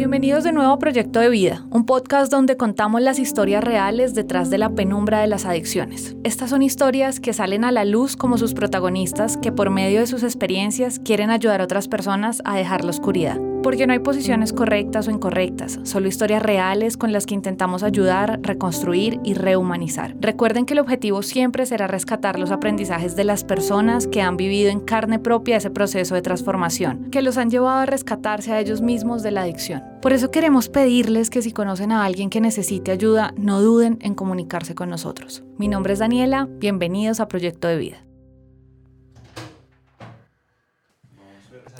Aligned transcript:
Bienvenidos 0.00 0.44
de 0.44 0.52
nuevo 0.52 0.72
a 0.72 0.78
Proyecto 0.78 1.20
de 1.20 1.28
Vida, 1.28 1.66
un 1.68 1.84
podcast 1.84 2.32
donde 2.32 2.56
contamos 2.56 3.02
las 3.02 3.18
historias 3.18 3.62
reales 3.62 4.14
detrás 4.14 4.48
de 4.48 4.56
la 4.56 4.70
penumbra 4.70 5.20
de 5.20 5.26
las 5.26 5.44
adicciones. 5.44 6.16
Estas 6.24 6.48
son 6.48 6.62
historias 6.62 7.20
que 7.20 7.34
salen 7.34 7.66
a 7.66 7.70
la 7.70 7.84
luz 7.84 8.16
como 8.16 8.38
sus 8.38 8.54
protagonistas 8.54 9.36
que 9.36 9.52
por 9.52 9.68
medio 9.68 10.00
de 10.00 10.06
sus 10.06 10.22
experiencias 10.22 11.00
quieren 11.00 11.28
ayudar 11.28 11.60
a 11.60 11.64
otras 11.64 11.86
personas 11.86 12.40
a 12.46 12.56
dejar 12.56 12.82
la 12.82 12.92
oscuridad. 12.92 13.49
Porque 13.62 13.86
no 13.86 13.92
hay 13.92 13.98
posiciones 13.98 14.54
correctas 14.54 15.06
o 15.06 15.10
incorrectas, 15.10 15.78
solo 15.82 16.08
historias 16.08 16.42
reales 16.42 16.96
con 16.96 17.12
las 17.12 17.26
que 17.26 17.34
intentamos 17.34 17.82
ayudar, 17.82 18.40
reconstruir 18.42 19.20
y 19.22 19.34
rehumanizar. 19.34 20.16
Recuerden 20.18 20.64
que 20.64 20.72
el 20.72 20.80
objetivo 20.80 21.22
siempre 21.22 21.66
será 21.66 21.86
rescatar 21.86 22.38
los 22.38 22.50
aprendizajes 22.50 23.16
de 23.16 23.24
las 23.24 23.44
personas 23.44 24.06
que 24.06 24.22
han 24.22 24.38
vivido 24.38 24.70
en 24.70 24.80
carne 24.80 25.18
propia 25.18 25.58
ese 25.58 25.70
proceso 25.70 26.14
de 26.14 26.22
transformación, 26.22 27.10
que 27.10 27.20
los 27.20 27.36
han 27.36 27.50
llevado 27.50 27.80
a 27.80 27.86
rescatarse 27.86 28.52
a 28.52 28.60
ellos 28.60 28.80
mismos 28.80 29.22
de 29.22 29.30
la 29.30 29.42
adicción. 29.42 29.82
Por 30.00 30.14
eso 30.14 30.30
queremos 30.30 30.70
pedirles 30.70 31.28
que 31.28 31.42
si 31.42 31.52
conocen 31.52 31.92
a 31.92 32.04
alguien 32.04 32.30
que 32.30 32.40
necesite 32.40 32.90
ayuda, 32.90 33.34
no 33.36 33.60
duden 33.60 33.98
en 34.00 34.14
comunicarse 34.14 34.74
con 34.74 34.88
nosotros. 34.88 35.44
Mi 35.58 35.68
nombre 35.68 35.92
es 35.92 35.98
Daniela, 35.98 36.48
bienvenidos 36.50 37.20
a 37.20 37.28
Proyecto 37.28 37.68
de 37.68 37.76
Vida. 37.76 38.09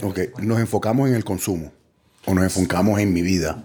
Ok, 0.02 0.18
nos 0.40 0.60
enfocamos 0.60 1.08
en 1.08 1.14
el 1.14 1.24
consumo 1.24 1.72
o 2.26 2.34
nos 2.34 2.44
enfocamos 2.44 2.98
en 3.00 3.12
mi 3.12 3.22
vida. 3.22 3.64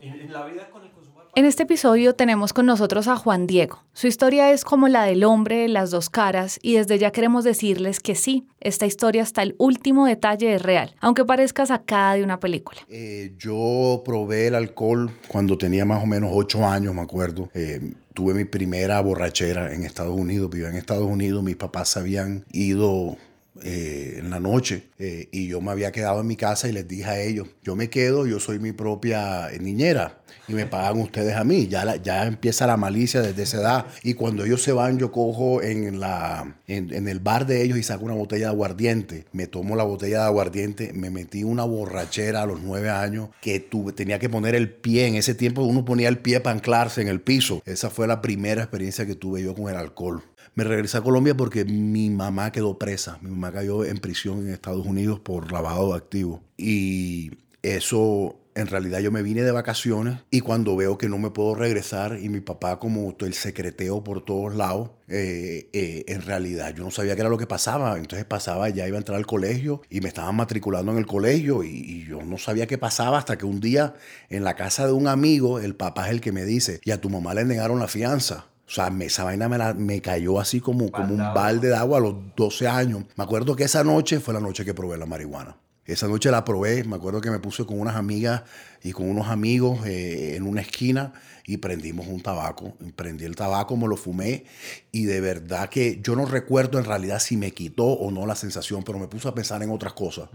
En 1.37 1.43
este 1.43 1.63
episodio 1.63 2.15
tenemos 2.15 2.53
con 2.53 2.65
nosotros 2.65 3.09
a 3.09 3.17
Juan 3.17 3.45
Diego. 3.45 3.83
Su 3.91 4.07
historia 4.07 4.53
es 4.53 4.63
como 4.63 4.87
la 4.87 5.03
del 5.03 5.25
hombre, 5.25 5.67
las 5.67 5.91
dos 5.91 6.09
caras, 6.09 6.59
y 6.61 6.75
desde 6.75 6.97
ya 6.97 7.11
queremos 7.11 7.43
decirles 7.43 7.99
que 7.99 8.15
sí, 8.15 8.47
esta 8.61 8.85
historia 8.85 9.23
hasta 9.23 9.43
el 9.43 9.53
último 9.57 10.05
detalle 10.05 10.55
es 10.55 10.61
real, 10.61 10.95
aunque 11.01 11.25
parezca 11.25 11.65
sacada 11.65 12.13
de 12.13 12.23
una 12.23 12.39
película. 12.39 12.79
Eh, 12.87 13.33
yo 13.37 14.01
probé 14.05 14.47
el 14.47 14.55
alcohol 14.55 15.11
cuando 15.27 15.57
tenía 15.57 15.83
más 15.83 16.01
o 16.01 16.05
menos 16.05 16.31
ocho 16.33 16.65
años, 16.65 16.95
me 16.95 17.01
acuerdo. 17.01 17.49
Eh, 17.53 17.81
tuve 18.13 18.33
mi 18.33 18.45
primera 18.45 19.01
borrachera 19.01 19.73
en 19.73 19.83
Estados 19.83 20.17
Unidos, 20.17 20.49
vivía 20.49 20.69
en 20.69 20.77
Estados 20.77 21.05
Unidos, 21.05 21.43
mis 21.43 21.57
papás 21.57 21.97
habían 21.97 22.45
ido 22.53 23.17
eh, 23.63 24.15
en 24.19 24.29
la 24.29 24.39
noche 24.39 24.89
eh, 24.99 25.29
y 25.31 25.47
yo 25.47 25.61
me 25.61 25.71
había 25.71 25.91
quedado 25.91 26.21
en 26.21 26.27
mi 26.27 26.35
casa 26.35 26.67
y 26.67 26.73
les 26.73 26.87
dije 26.87 27.05
a 27.05 27.21
ellos, 27.21 27.47
yo 27.63 27.75
me 27.75 27.89
quedo, 27.89 28.25
yo 28.27 28.39
soy 28.39 28.59
mi 28.59 28.73
propia 28.73 29.49
niñera 29.59 30.19
y 30.47 30.53
me 30.53 30.65
pagan 30.65 30.99
ustedes 30.99 31.35
a 31.35 31.43
mí. 31.43 31.67
Ya, 31.67 31.95
ya 31.97 32.25
empieza 32.25 32.67
la 32.67 32.77
malicia 32.77 33.21
desde 33.21 33.43
esa 33.43 33.57
edad 33.57 33.85
y 34.03 34.13
cuando 34.13 34.45
ellos 34.45 34.61
se 34.61 34.71
van 34.71 34.99
yo 34.99 35.11
cojo 35.11 35.61
en, 35.61 35.99
la, 35.99 36.57
en, 36.67 37.07
el 37.07 37.19
bar 37.19 37.45
de 37.45 37.63
ellos 37.63 37.77
y 37.77 37.83
saco 37.83 38.05
una 38.05 38.13
botella 38.13 38.47
de 38.47 38.51
aguardiente. 38.51 39.25
Me 39.31 39.47
tomo 39.47 39.75
la 39.75 39.83
botella 39.83 40.19
de 40.19 40.25
aguardiente, 40.25 40.93
me 40.93 41.09
metí 41.09 41.43
una 41.43 41.63
borrachera 41.63 42.43
a 42.43 42.45
los 42.45 42.61
nueve 42.61 42.89
años 42.89 43.29
que 43.41 43.59
tuve, 43.59 43.93
tenía 43.93 44.19
que 44.19 44.29
poner 44.29 44.55
el 44.55 44.69
pie. 44.69 45.07
En 45.07 45.15
ese 45.15 45.35
tiempo 45.35 45.63
uno 45.63 45.85
ponía 45.85 46.09
el 46.09 46.19
pie 46.19 46.39
para 46.39 46.55
anclarse 46.55 47.01
en 47.01 47.07
el 47.07 47.21
piso. 47.21 47.61
Esa 47.65 47.89
fue 47.89 48.07
la 48.07 48.21
primera 48.21 48.61
experiencia 48.61 49.05
que 49.05 49.15
tuve 49.15 49.41
yo 49.43 49.55
con 49.55 49.69
el 49.69 49.77
alcohol 49.77 50.23
me 50.53 50.63
regresé 50.63 50.97
a 50.97 51.01
Colombia 51.01 51.35
porque 51.35 51.65
mi 51.65 52.09
mamá 52.09 52.51
quedó 52.51 52.77
presa. 52.77 53.17
Mi 53.21 53.29
mamá 53.29 53.51
cayó 53.51 53.83
en 53.83 53.97
prisión 53.97 54.39
en 54.41 54.53
Estados 54.53 54.85
Unidos 54.85 55.19
por 55.19 55.51
lavado 55.51 55.91
de 55.91 55.97
activos. 55.97 56.41
Y 56.57 57.31
eso, 57.61 58.39
en 58.53 58.67
realidad 58.67 58.99
yo 58.99 59.11
me 59.11 59.23
vine 59.23 59.41
de 59.41 59.51
vacaciones 59.51 60.19
y 60.29 60.41
cuando 60.41 60.75
veo 60.75 60.97
que 60.97 61.09
no 61.09 61.17
me 61.17 61.31
puedo 61.31 61.55
regresar 61.55 62.19
y 62.21 62.29
mi 62.29 62.39
papá 62.39 62.79
como 62.79 63.15
el 63.19 63.33
secreteo 63.33 64.03
por 64.03 64.23
todos 64.23 64.55
lados, 64.55 64.91
eh, 65.07 65.69
eh, 65.73 66.05
en 66.07 66.21
realidad 66.21 66.73
yo 66.75 66.83
no 66.83 66.91
sabía 66.91 67.15
qué 67.15 67.21
era 67.21 67.29
lo 67.29 67.37
que 67.37 67.47
pasaba. 67.47 67.97
Entonces 67.97 68.25
pasaba, 68.25 68.69
ya 68.69 68.87
iba 68.87 68.97
a 68.97 68.99
entrar 68.99 69.17
al 69.17 69.25
colegio 69.25 69.81
y 69.89 69.99
me 70.01 70.09
estaban 70.09 70.35
matriculando 70.35 70.91
en 70.91 70.99
el 70.99 71.07
colegio 71.07 71.63
y, 71.63 71.69
y, 71.69 72.05
yo 72.05 72.21
no 72.21 72.37
sabía 72.37 72.67
qué 72.67 72.77
pasaba 72.77 73.17
hasta 73.17 73.37
que 73.37 73.45
un 73.45 73.59
día 73.59 73.95
en 74.29 74.43
la 74.43 74.55
casa 74.55 74.85
de 74.85 74.93
un 74.93 75.07
amigo, 75.07 75.59
el 75.59 75.75
papá 75.75 76.05
es 76.05 76.11
el 76.11 76.21
que 76.21 76.31
me 76.31 76.45
dice, 76.45 76.79
y 76.83 76.91
a 76.91 77.01
tu 77.01 77.09
mamá 77.09 77.33
le 77.33 77.45
negaron 77.45 77.79
la 77.79 77.87
fianza. 77.87 78.45
O 78.67 78.71
sea, 78.71 78.91
esa 79.01 79.23
vaina 79.23 79.47
me, 79.47 79.73
me 79.75 80.01
cayó 80.01 80.39
así 80.39 80.59
como, 80.59 80.91
como 80.91 81.13
un 81.13 81.33
balde 81.33 81.67
de 81.69 81.75
agua 81.75 81.99
a 81.99 82.01
los 82.01 82.15
12 82.35 82.67
años. 82.67 83.03
Me 83.15 83.23
acuerdo 83.23 83.55
que 83.55 83.63
esa 83.65 83.83
noche 83.83 84.19
fue 84.19 84.33
la 84.33 84.39
noche 84.39 84.65
que 84.65 84.73
probé 84.73 84.97
la 84.97 85.05
marihuana. 85.05 85.55
Esa 85.85 86.07
noche 86.07 86.31
la 86.31 86.43
probé, 86.43 86.83
me 86.83 86.95
acuerdo 86.95 87.21
que 87.21 87.29
me 87.29 87.37
puse 87.37 87.63
con 87.63 87.79
unas 87.79 87.95
amigas 87.95 88.41
y 88.83 88.91
con 88.91 89.07
unos 89.07 89.27
amigos 89.27 89.85
eh, 89.85 90.35
en 90.35 90.47
una 90.47 90.61
esquina 90.61 91.13
y 91.45 91.57
prendimos 91.57 92.07
un 92.07 92.21
tabaco. 92.21 92.73
Prendí 92.95 93.23
el 93.23 93.35
tabaco, 93.35 93.77
me 93.77 93.87
lo 93.87 93.95
fumé 93.95 94.45
y 94.91 95.05
de 95.05 95.21
verdad 95.21 95.69
que 95.69 95.99
yo 96.01 96.15
no 96.15 96.25
recuerdo 96.25 96.79
en 96.79 96.85
realidad 96.85 97.19
si 97.19 97.37
me 97.37 97.51
quitó 97.51 97.85
o 97.85 98.09
no 98.09 98.25
la 98.25 98.35
sensación, 98.35 98.83
pero 98.83 98.97
me 98.97 99.07
puse 99.07 99.27
a 99.27 99.35
pensar 99.35 99.61
en 99.61 99.69
otras 99.69 99.93
cosas. 99.93 100.27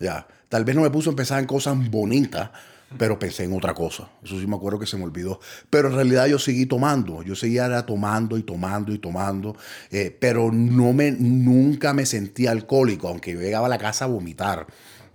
Ya, 0.00 0.26
tal 0.48 0.64
vez 0.64 0.74
no 0.74 0.82
me 0.82 0.90
puse 0.90 1.10
a 1.10 1.12
pensar 1.12 1.38
en 1.38 1.46
cosas 1.46 1.76
bonitas, 1.90 2.50
pero 2.96 3.18
pensé 3.18 3.44
en 3.44 3.52
otra 3.52 3.74
cosa. 3.74 4.08
Eso 4.22 4.38
sí 4.38 4.46
me 4.46 4.56
acuerdo 4.56 4.78
que 4.78 4.86
se 4.86 4.96
me 4.96 5.04
olvidó. 5.04 5.40
Pero 5.68 5.88
en 5.88 5.94
realidad 5.94 6.26
yo 6.26 6.38
seguí 6.38 6.66
tomando, 6.66 7.22
yo 7.22 7.34
seguía 7.34 7.84
tomando 7.84 8.38
y 8.38 8.42
tomando 8.42 8.92
y 8.92 8.98
tomando, 8.98 9.56
eh, 9.90 10.16
pero 10.18 10.50
no 10.52 10.92
me, 10.92 11.10
nunca 11.12 11.92
me 11.92 12.06
sentí 12.06 12.46
alcohólico, 12.46 13.08
aunque 13.08 13.32
yo 13.32 13.40
llegaba 13.40 13.66
a 13.66 13.70
la 13.70 13.78
casa 13.78 14.06
a 14.06 14.08
vomitar. 14.08 14.66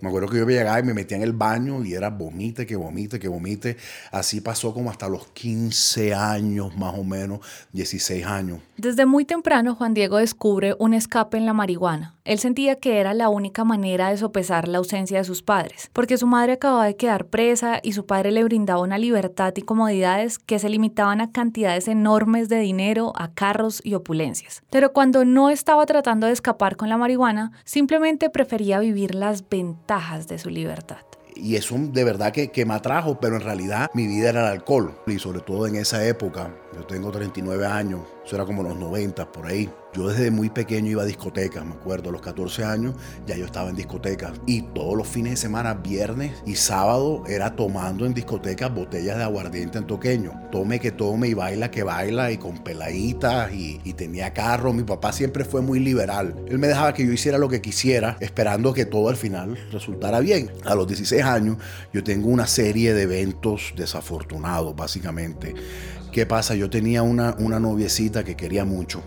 Me 0.03 0.09
acuerdo 0.09 0.27
que 0.27 0.37
yo 0.37 0.45
llegaba 0.45 0.77
y 0.81 0.83
me 0.83 0.93
metía 0.93 1.15
en 1.15 1.23
el 1.23 1.31
baño 1.31 1.81
y 1.81 1.93
era 1.93 2.09
vomite, 2.09 2.65
que 2.65 2.75
vomite, 2.75 3.19
que 3.19 3.29
vomite. 3.29 3.77
Así 4.11 4.41
pasó 4.41 4.73
como 4.73 4.91
hasta 4.91 5.07
los 5.07 5.27
15 5.27 6.13
años, 6.13 6.75
más 6.75 6.93
o 6.97 7.05
menos, 7.05 7.39
16 7.71 8.25
años. 8.25 8.59
Desde 8.75 9.05
muy 9.05 9.23
temprano, 9.23 9.75
Juan 9.75 9.93
Diego 9.93 10.17
descubre 10.17 10.75
un 10.77 10.93
escape 10.93 11.37
en 11.37 11.45
la 11.45 11.53
marihuana. 11.53 12.15
Él 12.25 12.39
sentía 12.39 12.77
que 12.77 13.01
era 13.01 13.13
la 13.13 13.27
única 13.27 13.65
manera 13.65 14.09
de 14.09 14.17
sopesar 14.17 14.69
la 14.69 14.77
ausencia 14.77 15.17
de 15.17 15.25
sus 15.25 15.41
padres, 15.41 15.89
porque 15.91 16.17
su 16.17 16.25
madre 16.25 16.53
acababa 16.53 16.85
de 16.85 16.95
quedar 16.95 17.25
presa 17.25 17.81
y 17.83 17.91
su 17.91 18.05
padre 18.05 18.31
le 18.31 18.45
brindaba 18.45 18.81
una 18.81 18.97
libertad 18.97 19.53
y 19.57 19.61
comodidades 19.61 20.39
que 20.39 20.57
se 20.57 20.69
limitaban 20.69 21.19
a 21.19 21.33
cantidades 21.33 21.89
enormes 21.89 22.47
de 22.47 22.59
dinero, 22.59 23.11
a 23.17 23.33
carros 23.33 23.81
y 23.83 23.95
opulencias. 23.95 24.63
Pero 24.69 24.93
cuando 24.93 25.25
no 25.25 25.49
estaba 25.49 25.85
tratando 25.85 26.27
de 26.27 26.33
escapar 26.33 26.77
con 26.77 26.87
la 26.87 26.95
marihuana, 26.95 27.51
simplemente 27.65 28.29
prefería 28.29 28.79
vivir 28.79 29.15
las 29.15 29.49
ventajas 29.49 30.29
de 30.29 30.39
su 30.39 30.49
libertad. 30.49 30.99
Y 31.35 31.57
eso 31.57 31.75
de 31.77 32.03
verdad 32.05 32.31
que, 32.31 32.51
que 32.51 32.65
me 32.65 32.75
atrajo, 32.75 33.19
pero 33.19 33.35
en 33.35 33.41
realidad 33.41 33.89
mi 33.93 34.07
vida 34.07 34.29
era 34.29 34.41
el 34.41 34.53
alcohol. 34.53 34.95
Y 35.07 35.19
sobre 35.19 35.41
todo 35.41 35.67
en 35.67 35.75
esa 35.75 36.05
época, 36.07 36.55
yo 36.75 36.85
tengo 36.85 37.11
39 37.11 37.65
años, 37.65 38.01
eso 38.25 38.35
era 38.35 38.45
como 38.45 38.63
los 38.63 38.75
90 38.75 39.31
por 39.31 39.45
ahí. 39.45 39.69
Yo 39.93 40.07
desde 40.07 40.31
muy 40.31 40.49
pequeño 40.49 40.89
iba 40.89 41.03
a 41.03 41.05
discotecas, 41.05 41.63
me 41.63 41.73
acuerdo, 41.73 42.09
a 42.09 42.11
los 42.11 42.21
14 42.21 42.63
años 42.63 42.95
ya 43.27 43.35
yo 43.37 43.45
estaba 43.45 43.69
en 43.69 43.75
discotecas. 43.75 44.31
Y 44.47 44.63
todos 44.63 44.97
los 44.97 45.07
fines 45.07 45.33
de 45.33 45.37
semana, 45.37 45.75
viernes 45.75 46.33
y 46.47 46.55
sábado, 46.55 47.23
era 47.27 47.55
tomando 47.55 48.07
en 48.07 48.15
discotecas 48.15 48.73
botellas 48.73 49.17
de 49.17 49.23
aguardiente 49.23 49.77
antoqueño. 49.77 50.31
Tome 50.51 50.79
que 50.79 50.91
tome 50.91 51.27
y 51.27 51.35
baila 51.35 51.69
que 51.69 51.83
baila 51.83 52.31
y 52.31 52.37
con 52.39 52.63
peladitas 52.63 53.53
y, 53.53 53.81
y 53.83 53.93
tenía 53.93 54.33
carro. 54.33 54.73
Mi 54.73 54.83
papá 54.83 55.11
siempre 55.11 55.45
fue 55.45 55.61
muy 55.61 55.79
liberal. 55.79 56.33
Él 56.47 56.57
me 56.57 56.67
dejaba 56.67 56.93
que 56.93 57.05
yo 57.05 57.11
hiciera 57.11 57.37
lo 57.37 57.49
que 57.49 57.61
quisiera, 57.61 58.17
esperando 58.19 58.73
que 58.73 58.85
todo 58.85 59.09
al 59.09 59.15
final 59.15 59.59
resultara 59.71 60.21
bien. 60.21 60.51
A 60.65 60.73
los 60.73 60.87
16 60.87 61.21
años 61.23 61.57
yo 61.93 62.03
tengo 62.03 62.29
una 62.29 62.47
serie 62.47 62.95
de 62.95 63.03
eventos 63.03 63.73
desafortunados, 63.75 64.75
básicamente. 64.75 65.53
¿Qué 66.13 66.27
pasa? 66.27 66.53
Yo 66.53 66.69
tenía 66.69 67.01
una, 67.01 67.35
una 67.39 67.59
noviecita 67.59 68.23
que 68.23 68.35
quería 68.35 68.65
mucho 68.65 69.01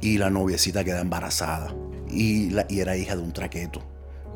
y 0.00 0.18
la 0.18 0.30
noviecita 0.30 0.84
queda 0.84 1.00
embarazada 1.00 1.74
y, 2.08 2.50
la, 2.50 2.66
y 2.68 2.78
era 2.78 2.96
hija 2.96 3.16
de 3.16 3.22
un 3.22 3.32
traqueto, 3.32 3.82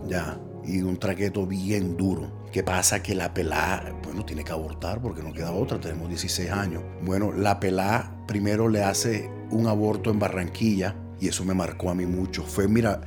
ya, 0.09 0.37
y 0.65 0.83
un 0.83 0.99
traqueto 0.99 1.47
bien 1.47 1.97
duro. 1.97 2.49
¿Qué 2.51 2.65
pasa? 2.65 3.01
Que 3.01 3.15
la 3.15 3.33
pelá, 3.33 3.95
bueno, 4.03 4.25
tiene 4.25 4.43
que 4.43 4.51
abortar 4.51 5.01
porque 5.01 5.23
no 5.23 5.33
queda 5.33 5.53
otra, 5.53 5.79
tenemos 5.79 6.09
16 6.09 6.51
años. 6.51 6.83
Bueno, 7.01 7.31
la 7.31 7.61
pelá 7.61 8.13
primero 8.27 8.69
le 8.69 8.83
hace 8.83 9.31
un 9.53 9.69
aborto 9.69 10.11
en 10.11 10.19
Barranquilla 10.19 10.97
y 11.21 11.29
eso 11.29 11.45
me 11.45 11.55
marcó 11.55 11.91
a 11.91 11.95
mí 11.95 12.07
mucho. 12.07 12.43
Fue, 12.43 12.67
mira, 12.67 13.03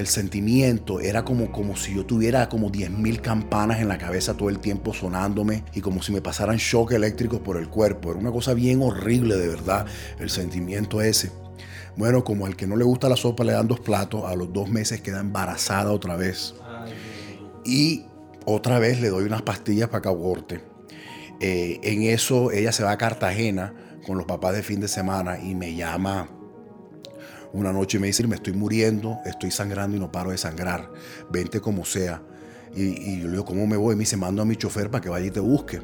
el 0.00 0.06
sentimiento 0.06 0.98
era 0.98 1.26
como, 1.26 1.52
como 1.52 1.76
si 1.76 1.94
yo 1.94 2.06
tuviera 2.06 2.48
como 2.48 2.72
10.000 2.72 3.20
campanas 3.20 3.80
en 3.80 3.88
la 3.88 3.98
cabeza 3.98 4.34
todo 4.34 4.48
el 4.48 4.58
tiempo 4.58 4.94
sonándome 4.94 5.62
y 5.74 5.82
como 5.82 6.02
si 6.02 6.10
me 6.10 6.22
pasaran 6.22 6.56
shock 6.56 6.92
eléctricos 6.92 7.40
por 7.40 7.58
el 7.58 7.68
cuerpo. 7.68 8.10
Era 8.10 8.18
una 8.18 8.32
cosa 8.32 8.54
bien 8.54 8.80
horrible 8.80 9.36
de 9.36 9.46
verdad, 9.46 9.84
el 10.18 10.30
sentimiento 10.30 11.02
ese. 11.02 11.30
Bueno, 11.96 12.24
como 12.24 12.46
al 12.46 12.56
que 12.56 12.66
no 12.66 12.76
le 12.76 12.84
gusta 12.84 13.10
la 13.10 13.16
sopa 13.16 13.44
le 13.44 13.52
dan 13.52 13.68
dos 13.68 13.80
platos, 13.80 14.24
a 14.24 14.34
los 14.34 14.50
dos 14.50 14.70
meses 14.70 15.02
queda 15.02 15.20
embarazada 15.20 15.92
otra 15.92 16.16
vez. 16.16 16.54
Y 17.66 18.06
otra 18.46 18.78
vez 18.78 19.02
le 19.02 19.10
doy 19.10 19.24
unas 19.24 19.42
pastillas 19.42 19.90
para 19.90 20.00
que 20.00 20.08
aborte. 20.08 20.62
Eh, 21.40 21.78
en 21.82 22.04
eso 22.04 22.52
ella 22.52 22.72
se 22.72 22.84
va 22.84 22.92
a 22.92 22.98
Cartagena 22.98 23.74
con 24.06 24.16
los 24.16 24.26
papás 24.26 24.54
de 24.54 24.62
fin 24.62 24.80
de 24.80 24.88
semana 24.88 25.38
y 25.38 25.54
me 25.54 25.74
llama 25.74 26.39
una 27.52 27.72
noche 27.72 27.98
me 27.98 28.06
dice, 28.08 28.26
me 28.26 28.36
estoy 28.36 28.52
muriendo, 28.52 29.18
estoy 29.24 29.50
sangrando 29.50 29.96
y 29.96 30.00
no 30.00 30.12
paro 30.12 30.30
de 30.30 30.38
sangrar, 30.38 30.90
vente 31.30 31.60
como 31.60 31.84
sea. 31.84 32.22
Y, 32.74 33.20
yo 33.20 33.26
le 33.26 33.32
digo, 33.32 33.44
¿cómo 33.44 33.66
me 33.66 33.76
voy? 33.76 33.96
Me 33.96 34.00
dice, 34.00 34.16
mando 34.16 34.42
a 34.42 34.44
mi 34.44 34.56
chofer 34.56 34.90
para 34.90 35.02
que 35.02 35.08
vaya 35.08 35.26
y 35.26 35.30
te 35.30 35.40
busque 35.40 35.80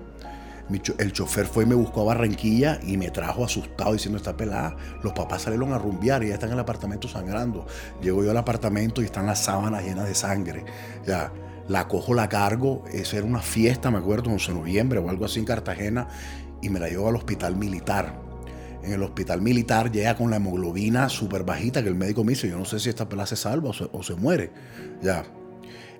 el 0.98 1.12
chofer 1.12 1.46
fue 1.46 1.64
y 1.64 1.66
me 1.66 1.74
buscó 1.74 2.02
a 2.02 2.04
Barranquilla 2.04 2.80
y 2.82 2.96
me 2.96 3.10
trajo 3.10 3.44
asustado 3.44 3.92
diciendo, 3.92 4.18
está 4.18 4.36
pelada. 4.36 4.76
Los 5.02 5.12
papás 5.12 5.42
salieron 5.42 5.72
a 5.72 5.78
rumbear 5.78 6.24
y 6.24 6.28
ya 6.28 6.34
están 6.34 6.50
en 6.50 6.54
el 6.54 6.60
apartamento 6.60 7.08
sangrando. 7.08 7.66
Llego 8.02 8.24
yo 8.24 8.30
al 8.32 8.36
apartamento 8.36 9.00
y 9.00 9.04
están 9.04 9.26
las 9.26 9.44
sábanas 9.44 9.84
llenas 9.84 10.08
de 10.08 10.14
sangre. 10.14 10.64
Ya, 11.06 11.32
La 11.68 11.88
cojo, 11.88 12.14
la 12.14 12.28
cargo. 12.28 12.84
Esa 12.92 13.18
era 13.18 13.26
una 13.26 13.40
fiesta, 13.40 13.90
me 13.90 13.98
acuerdo, 13.98 14.30
11 14.30 14.52
de 14.52 14.58
noviembre 14.58 14.98
o 14.98 15.08
algo 15.08 15.24
así 15.24 15.38
en 15.38 15.44
Cartagena. 15.44 16.08
Y 16.62 16.68
me 16.68 16.80
la 16.80 16.88
llevo 16.88 17.08
al 17.08 17.16
hospital 17.16 17.56
militar. 17.56 18.25
En 18.86 18.92
el 18.92 19.02
hospital 19.02 19.42
militar 19.42 19.90
llega 19.90 20.14
con 20.14 20.30
la 20.30 20.36
hemoglobina 20.36 21.08
súper 21.08 21.42
bajita 21.42 21.82
que 21.82 21.88
el 21.88 21.96
médico 21.96 22.22
me 22.22 22.30
dice, 22.30 22.48
yo 22.48 22.56
no 22.56 22.64
sé 22.64 22.78
si 22.78 22.88
esta 22.88 23.08
pela 23.08 23.26
se 23.26 23.34
salva 23.34 23.72
o 23.90 24.02
se, 24.04 24.14
muere. 24.14 24.52
Ya, 25.02 25.24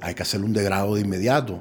hay 0.01 0.15
que 0.15 0.23
hacerle 0.23 0.47
un 0.47 0.53
degrado 0.53 0.95
de 0.95 1.01
inmediato. 1.01 1.61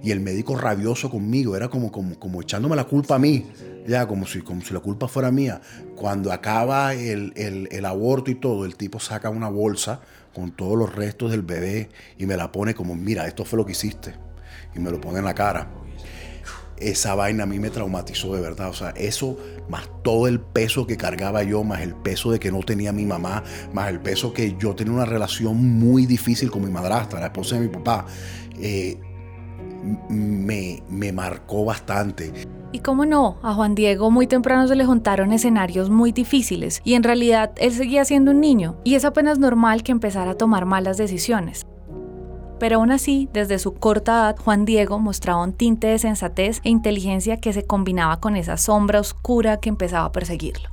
Y 0.00 0.12
el 0.12 0.20
médico 0.20 0.56
rabioso 0.56 1.10
conmigo, 1.10 1.56
era 1.56 1.68
como, 1.68 1.90
como, 1.90 2.16
como 2.20 2.40
echándome 2.40 2.76
la 2.76 2.84
culpa 2.84 3.16
a 3.16 3.18
mí, 3.18 3.48
ya, 3.84 4.06
como 4.06 4.26
si, 4.26 4.42
como 4.42 4.62
si 4.62 4.72
la 4.72 4.78
culpa 4.78 5.08
fuera 5.08 5.32
mía. 5.32 5.60
Cuando 5.96 6.30
acaba 6.30 6.94
el, 6.94 7.32
el 7.34 7.84
aborto 7.84 8.30
y 8.30 8.36
todo, 8.36 8.64
el 8.64 8.76
tipo 8.76 9.00
saca 9.00 9.28
una 9.28 9.48
bolsa 9.48 10.00
con 10.32 10.52
todos 10.52 10.78
los 10.78 10.94
restos 10.94 11.32
del 11.32 11.42
bebé 11.42 11.88
y 12.16 12.26
me 12.26 12.36
la 12.36 12.52
pone 12.52 12.74
como, 12.76 12.94
mira, 12.94 13.26
esto 13.26 13.44
fue 13.44 13.56
lo 13.56 13.66
que 13.66 13.72
hiciste. 13.72 14.14
Y 14.76 14.78
me 14.78 14.92
lo 14.92 15.00
pone 15.00 15.18
en 15.18 15.24
la 15.24 15.34
cara. 15.34 15.68
Esa 16.80 17.14
vaina 17.14 17.44
a 17.44 17.46
mí 17.46 17.58
me 17.58 17.70
traumatizó 17.70 18.34
de 18.34 18.40
verdad. 18.40 18.70
O 18.70 18.72
sea, 18.72 18.90
eso 18.90 19.36
más 19.68 19.88
todo 20.02 20.26
el 20.26 20.40
peso 20.40 20.86
que 20.86 20.96
cargaba 20.96 21.42
yo, 21.42 21.62
más 21.62 21.82
el 21.82 21.94
peso 21.94 22.32
de 22.32 22.40
que 22.40 22.50
no 22.50 22.60
tenía 22.60 22.92
mi 22.92 23.04
mamá, 23.04 23.44
más 23.72 23.88
el 23.90 24.00
peso 24.00 24.32
que 24.32 24.56
yo 24.58 24.74
tenía 24.74 24.92
una 24.92 25.04
relación 25.04 25.78
muy 25.78 26.06
difícil 26.06 26.50
con 26.50 26.64
mi 26.64 26.70
madrastra, 26.70 27.20
la 27.20 27.26
esposa 27.26 27.56
de 27.56 27.62
mi 27.62 27.68
papá, 27.68 28.06
eh, 28.58 28.98
me, 30.08 30.82
me 30.88 31.12
marcó 31.12 31.64
bastante. 31.64 32.32
Y 32.72 32.80
cómo 32.80 33.04
no, 33.04 33.38
a 33.42 33.54
Juan 33.54 33.74
Diego 33.74 34.10
muy 34.10 34.26
temprano 34.26 34.68
se 34.68 34.76
le 34.76 34.84
juntaron 34.84 35.32
escenarios 35.32 35.90
muy 35.90 36.12
difíciles 36.12 36.80
y 36.84 36.94
en 36.94 37.02
realidad 37.02 37.52
él 37.56 37.72
seguía 37.72 38.04
siendo 38.04 38.30
un 38.30 38.40
niño 38.40 38.76
y 38.84 38.94
es 38.94 39.04
apenas 39.04 39.38
normal 39.38 39.82
que 39.82 39.90
empezara 39.92 40.32
a 40.32 40.36
tomar 40.36 40.66
malas 40.66 40.96
decisiones. 40.96 41.66
Pero 42.60 42.76
aún 42.76 42.92
así, 42.92 43.28
desde 43.32 43.58
su 43.58 43.72
corta 43.72 44.12
edad, 44.12 44.36
Juan 44.36 44.66
Diego 44.66 44.98
mostraba 44.98 45.42
un 45.42 45.54
tinte 45.54 45.86
de 45.86 45.98
sensatez 45.98 46.60
e 46.62 46.68
inteligencia 46.68 47.40
que 47.40 47.54
se 47.54 47.64
combinaba 47.64 48.20
con 48.20 48.36
esa 48.36 48.58
sombra 48.58 49.00
oscura 49.00 49.60
que 49.60 49.70
empezaba 49.70 50.04
a 50.04 50.12
perseguirlo. 50.12 50.68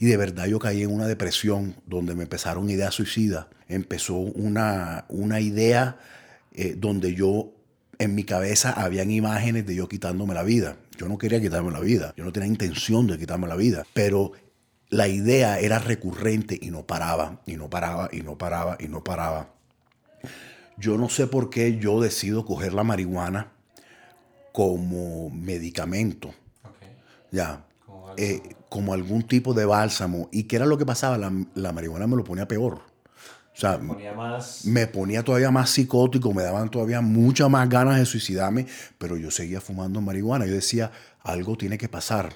Y 0.00 0.06
de 0.06 0.16
verdad 0.16 0.46
yo 0.46 0.58
caí 0.58 0.82
en 0.82 0.92
una 0.92 1.06
depresión 1.06 1.76
donde 1.86 2.16
me 2.16 2.24
empezaron 2.24 2.68
ideas 2.68 2.92
suicidas. 2.92 3.46
Empezó 3.68 4.16
una, 4.16 5.06
una 5.08 5.40
idea 5.40 5.96
eh, 6.52 6.74
donde 6.76 7.14
yo, 7.14 7.52
en 8.00 8.16
mi 8.16 8.24
cabeza, 8.24 8.72
habían 8.72 9.10
imágenes 9.12 9.64
de 9.64 9.76
yo 9.76 9.88
quitándome 9.88 10.34
la 10.34 10.42
vida. 10.42 10.76
Yo 10.98 11.08
no 11.08 11.18
quería 11.18 11.40
quitarme 11.40 11.70
la 11.70 11.80
vida, 11.80 12.14
yo 12.16 12.24
no 12.24 12.32
tenía 12.32 12.48
intención 12.48 13.06
de 13.06 13.16
quitarme 13.16 13.46
la 13.46 13.56
vida, 13.56 13.84
pero 13.94 14.32
la 14.88 15.06
idea 15.06 15.60
era 15.60 15.78
recurrente 15.78 16.58
y 16.60 16.70
no 16.70 16.84
paraba, 16.84 17.42
y 17.46 17.56
no 17.56 17.70
paraba, 17.70 18.08
y 18.12 18.22
no 18.22 18.36
paraba, 18.36 18.76
y 18.80 18.88
no 18.88 19.04
paraba. 19.04 19.50
Yo 20.78 20.98
no 20.98 21.08
sé 21.08 21.26
por 21.26 21.50
qué 21.50 21.78
yo 21.78 22.00
decido 22.00 22.44
coger 22.44 22.72
la 22.72 22.84
marihuana 22.84 23.52
como 24.52 25.30
medicamento. 25.30 26.34
Ya. 27.30 27.64
Eh, 28.16 28.56
como 28.68 28.94
algún 28.94 29.22
tipo 29.22 29.54
de 29.54 29.64
bálsamo. 29.64 30.28
¿Y 30.32 30.44
qué 30.44 30.56
era 30.56 30.66
lo 30.66 30.78
que 30.78 30.86
pasaba? 30.86 31.18
La, 31.18 31.32
la 31.54 31.72
marihuana 31.72 32.06
me 32.06 32.16
lo 32.16 32.24
ponía 32.24 32.48
peor. 32.48 32.80
O 33.56 33.58
sea, 33.58 33.78
me 33.78 33.94
ponía, 33.94 34.12
más... 34.12 34.66
me 34.66 34.86
ponía 34.86 35.22
todavía 35.22 35.50
más 35.50 35.70
psicótico, 35.70 36.34
me 36.34 36.42
daban 36.42 36.70
todavía 36.70 37.00
muchas 37.00 37.48
más 37.48 37.66
ganas 37.70 37.98
de 37.98 38.04
suicidarme, 38.04 38.66
pero 38.98 39.16
yo 39.16 39.30
seguía 39.30 39.62
fumando 39.62 40.02
marihuana. 40.02 40.44
Yo 40.44 40.52
decía, 40.52 40.92
algo 41.22 41.56
tiene 41.56 41.78
que 41.78 41.88
pasar. 41.88 42.34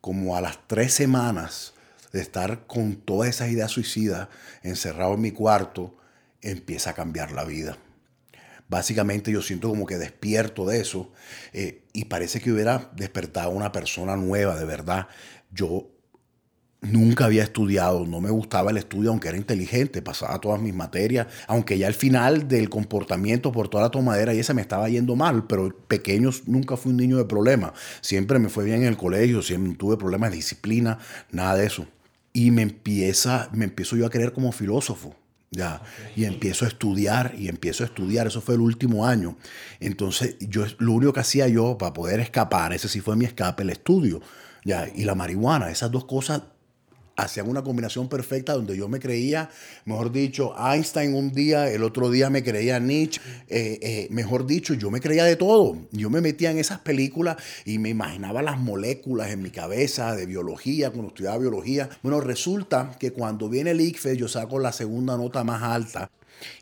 Como 0.00 0.36
a 0.36 0.40
las 0.40 0.58
tres 0.66 0.92
semanas 0.92 1.74
de 2.12 2.20
estar 2.20 2.66
con 2.66 2.96
todas 2.96 3.28
esas 3.28 3.50
ideas 3.50 3.70
suicidas, 3.70 4.28
encerrado 4.62 5.14
en 5.14 5.20
mi 5.20 5.30
cuarto, 5.30 5.94
empieza 6.42 6.90
a 6.90 6.94
cambiar 6.94 7.32
la 7.32 7.44
vida. 7.44 7.78
Básicamente 8.68 9.32
yo 9.32 9.42
siento 9.42 9.68
como 9.68 9.86
que 9.86 9.98
despierto 9.98 10.66
de 10.66 10.80
eso 10.80 11.12
eh, 11.52 11.84
y 11.92 12.04
parece 12.04 12.40
que 12.40 12.52
hubiera 12.52 12.90
despertado 12.94 13.50
una 13.50 13.72
persona 13.72 14.16
nueva, 14.16 14.56
de 14.56 14.64
verdad. 14.64 15.08
Yo 15.50 15.90
Nunca 16.82 17.26
había 17.26 17.42
estudiado, 17.42 18.06
no 18.06 18.22
me 18.22 18.30
gustaba 18.30 18.70
el 18.70 18.78
estudio, 18.78 19.10
aunque 19.10 19.28
era 19.28 19.36
inteligente, 19.36 20.00
pasaba 20.00 20.40
todas 20.40 20.62
mis 20.62 20.72
materias, 20.72 21.26
aunque 21.46 21.76
ya 21.76 21.86
al 21.86 21.92
final 21.92 22.48
del 22.48 22.70
comportamiento 22.70 23.52
por 23.52 23.68
toda 23.68 23.84
la 23.84 23.90
tomadera 23.90 24.32
y 24.32 24.38
esa 24.38 24.54
me 24.54 24.62
estaba 24.62 24.88
yendo 24.88 25.14
mal, 25.14 25.46
pero 25.46 25.76
pequeños 25.88 26.48
nunca 26.48 26.78
fui 26.78 26.92
un 26.92 26.96
niño 26.96 27.18
de 27.18 27.26
problemas, 27.26 27.72
siempre 28.00 28.38
me 28.38 28.48
fue 28.48 28.64
bien 28.64 28.80
en 28.80 28.88
el 28.88 28.96
colegio, 28.96 29.42
siempre 29.42 29.74
tuve 29.74 29.98
problemas 29.98 30.30
de 30.30 30.36
disciplina, 30.36 30.98
nada 31.30 31.56
de 31.56 31.66
eso. 31.66 31.86
Y 32.32 32.50
me 32.50 32.62
empieza, 32.62 33.50
me 33.52 33.66
empiezo 33.66 33.96
yo 33.96 34.06
a 34.06 34.10
creer 34.10 34.32
como 34.32 34.50
filósofo. 34.50 35.14
Ya, 35.52 35.82
y 36.14 36.26
empiezo 36.26 36.64
a 36.64 36.68
estudiar 36.68 37.34
y 37.36 37.48
empiezo 37.48 37.82
a 37.82 37.86
estudiar, 37.86 38.28
eso 38.28 38.40
fue 38.40 38.54
el 38.54 38.60
último 38.60 39.04
año. 39.04 39.36
Entonces, 39.80 40.36
yo 40.38 40.64
lo 40.78 40.92
único 40.92 41.12
que 41.12 41.20
hacía 41.20 41.48
yo 41.48 41.76
para 41.76 41.92
poder 41.92 42.20
escapar, 42.20 42.72
ese 42.72 42.88
sí 42.88 43.00
fue 43.00 43.16
mi 43.16 43.24
escape, 43.24 43.64
el 43.64 43.70
estudio, 43.70 44.20
ya, 44.64 44.88
y 44.94 45.04
la 45.04 45.16
marihuana, 45.16 45.70
esas 45.70 45.90
dos 45.90 46.04
cosas 46.04 46.42
hacían 47.24 47.48
una 47.48 47.62
combinación 47.62 48.08
perfecta 48.08 48.54
donde 48.54 48.76
yo 48.76 48.88
me 48.88 48.98
creía, 48.98 49.50
mejor 49.84 50.12
dicho, 50.12 50.54
Einstein 50.58 51.14
un 51.14 51.32
día, 51.32 51.70
el 51.70 51.82
otro 51.82 52.10
día 52.10 52.30
me 52.30 52.42
creía 52.42 52.78
Nietzsche, 52.78 53.20
eh, 53.48 53.78
eh, 53.82 54.08
mejor 54.10 54.46
dicho, 54.46 54.74
yo 54.74 54.90
me 54.90 55.00
creía 55.00 55.24
de 55.24 55.36
todo. 55.36 55.76
Yo 55.92 56.10
me 56.10 56.20
metía 56.20 56.50
en 56.50 56.58
esas 56.58 56.80
películas 56.80 57.36
y 57.64 57.78
me 57.78 57.88
imaginaba 57.88 58.42
las 58.42 58.58
moléculas 58.58 59.30
en 59.30 59.42
mi 59.42 59.50
cabeza 59.50 60.14
de 60.14 60.26
biología, 60.26 60.90
cuando 60.90 61.08
estudiaba 61.08 61.38
biología. 61.38 61.88
Bueno, 62.02 62.20
resulta 62.20 62.96
que 62.98 63.12
cuando 63.12 63.48
viene 63.48 63.70
el 63.70 63.80
ICFE 63.80 64.16
yo 64.16 64.28
saco 64.28 64.58
la 64.58 64.72
segunda 64.72 65.16
nota 65.16 65.44
más 65.44 65.62
alta 65.62 66.10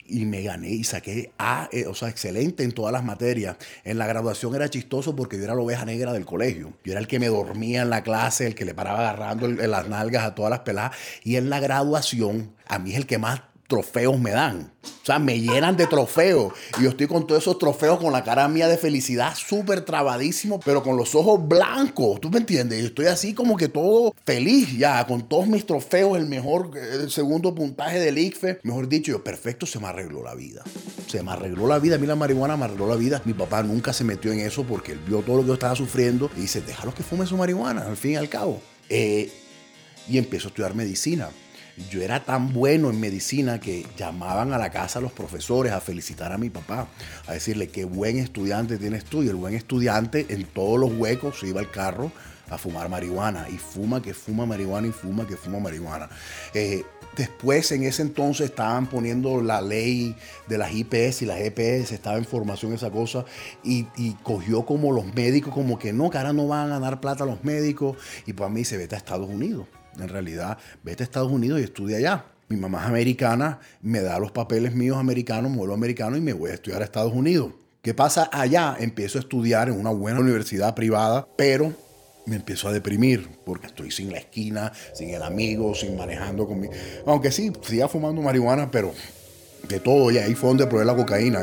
y 0.07 0.25
me 0.25 0.43
gané 0.43 0.71
y 0.71 0.85
saqué 0.85 1.33
A, 1.39 1.69
eh, 1.73 1.87
o 1.87 1.95
sea, 1.95 2.09
excelente 2.09 2.63
en 2.63 2.73
todas 2.73 2.93
las 2.93 3.05
materias. 3.05 3.57
En 3.85 3.99
la 3.99 4.07
graduación 4.07 4.55
era 4.55 4.69
chistoso 4.69 5.15
porque 5.15 5.37
yo 5.37 5.45
era 5.45 5.55
la 5.55 5.61
oveja 5.61 5.85
negra 5.85 6.13
del 6.13 6.25
colegio. 6.25 6.73
Yo 6.85 6.93
era 6.93 7.01
el 7.01 7.07
que 7.07 7.19
me 7.19 7.29
dormía 7.29 7.83
en 7.83 7.91
la 7.91 8.03
clase, 8.03 8.47
el 8.47 8.55
que 8.55 8.65
le 8.65 8.75
paraba 8.75 9.01
agarrando 9.01 9.49
las 9.49 9.89
nalgas 9.89 10.25
a 10.25 10.35
todas 10.35 10.51
las 10.51 10.61
peladas. 10.61 10.97
Y 11.25 11.37
en 11.37 11.51
la 11.51 11.61
graduación, 11.61 12.55
a 12.67 12.79
mí 12.79 12.93
es 12.93 12.97
el 12.97 13.07
que 13.07 13.19
más 13.19 13.43
trofeos 13.69 14.19
me 14.19 14.31
dan. 14.31 14.73
O 14.83 15.07
sea, 15.09 15.19
me 15.19 15.39
llenan 15.39 15.77
de 15.77 15.87
trofeos. 15.87 16.55
Y 16.79 16.85
yo 16.85 16.91
estoy 16.91 17.07
con 17.07 17.27
todos 17.27 17.43
esos 17.43 17.59
trofeos 17.59 17.99
con 17.99 18.13
la 18.13 18.25
cara 18.25 18.49
mía 18.49 18.67
de 18.67 18.79
felicidad, 18.79 19.35
súper 19.37 19.83
trabadísimo, 19.83 20.59
pero 20.59 20.83
con 20.83 20.97
los 20.97 21.15
ojos 21.15 21.47
blancos. 21.47 22.21
¿Tú 22.21 22.31
me 22.31 22.39
entiendes? 22.39 22.81
Yo 22.81 22.87
estoy 22.87 23.07
así 23.07 23.35
como 23.35 23.57
que 23.57 23.69
todo 23.69 24.15
feliz 24.25 24.77
ya, 24.77 25.07
con 25.07 25.29
todos 25.29 25.47
mis 25.47 25.67
trofeos, 25.67 26.17
el 26.19 26.27
mejor, 26.27 26.71
el 26.77 27.11
segundo 27.11 27.55
puntaje 27.55 28.01
del 28.01 28.19
ICFE. 28.19 28.61
Mejor 28.63 28.89
dicho, 28.89 29.13
yo, 29.13 29.23
perfecto, 29.23 29.67
se 29.67 29.79
me 29.79 29.87
arregló 29.87 30.23
la 30.23 30.35
vida. 30.35 30.65
Se 31.07 31.23
me 31.23 31.33
arregló 31.33 31.67
la 31.67 31.79
vida. 31.79 31.97
A 31.97 31.99
mí 31.99 32.07
la 32.07 32.17
marihuana 32.17 32.57
me 32.57 32.65
arregló 32.65 32.89
la 32.89 32.97
vida. 32.97 33.21
Mi 33.27 33.35
papá 33.35 33.63
nunca 33.63 33.93
se 33.93 34.03
metió 34.03 34.33
en 34.33 34.41
eso 34.41 34.65
porque 34.65 34.93
él 34.93 35.01
vio 35.07 35.21
todo 35.21 35.37
lo 35.37 35.43
que 35.43 35.49
yo 35.49 35.55
estaba 35.55 35.77
sufriendo 35.77 36.31
y 36.37 36.41
dice, 36.41 36.63
déjalo 36.63 36.95
que 36.95 37.03
fume 37.03 37.27
su 37.27 37.37
marihuana, 37.37 37.83
al 37.83 37.99
fin 37.99 38.13
y 38.13 38.17
al 38.17 38.31
cabo. 38.31 38.63
Eh, 38.89 39.31
y 40.09 40.17
empiezo 40.17 40.49
a 40.49 40.51
estudiar 40.51 40.75
medicina 40.75 41.29
yo 41.91 42.03
era 42.03 42.25
tan 42.25 42.53
bueno 42.53 42.91
en 42.91 43.01
medicina 43.01 43.61
que 43.61 43.87
llamaban 43.97 44.53
a 44.53 44.59
la 44.59 44.71
casa 44.71 44.99
a 44.99 45.03
los 45.03 45.13
profesores 45.13 45.73
a 45.73 45.81
felicitar 45.81 46.33
a 46.33 46.39
mi 46.39 46.51
papá, 46.51 46.89
a 47.27 47.33
decirle 47.33 47.69
qué 47.69 47.85
buen 47.85 48.19
estudiante 48.19 48.79
tienes 48.79 49.05
tú. 49.05 49.23
Y 49.23 49.29
el 49.29 49.37
buen 49.37 49.55
estudiante 49.55 50.27
en 50.29 50.45
todos 50.45 50.79
los 50.79 50.93
huecos 50.93 51.41
se 51.41 51.49
iba 51.49 51.61
al 51.61 51.71
carro 51.71 52.11
a 52.51 52.59
fumar 52.59 52.89
marihuana. 52.89 53.47
Y 53.49 53.59
fuma 53.59 54.03
que 54.03 54.15
fuma 54.15 54.47
marihuana 54.47 54.89
y 54.89 54.93
fuma 54.93 55.27
que 55.27 55.37
fuma 55.37 55.59
marihuana. 55.59 56.09
Eh, 56.55 56.85
después, 57.17 57.71
en 57.73 57.83
ese 57.83 58.03
entonces, 58.03 58.51
estaban 58.51 58.87
poniendo 58.87 59.43
la 59.43 59.61
ley 59.61 60.17
de 60.47 60.59
las 60.59 60.73
IPS 60.73 61.23
y 61.23 61.27
las 61.27 61.41
EPS, 61.41 61.93
estaba 61.93 62.17
en 62.17 62.25
formación 62.25 62.73
esa 62.73 62.91
cosa, 62.91 63.25
y, 63.63 63.85
cogió 64.23 64.65
como 64.65 64.93
los 64.93 65.13
médicos, 65.15 65.53
como 65.53 65.79
que 65.79 65.93
no, 65.93 66.11
que 66.11 66.19
ahora 66.19 66.33
no 66.33 66.47
van 66.47 66.73
a 66.73 66.81
dar 66.81 67.01
plata 67.01 67.25
a 67.25 67.27
los 67.27 67.45
médicos, 67.45 67.97
y 68.27 68.33
para 68.33 68.51
mí 68.51 68.65
se 68.65 68.77
vete 68.77 68.95
a 68.95 68.99
Estados 68.99 69.29
Unidos. 69.29 69.67
En 69.99 70.09
realidad, 70.09 70.59
vete 70.83 71.03
a 71.03 71.05
Estados 71.05 71.31
Unidos 71.31 71.61
y 71.61 71.65
estudia 71.65 71.97
allá. 71.97 72.25
Mi 72.49 72.57
mamá 72.57 72.81
es 72.83 72.87
americana, 72.87 73.61
me 73.83 74.01
da 74.01 74.19
los 74.19 74.33
papeles 74.33 74.75
míos 74.75 74.97
americanos, 74.97 75.55
vuelvo 75.55 75.75
americano 75.75 76.17
y 76.17 76.21
me 76.21 76.33
voy 76.33 76.51
a 76.51 76.55
estudiar 76.55 76.81
a 76.81 76.85
Estados 76.85 77.13
Unidos. 77.13 77.53
¿Qué 77.83 77.95
pasa 77.95 78.31
allá? 78.33 78.77
Empiezo 78.79 79.19
a 79.19 79.21
estudiar 79.21 79.69
en 79.69 79.79
una 79.79 79.91
buena 79.91 80.21
universidad 80.21 80.75
privada, 80.75 81.29
pero 81.37 81.75
me 82.27 82.37
empiezo 82.37 82.69
a 82.69 82.73
deprimir 82.73 83.29
porque 83.45 83.67
estoy 83.67 83.91
sin 83.91 84.11
la 84.11 84.19
esquina, 84.19 84.73
sin 84.95 85.11
el 85.11 85.23
amigo, 85.23 85.75
sin 85.75 85.97
manejando 85.97 86.47
conmigo. 86.47 86.73
Aunque 87.07 87.31
sí, 87.31 87.53
siga 87.63 87.89
fumando 87.89 88.23
marihuana, 88.23 88.71
pero 88.71 88.93
de 89.69 89.81
todo, 89.81 90.11
y 90.11 90.19
ahí 90.19 90.35
fue 90.35 90.49
donde 90.49 90.67
probé 90.67 90.85
la 90.85 90.97
cocaína. 90.97 91.41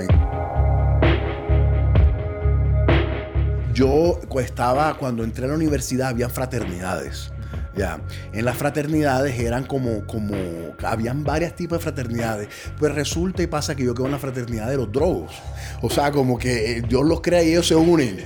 Yo 3.74 4.20
estaba, 4.40 4.98
cuando 4.98 5.24
entré 5.24 5.46
a 5.46 5.50
la 5.50 5.56
universidad, 5.56 6.08
había 6.10 6.30
fraternidades 6.30 7.32
Ya. 7.76 8.00
En 8.32 8.46
las 8.46 8.58
fraternidades 8.58 9.38
eran 9.40 9.66
como, 9.66 10.06
como, 10.08 10.36
habían 10.84 11.24
varios 11.24 11.56
tipos 11.56 11.80
de 11.80 11.84
fraternidades. 11.84 12.48
Pues 12.78 12.94
resulta 12.96 13.44
y 13.44 13.48
pasa 13.48 13.76
que 13.76 13.84
yo 13.84 13.94
quedo 13.94 14.06
en 14.06 14.14
la 14.14 14.20
fraternidad 14.20 14.70
de 14.70 14.78
los 14.78 14.92
drogos. 14.92 15.34
O 15.82 15.90
sea, 15.90 16.12
como 16.12 16.38
que 16.38 16.78
eh, 16.78 16.82
Dios 16.82 17.06
los 17.06 17.22
crea 17.22 17.44
y 17.44 17.50
ellos 17.50 17.68
se 17.68 17.76
unen. 17.76 18.18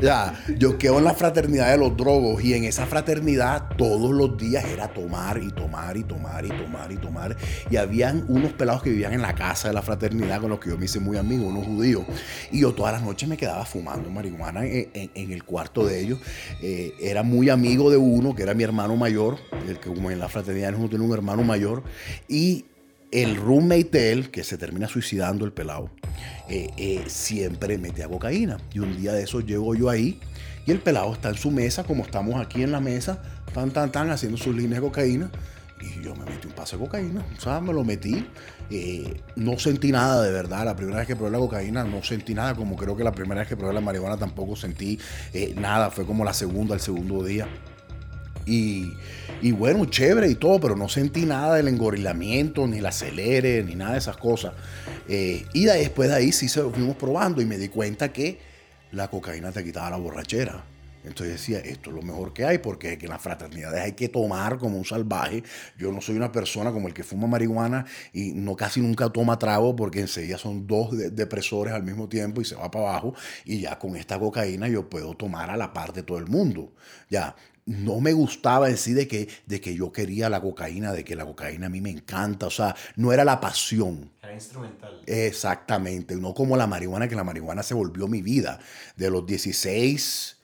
Ya. 0.00 0.34
Yo 0.58 0.78
quedo 0.78 0.98
en 0.98 1.04
la 1.04 1.14
fraternidad 1.14 1.70
de 1.70 1.78
los 1.78 1.96
drogos 1.96 2.42
y 2.42 2.54
en 2.54 2.64
esa 2.64 2.86
fraternidad 2.86 3.68
todos 3.76 4.10
los 4.12 4.36
días 4.38 4.64
era 4.64 4.88
tomar 4.88 5.40
y 5.42 5.50
tomar 5.50 5.96
y 5.96 6.04
tomar 6.04 6.44
y 6.44 6.48
tomar 6.48 6.92
y 6.92 6.96
tomar. 6.96 7.36
Y 7.70 7.76
habían 7.76 8.24
unos 8.28 8.52
pelados 8.52 8.82
que 8.82 8.90
vivían 8.90 9.12
en 9.12 9.22
la 9.22 9.34
casa 9.34 9.68
de 9.68 9.74
la 9.74 9.82
fraternidad 9.82 10.40
con 10.40 10.50
los 10.50 10.58
que 10.58 10.70
yo 10.70 10.78
me 10.78 10.86
hice 10.86 11.00
muy 11.00 11.16
amigo, 11.16 11.46
unos 11.46 11.66
judíos. 11.66 12.04
Y 12.50 12.60
yo 12.60 12.72
todas 12.72 12.92
las 12.92 13.02
noches 13.02 13.28
me 13.28 13.36
quedaba 13.36 13.64
fumando 13.66 14.08
marihuana 14.10 14.64
en, 14.64 15.10
el 15.14 15.44
cuarto 15.44 15.86
de 15.86 16.00
ellos. 16.00 16.18
Eh, 16.62 16.94
era 17.00 17.22
muy 17.22 17.50
amigo 17.50 17.90
de 17.90 17.96
uno, 17.96 18.34
que 18.34 18.42
era 18.42 18.54
mi 18.54 18.64
hermano 18.64 18.93
mayor, 18.96 19.38
el 19.68 19.78
que 19.78 19.88
como 19.88 20.10
en 20.10 20.18
la 20.18 20.28
fraternidad 20.28 20.72
no 20.72 20.88
tiene 20.88 21.04
un 21.04 21.12
hermano 21.12 21.42
mayor, 21.42 21.82
y 22.28 22.66
el 23.14 23.36
roommate 23.36 23.90
de 23.90 24.12
él, 24.12 24.30
que 24.30 24.42
se 24.42 24.58
termina 24.58 24.88
suicidando 24.88 25.44
el 25.44 25.52
pelado, 25.52 25.88
eh, 26.48 26.68
eh, 26.76 27.04
siempre 27.06 27.78
metía 27.78 28.08
cocaína. 28.08 28.58
Y 28.72 28.80
un 28.80 29.00
día 29.00 29.12
de 29.12 29.22
eso 29.22 29.40
llego 29.40 29.74
yo 29.76 29.88
ahí 29.88 30.18
y 30.66 30.72
el 30.72 30.80
pelado 30.80 31.12
está 31.12 31.28
en 31.28 31.36
su 31.36 31.52
mesa, 31.52 31.84
como 31.84 32.02
estamos 32.02 32.44
aquí 32.44 32.64
en 32.64 32.72
la 32.72 32.80
mesa, 32.80 33.22
tan, 33.52 33.70
tan, 33.70 33.92
tan, 33.92 34.10
haciendo 34.10 34.36
sus 34.36 34.54
líneas 34.54 34.80
de 34.82 34.88
cocaína. 34.88 35.30
Y 35.80 36.02
yo 36.02 36.16
me 36.16 36.24
metí 36.24 36.48
un 36.48 36.54
pase 36.54 36.76
de 36.76 36.82
cocaína, 36.82 37.24
o 37.36 37.40
sea, 37.40 37.60
me 37.60 37.72
lo 37.72 37.84
metí. 37.84 38.26
Eh, 38.70 39.14
no 39.36 39.60
sentí 39.60 39.92
nada 39.92 40.20
de 40.20 40.32
verdad. 40.32 40.64
La 40.64 40.74
primera 40.74 40.98
vez 40.98 41.06
que 41.06 41.14
probé 41.14 41.30
la 41.30 41.38
cocaína 41.38 41.84
no 41.84 42.02
sentí 42.02 42.34
nada, 42.34 42.56
como 42.56 42.74
creo 42.74 42.96
que 42.96 43.04
la 43.04 43.12
primera 43.12 43.42
vez 43.42 43.48
que 43.48 43.56
probé 43.56 43.74
la 43.74 43.80
marihuana 43.80 44.16
tampoco 44.16 44.56
sentí 44.56 44.98
nada. 45.54 45.90
Fue 45.90 46.04
como 46.04 46.24
la 46.24 46.32
segunda, 46.32 46.74
el 46.74 46.80
segundo 46.80 47.22
día. 47.22 47.46
Y, 48.46 48.92
bueno, 49.52 49.84
chévere 49.86 50.28
y 50.28 50.34
todo, 50.34 50.60
pero 50.60 50.76
no 50.76 50.88
sentí 50.88 51.24
nada 51.24 51.56
del 51.56 51.68
engorilamiento, 51.68 52.66
ni 52.66 52.78
el 52.78 52.86
acelere, 52.86 53.62
ni 53.62 53.74
nada 53.74 53.92
de 53.92 53.98
esas 53.98 54.16
cosas. 54.16 54.54
Eh, 55.08 55.44
y 55.52 55.64
después 55.64 56.08
de 56.08 56.16
ahí 56.16 56.32
sí 56.32 56.48
se 56.48 56.60
lo 56.60 56.70
fuimos 56.70 56.96
probando 56.96 57.42
y 57.42 57.46
me 57.46 57.58
di 57.58 57.68
cuenta 57.68 58.12
que 58.12 58.38
la 58.92 59.08
cocaína 59.08 59.52
te 59.52 59.64
quitaba 59.64 59.90
la 59.90 59.96
borrachera. 59.96 60.64
Entonces 61.04 61.34
decía, 61.34 61.58
esto 61.58 61.90
es 61.90 61.96
lo 61.96 62.02
mejor 62.02 62.32
que 62.32 62.46
hay, 62.46 62.58
porque 62.58 62.98
en 63.00 63.08
las 63.10 63.20
fraternidades 63.20 63.82
hay 63.82 63.92
que 63.92 64.08
tomar 64.08 64.56
como 64.56 64.78
un 64.78 64.86
salvaje. 64.86 65.44
Yo 65.76 65.92
no 65.92 66.00
soy 66.00 66.16
una 66.16 66.32
persona 66.32 66.72
como 66.72 66.88
el 66.88 66.94
que 66.94 67.04
fuma 67.04 67.26
marihuana 67.26 67.84
y 68.12 68.32
no 68.32 68.56
casi 68.56 68.80
nunca 68.80 69.10
toma 69.10 69.38
trago, 69.38 69.76
porque 69.76 70.00
enseguida 70.00 70.38
son 70.38 70.66
dos 70.66 70.96
depresores 71.14 71.74
al 71.74 71.82
mismo 71.82 72.08
tiempo 72.08 72.40
y 72.40 72.46
se 72.46 72.54
va 72.54 72.70
para 72.70 72.88
abajo. 72.88 73.14
Y 73.44 73.60
ya 73.60 73.78
con 73.78 73.96
esta 73.96 74.18
cocaína 74.18 74.66
yo 74.68 74.88
puedo 74.88 75.14
tomar 75.14 75.50
a 75.50 75.58
la 75.58 75.74
par 75.74 75.92
de 75.92 76.02
todo 76.02 76.16
el 76.18 76.26
mundo. 76.26 76.72
Ya, 77.10 77.36
no 77.66 78.00
me 78.00 78.12
gustaba 78.12 78.68
en 78.68 78.76
sí 78.76 78.92
de 78.92 79.08
que, 79.08 79.28
de 79.46 79.60
que 79.60 79.74
yo 79.74 79.90
quería 79.90 80.28
la 80.28 80.40
cocaína, 80.40 80.92
de 80.92 81.04
que 81.04 81.16
la 81.16 81.24
cocaína 81.24 81.66
a 81.66 81.70
mí 81.70 81.80
me 81.80 81.90
encanta, 81.90 82.46
o 82.46 82.50
sea, 82.50 82.74
no 82.96 83.12
era 83.12 83.24
la 83.24 83.40
pasión. 83.40 84.10
Era 84.22 84.34
instrumental. 84.34 85.00
Exactamente, 85.06 86.16
no 86.16 86.34
como 86.34 86.56
la 86.56 86.66
marihuana, 86.66 87.08
que 87.08 87.16
la 87.16 87.24
marihuana 87.24 87.62
se 87.62 87.74
volvió 87.74 88.06
mi 88.06 88.22
vida, 88.22 88.60
de 88.96 89.10
los 89.10 89.24
16 89.24 90.36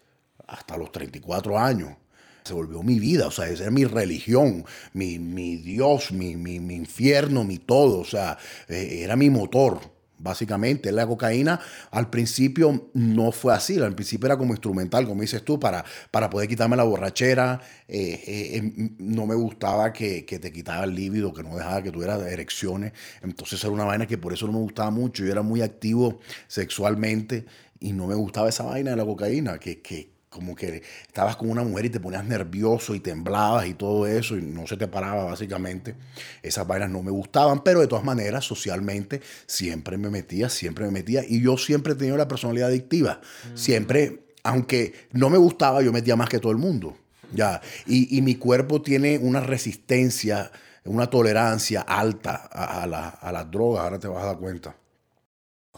hasta 0.46 0.76
los 0.76 0.90
34 0.92 1.58
años. 1.58 1.96
Se 2.42 2.54
volvió 2.54 2.82
mi 2.82 2.98
vida, 2.98 3.26
o 3.26 3.30
sea, 3.30 3.48
esa 3.48 3.64
era 3.64 3.70
mi 3.70 3.84
religión, 3.84 4.64
mi, 4.94 5.18
Dios, 5.56 6.10
mi, 6.10 6.36
mi, 6.36 6.58
mi 6.58 6.74
infierno, 6.74 7.44
mi 7.44 7.58
todo, 7.58 8.00
o 8.00 8.04
sea, 8.04 8.38
eh, 8.66 9.02
era 9.02 9.14
mi 9.14 9.28
motor 9.28 9.99
básicamente. 10.20 10.92
La 10.92 11.06
cocaína 11.06 11.60
al 11.90 12.10
principio 12.10 12.90
no 12.94 13.32
fue 13.32 13.54
así, 13.54 13.80
al 13.80 13.94
principio 13.94 14.26
era 14.26 14.36
como 14.36 14.52
instrumental, 14.52 15.06
como 15.06 15.22
dices 15.22 15.44
tú, 15.44 15.58
para, 15.58 15.84
para 16.10 16.30
poder 16.30 16.48
quitarme 16.48 16.76
la 16.76 16.84
borrachera. 16.84 17.60
Eh, 17.88 18.22
eh, 18.26 18.56
em, 18.56 18.96
no 18.98 19.26
me 19.26 19.34
gustaba 19.34 19.92
que, 19.92 20.22
te 20.22 20.52
quitaba 20.52 20.84
el 20.84 20.94
líbido, 20.94 21.32
que 21.32 21.42
no 21.42 21.56
dejaba 21.56 21.82
que 21.82 21.90
tuvieras 21.90 22.20
erecciones. 22.22 22.92
Entonces 23.22 23.62
era 23.62 23.72
una 23.72 23.84
vaina 23.84 24.06
que 24.06 24.18
por 24.18 24.32
eso 24.32 24.46
no 24.46 24.52
me 24.52 24.60
gustaba 24.60 24.90
mucho. 24.90 25.24
Yo 25.24 25.32
era 25.32 25.42
muy 25.42 25.62
activo 25.62 26.20
sexualmente 26.46 27.46
y 27.80 27.92
no 27.92 28.06
me 28.06 28.14
gustaba 28.14 28.48
esa 28.48 28.64
vaina 28.64 28.90
de 28.90 28.96
la 28.96 29.04
cocaína, 29.04 29.58
que, 29.58 29.80
que 29.80 30.19
como 30.30 30.54
que 30.54 30.82
estabas 31.08 31.36
con 31.36 31.50
una 31.50 31.64
mujer 31.64 31.86
y 31.86 31.90
te 31.90 31.98
ponías 31.98 32.24
nervioso 32.24 32.94
y 32.94 33.00
temblabas 33.00 33.66
y 33.66 33.74
todo 33.74 34.06
eso 34.06 34.38
y 34.38 34.42
no 34.42 34.64
se 34.64 34.76
te 34.76 34.86
paraba 34.86 35.24
básicamente. 35.24 35.96
Esas 36.40 36.66
vainas 36.68 36.88
no 36.88 37.02
me 37.02 37.10
gustaban, 37.10 37.64
pero 37.64 37.80
de 37.80 37.88
todas 37.88 38.04
maneras 38.04 38.44
socialmente 38.44 39.20
siempre 39.46 39.98
me 39.98 40.08
metía, 40.08 40.48
siempre 40.48 40.84
me 40.84 40.92
metía 40.92 41.24
y 41.26 41.42
yo 41.42 41.58
siempre 41.58 41.94
he 41.94 41.96
tenido 41.96 42.16
la 42.16 42.28
personalidad 42.28 42.68
adictiva. 42.68 43.20
Mm. 43.52 43.56
Siempre, 43.56 44.20
aunque 44.44 45.08
no 45.10 45.30
me 45.30 45.36
gustaba, 45.36 45.82
yo 45.82 45.92
metía 45.92 46.14
más 46.14 46.28
que 46.28 46.38
todo 46.38 46.52
el 46.52 46.58
mundo. 46.58 46.96
Ya, 47.32 47.60
y, 47.86 48.20
mi 48.22 48.34
cuerpo 48.34 48.82
tiene 48.82 49.16
una 49.18 49.38
resistencia, 49.38 50.50
una 50.84 51.08
tolerancia 51.08 51.80
alta 51.82 52.48
a, 52.52 52.82
a 52.82 53.32
las 53.32 53.50
drogas, 53.52 53.84
ahora 53.84 54.00
te 54.00 54.08
vas 54.08 54.24
a 54.24 54.26
dar 54.26 54.38
cuenta. 54.38 54.74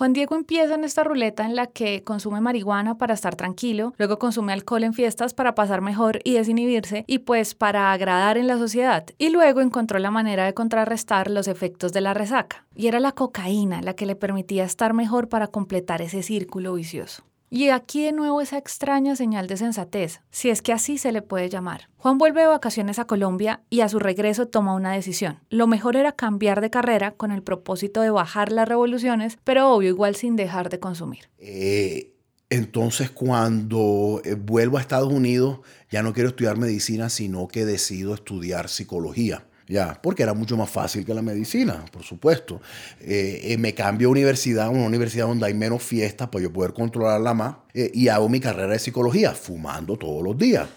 Juan 0.02 0.14
Diego 0.14 0.34
empieza 0.34 0.74
en 0.74 0.82
esta 0.82 1.04
ruleta 1.04 1.44
en 1.44 1.54
la 1.54 1.68
que 1.68 2.02
consume 2.02 2.40
marihuana 2.40 2.98
para 2.98 3.14
estar 3.14 3.36
tranquilo, 3.36 3.94
luego 3.98 4.18
consume 4.18 4.52
alcohol 4.52 4.82
en 4.82 4.94
fiestas 4.94 5.32
para 5.32 5.54
pasar 5.54 5.80
mejor 5.80 6.18
y 6.24 6.32
desinhibirse 6.32 7.04
y 7.06 7.20
pues 7.20 7.54
para 7.54 7.92
agradar 7.92 8.36
en 8.36 8.48
la 8.48 8.58
sociedad, 8.58 9.06
y 9.16 9.28
luego 9.28 9.60
encontró 9.60 10.00
la 10.00 10.10
manera 10.10 10.44
de 10.44 10.54
contrarrestar 10.54 11.30
los 11.30 11.46
efectos 11.46 11.92
de 11.92 12.00
la 12.00 12.14
resaca, 12.14 12.66
y 12.74 12.88
era 12.88 12.98
la 12.98 13.12
cocaína 13.12 13.80
la 13.80 13.94
que 13.94 14.06
le 14.06 14.16
permitía 14.16 14.64
estar 14.64 14.92
mejor 14.92 15.28
para 15.28 15.46
completar 15.46 16.02
ese 16.02 16.24
círculo 16.24 16.74
vicioso. 16.74 17.22
Y 17.54 17.68
aquí 17.68 18.02
de 18.02 18.12
nuevo 18.12 18.40
esa 18.40 18.56
extraña 18.56 19.14
señal 19.14 19.46
de 19.46 19.58
sensatez, 19.58 20.22
si 20.30 20.48
es 20.48 20.62
que 20.62 20.72
así 20.72 20.96
se 20.96 21.12
le 21.12 21.20
puede 21.20 21.50
llamar. 21.50 21.90
Juan 21.98 22.16
vuelve 22.16 22.40
de 22.40 22.46
vacaciones 22.46 22.98
a 22.98 23.04
Colombia 23.04 23.62
y 23.68 23.82
a 23.82 23.90
su 23.90 23.98
regreso 23.98 24.48
toma 24.48 24.74
una 24.74 24.94
decisión. 24.94 25.40
Lo 25.50 25.66
mejor 25.66 25.96
era 25.96 26.12
cambiar 26.12 26.62
de 26.62 26.70
carrera 26.70 27.10
con 27.10 27.30
el 27.30 27.42
propósito 27.42 28.00
de 28.00 28.08
bajar 28.08 28.52
las 28.52 28.66
revoluciones, 28.66 29.36
pero 29.44 29.70
obvio 29.70 29.90
igual 29.90 30.16
sin 30.16 30.34
dejar 30.34 30.70
de 30.70 30.80
consumir. 30.80 31.28
Eh, 31.36 32.14
entonces 32.48 33.10
cuando 33.10 34.22
eh, 34.24 34.32
vuelvo 34.32 34.78
a 34.78 34.80
Estados 34.80 35.12
Unidos 35.12 35.60
ya 35.90 36.02
no 36.02 36.14
quiero 36.14 36.30
estudiar 36.30 36.56
medicina, 36.56 37.10
sino 37.10 37.48
que 37.48 37.66
decido 37.66 38.14
estudiar 38.14 38.70
psicología. 38.70 39.46
Ya, 39.72 39.98
porque 40.02 40.22
era 40.22 40.34
mucho 40.34 40.54
más 40.54 40.68
fácil 40.68 41.02
que 41.02 41.14
la 41.14 41.22
medicina, 41.22 41.82
por 41.90 42.02
supuesto. 42.02 42.60
Eh, 43.00 43.40
eh, 43.42 43.56
me 43.56 43.72
cambio 43.72 44.08
a 44.08 44.10
universidad, 44.10 44.68
una 44.68 44.84
universidad 44.84 45.26
donde 45.26 45.46
hay 45.46 45.54
menos 45.54 45.82
fiestas 45.82 46.28
para 46.28 46.42
yo 46.42 46.52
poder 46.52 46.74
controlarla 46.74 47.32
más. 47.32 47.56
Eh, 47.72 47.90
y 47.94 48.08
hago 48.08 48.28
mi 48.28 48.38
carrera 48.38 48.74
de 48.74 48.78
psicología, 48.78 49.32
fumando 49.32 49.96
todos 49.96 50.22
los 50.22 50.36
días. 50.36 50.68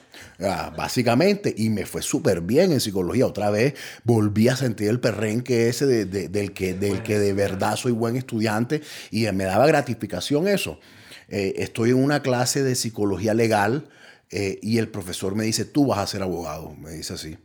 básicamente, 0.78 1.54
y 1.58 1.70
me 1.70 1.86
fue 1.86 2.02
súper 2.02 2.40
bien 2.40 2.72
en 2.72 2.80
psicología. 2.80 3.28
Otra 3.28 3.50
vez 3.50 3.74
volví 4.06 4.48
a 4.48 4.56
sentir 4.56 4.88
el 4.88 5.02
perrenque 5.02 5.68
ese 5.68 5.86
del, 5.88 6.54
que, 6.54 6.74
del 6.74 7.04
que 7.04 7.20
de 7.20 7.34
verdad 7.34 7.75
soy 7.75 7.92
buen 7.92 8.16
estudiante 8.16 8.82
y 9.12 9.30
me 9.34 9.44
daba 9.44 9.68
gratificación 9.68 10.48
eso. 10.48 10.80
estoy 11.28 11.90
en 11.90 11.98
una 11.98 12.22
clase 12.22 12.64
de 12.64 12.75
psicología 12.75 13.34
legal 13.34 13.90
y 14.32 14.78
el 14.78 14.88
profesor 14.88 15.36
me 15.36 15.44
dice, 15.44 15.66
tú 15.66 15.88
vas 15.88 16.00
a 16.00 16.08
ser 16.08 16.22
abogado, 16.22 16.74
me 16.75 16.92
dice 16.92 17.16
así. 17.16 17.38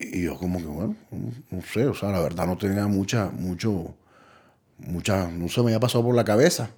Y 0.00 0.22
yo 0.22 0.38
como 0.38 0.58
que, 0.58 0.64
bueno, 0.64 0.96
no 1.50 1.62
sé, 1.62 1.86
o 1.86 1.94
sea, 1.94 2.10
la 2.10 2.20
verdad 2.20 2.46
no 2.46 2.56
tenía 2.56 2.86
mucha, 2.86 3.30
mucho, 3.30 3.94
mucha, 4.78 5.30
no 5.30 5.46
se 5.48 5.60
me 5.60 5.66
había 5.66 5.80
pasado 5.80 6.02
por 6.04 6.14
la 6.14 6.24
cabeza. 6.24 6.70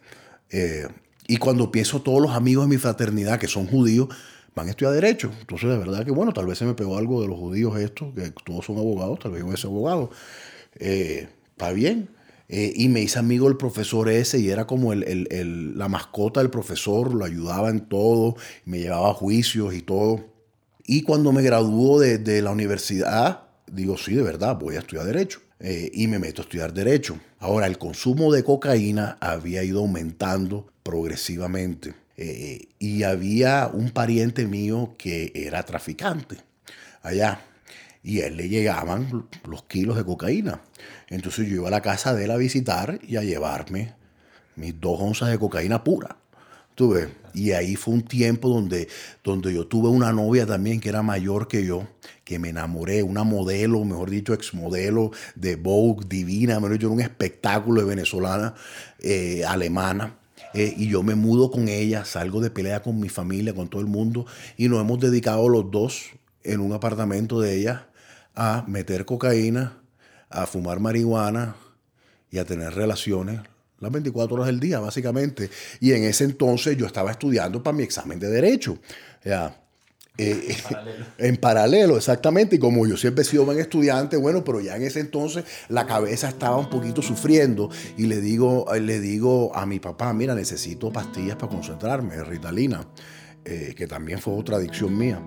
Eh, 0.51 0.89
y 1.29 1.37
cuando 1.37 1.71
pienso 1.71 2.03
todos 2.03 2.21
los 2.21 2.33
amigos 2.33 2.65
de 2.65 2.71
mi 2.75 2.79
fraternidad 2.79 3.39
que 3.39 3.47
son 3.47 3.69
judíos, 3.69 4.09
van 4.57 4.67
a 4.67 4.71
estudiar 4.71 4.93
derecho. 4.95 5.31
Entonces, 5.41 5.71
de 5.71 5.79
verdad 5.79 6.05
que, 6.05 6.11
bueno, 6.11 6.33
tal 6.33 6.47
vez 6.47 6.59
se 6.59 6.65
me 6.65 6.75
pegó 6.75 6.99
algo 6.99 7.23
de 7.23 7.29
los 7.29 7.39
judíos 7.39 7.79
esto, 7.79 8.13
que 8.13 8.33
todos 8.45 8.65
son 8.67 8.79
abogados, 8.79 9.21
tal 9.21 9.31
vez 9.31 9.41
yo 9.43 9.47
voy 9.47 9.55
a 9.55 9.67
abogado. 9.67 10.11
Eh, 10.81 11.29
está 11.53 11.71
bien. 11.71 12.09
Eh, 12.49 12.73
y 12.75 12.89
me 12.89 13.01
hice 13.03 13.21
amigo 13.21 13.47
del 13.47 13.57
profesor 13.57 14.09
ese 14.11 14.41
y 14.41 14.51
era 14.51 14.67
como 14.67 14.93
el, 14.93 15.05
el, 15.05 15.29
el, 15.31 15.79
la 15.79 15.89
mascota 15.89 16.41
del 16.41 16.51
profesor, 16.51 17.15
lo 17.15 17.25
ayudaba 17.25 17.71
en 17.71 17.89
todo, 17.89 18.35
me 18.65 18.81
llevaba 18.81 19.11
a 19.11 19.15
juicios 19.15 19.75
y 19.75 19.81
todo. 19.83 20.32
Y 20.87 21.03
cuando 21.03 21.33
me 21.33 21.43
graduó 21.43 22.01
de, 22.01 22.43
la 22.43 22.51
universidad, 22.51 23.45
digo, 23.67 23.97
sí, 23.97 24.15
de 24.15 24.23
verdad, 24.23 24.57
voy 24.59 24.77
a 24.77 24.81
estudiar 24.81 25.07
derecho. 25.07 25.41
Eh, 25.61 25.91
y 25.95 26.09
me 26.09 26.19
meto 26.19 26.43
a 26.43 26.45
estudiar 26.45 26.73
derecho. 26.73 27.19
Ahora, 27.39 27.67
el 27.67 27.79
consumo 27.79 28.33
de 28.33 28.43
cocaína 28.43 29.17
había 29.21 29.63
ido 29.63 29.81
aumentando 29.81 30.67
progresivamente. 30.83 31.95
Eh, 32.17 32.69
y 32.79 33.05
había 33.05 33.71
un 33.73 33.91
pariente 33.91 34.47
mío 34.47 34.95
que 34.99 35.33
era 35.35 35.63
traficante 35.65 36.39
allá. 37.03 37.41
Y 38.03 38.21
a 38.21 38.27
él 38.27 38.37
le 38.37 38.49
llegaban 38.49 39.29
los 39.45 39.63
kilos 39.65 39.97
de 39.97 40.05
cocaína. 40.05 40.63
Entonces 41.09 41.49
yo 41.49 41.57
iba 41.57 41.69
a 41.69 41.71
la 41.71 41.83
casa 41.83 42.15
de 42.15 42.25
él 42.25 42.31
a 42.33 42.37
visitar 42.37 42.99
y 43.07 43.17
a 43.17 43.23
llevarme 43.23 43.95
mis 44.57 44.79
dos 44.81 45.01
onzas 45.01 45.31
de 45.31 45.39
cocaína 45.39 45.85
pura. 45.85 46.17
Y 47.35 47.53
ahí 47.53 47.77
fue 47.77 47.95
un 47.95 48.03
tiempo 48.03 48.49
donde, 48.49 48.89
donde 49.25 49.55
yo 49.55 49.67
tuve 49.67 49.89
una 49.89 50.13
novia 50.13 50.47
también 50.47 50.81
que 50.81 50.89
era 50.89 51.03
mayor 51.03 51.49
que 51.49 51.65
yo, 51.65 51.89
que 52.25 52.39
me 52.39 52.51
enamoré, 52.51 53.03
una 53.03 53.25
modelo, 53.25 53.85
mejor 53.85 54.11
dicho, 54.11 54.35
exmodelo 54.35 55.11
de 55.35 55.57
Vogue, 55.57 56.07
divina, 56.07 56.61
me 56.61 56.69
lo 56.69 56.91
un 56.91 57.01
espectáculo 57.01 57.81
de 57.81 57.87
venezolana, 57.87 58.55
eh, 59.01 59.45
alemana. 59.47 60.19
Eh, 60.55 60.75
y 60.77 60.89
yo 60.89 61.03
me 61.03 61.15
mudo 61.15 61.51
con 61.51 61.69
ella, 61.69 62.05
salgo 62.05 62.41
de 62.41 62.51
pelea 62.51 62.83
con 62.83 63.01
mi 63.01 63.09
familia, 63.09 63.55
con 63.55 63.69
todo 63.69 63.81
el 63.81 63.89
mundo, 63.89 64.27
y 64.59 64.69
nos 64.69 64.81
hemos 64.81 65.01
dedicado 65.01 65.49
los 65.49 65.71
dos 65.71 66.11
en 66.43 66.61
un 66.61 66.73
apartamento 66.73 67.41
de 67.41 67.57
ella 67.57 67.89
a 68.35 68.65
meter 68.67 69.07
cocaína, 69.07 69.79
a 70.29 70.47
fumar 70.47 70.81
marihuana 70.81 71.57
y 72.31 72.39
a 72.39 72.45
tener 72.45 72.75
relaciones 72.75 73.41
las 73.83 73.93
24 73.93 74.37
horas 74.37 74.47
del 74.47 74.61
día, 74.61 74.81
básicamente. 74.81 75.51
Y 75.81 75.93
en 75.93 76.05
ese 76.05 76.25
entonces 76.25 76.77
yo 76.77 76.87
estaba 76.87 77.11
estudiando 77.11 77.63
para 77.63 77.77
mi 77.77 77.83
examen 77.83 78.19
de 78.19 78.29
derecho. 78.29 78.79
Ya. 79.25 79.59
Eh, 80.19 80.49
en, 80.49 80.63
paralelo. 80.63 81.05
en 81.19 81.37
paralelo, 81.37 81.97
exactamente. 81.97 82.57
Y 82.57 82.59
como 82.59 82.87
yo 82.87 82.97
siempre 82.97 83.23
he 83.23 83.25
sido 83.25 83.45
buen 83.45 83.59
estudiante, 83.59 84.17
bueno, 84.17 84.45
pero 84.45 84.61
ya 84.61 84.77
en 84.77 84.83
ese 84.83 85.01
entonces 85.01 85.45
la 85.69 85.87
cabeza 85.87 86.29
estaba 86.29 86.57
un 86.57 86.71
poquito 86.71 87.03
sufriendo. 87.03 87.71
Y 87.97 88.07
le 88.07 88.21
digo, 88.21 88.67
le 88.75 89.01
digo 89.01 89.55
a 89.57 89.67
mi 89.67 89.81
papá, 89.81 90.13
mira, 90.13 90.35
necesito 90.35 90.93
pastillas 90.93 91.37
para 91.37 91.53
concentrarme, 91.53 92.23
Ritalina, 92.23 92.87
eh, 93.45 93.75
que 93.77 93.87
también 93.87 94.21
fue 94.21 94.35
otra 94.35 94.57
adicción 94.57 94.97
mía. 94.97 95.21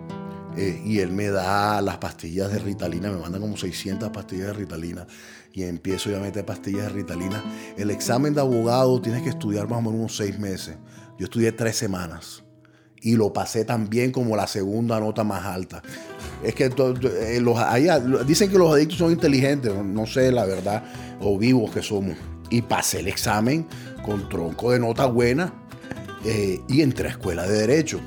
Eh, 0.58 0.82
y 0.86 1.00
él 1.00 1.12
me 1.12 1.30
da 1.30 1.82
las 1.82 1.98
pastillas 1.98 2.52
de 2.52 2.60
Ritalina, 2.60 3.12
me 3.12 3.18
manda 3.20 3.40
como 3.40 3.58
600 3.58 4.10
pastillas 4.10 4.48
de 4.48 4.54
Ritalina 4.54 5.06
y 5.56 5.64
empiezo 5.64 6.10
yo 6.10 6.18
a 6.18 6.20
meter 6.20 6.46
pastillas 6.46 6.84
de 6.84 6.90
Ritalina. 6.90 7.44
El 7.78 7.90
examen 7.90 8.34
de 8.34 8.42
abogado 8.42 9.02
tienes 9.02 9.22
que 9.24 9.30
estudiar 9.30 9.68
más 9.68 9.80
o 9.80 9.82
menos 9.82 10.00
unos 10.00 10.16
seis 10.18 10.38
meses. 10.38 10.76
Yo 11.18 11.26
estudié 11.26 11.52
tres 11.52 11.78
semanas 11.78 12.44
y 13.02 13.16
lo 13.16 13.32
pasé 13.32 13.64
también 13.66 14.12
como 14.12 14.36
la 14.36 14.48
segunda 14.48 15.00
nota 15.00 15.24
más 15.24 15.46
alta. 15.46 15.82
Es 16.44 16.56
que 16.56 16.66
eh, 16.66 17.40
los, 17.40 17.58
dicen 18.26 18.50
que 18.50 18.58
los 18.58 18.74
adictos 18.74 18.98
son 18.98 19.12
inteligentes, 19.12 19.74
no 19.74 20.06
sé 20.06 20.32
la 20.32 20.46
verdad, 20.46 20.84
o 21.22 21.38
vivos 21.38 21.72
que 21.72 21.82
somos. 21.82 22.18
Y 22.50 22.62
pasé 22.62 23.00
el 23.00 23.08
examen 23.08 23.68
con 24.04 24.28
tronco 24.28 24.72
de 24.72 24.80
nota 24.80 25.06
buena 25.06 25.54
eh, 26.26 26.62
y 26.68 26.82
entré 26.82 27.08
a 27.08 27.12
escuela 27.12 27.48
de 27.48 27.60
derecho. 27.60 28.02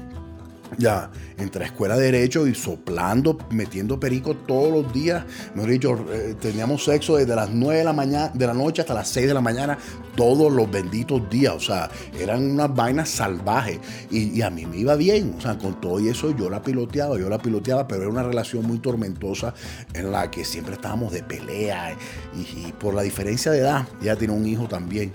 Ya, 0.79 1.11
entré 1.37 1.65
a 1.65 1.67
escuela 1.67 1.97
de 1.97 2.05
derecho 2.05 2.47
y 2.47 2.55
soplando, 2.55 3.37
metiendo 3.51 3.99
perico 3.99 4.37
todos 4.37 4.71
los 4.71 4.93
días. 4.93 5.25
Mejor 5.57 5.71
dicho, 5.71 6.07
eh, 6.13 6.37
teníamos 6.41 6.85
sexo 6.85 7.17
desde 7.17 7.35
las 7.35 7.51
9 7.51 7.79
de 7.79 7.85
la, 7.85 7.93
mañana, 7.93 8.31
de 8.33 8.47
la 8.47 8.55
noche 8.55 8.83
hasta 8.83 8.95
las 8.95 9.09
6 9.09 9.27
de 9.27 9.35
la 9.35 9.41
mañana, 9.41 9.77
todos 10.15 10.53
los 10.53 10.71
benditos 10.71 11.29
días. 11.29 11.55
O 11.55 11.61
sea, 11.61 11.91
eran 12.17 12.53
unas 12.53 12.73
vainas 12.73 13.09
salvajes. 13.09 13.81
Y, 14.13 14.41
a 14.41 14.51
mí 14.51 14.67
me 14.67 14.77
iba 14.77 14.95
bien. 14.95 15.35
O 15.37 15.41
sea, 15.41 15.59
con 15.59 15.81
todo 15.81 15.99
y 15.99 16.11
eso 16.11 16.31
yo 16.37 16.49
la 16.49 16.63
piloteaba, 16.63 17.19
yo 17.19 17.29
la 17.29 17.39
piloteaba, 17.39 17.89
pero 17.89 18.03
era 18.03 18.11
una 18.11 18.23
relación 18.23 18.65
muy 18.65 18.79
tormentosa 18.79 19.55
en 19.95 20.13
la 20.13 20.31
que 20.31 20.45
siempre 20.45 20.75
estábamos 20.75 21.13
de 21.13 21.25
pelea. 21.25 21.97
Y, 22.37 22.71
por 22.73 22.95
la 22.95 23.03
diferencia 23.03 23.51
de 23.51 23.59
edad, 23.59 23.89
ella 24.01 24.15
tiene 24.15 24.33
un 24.33 24.47
hijo 24.47 24.69
también. 24.69 25.11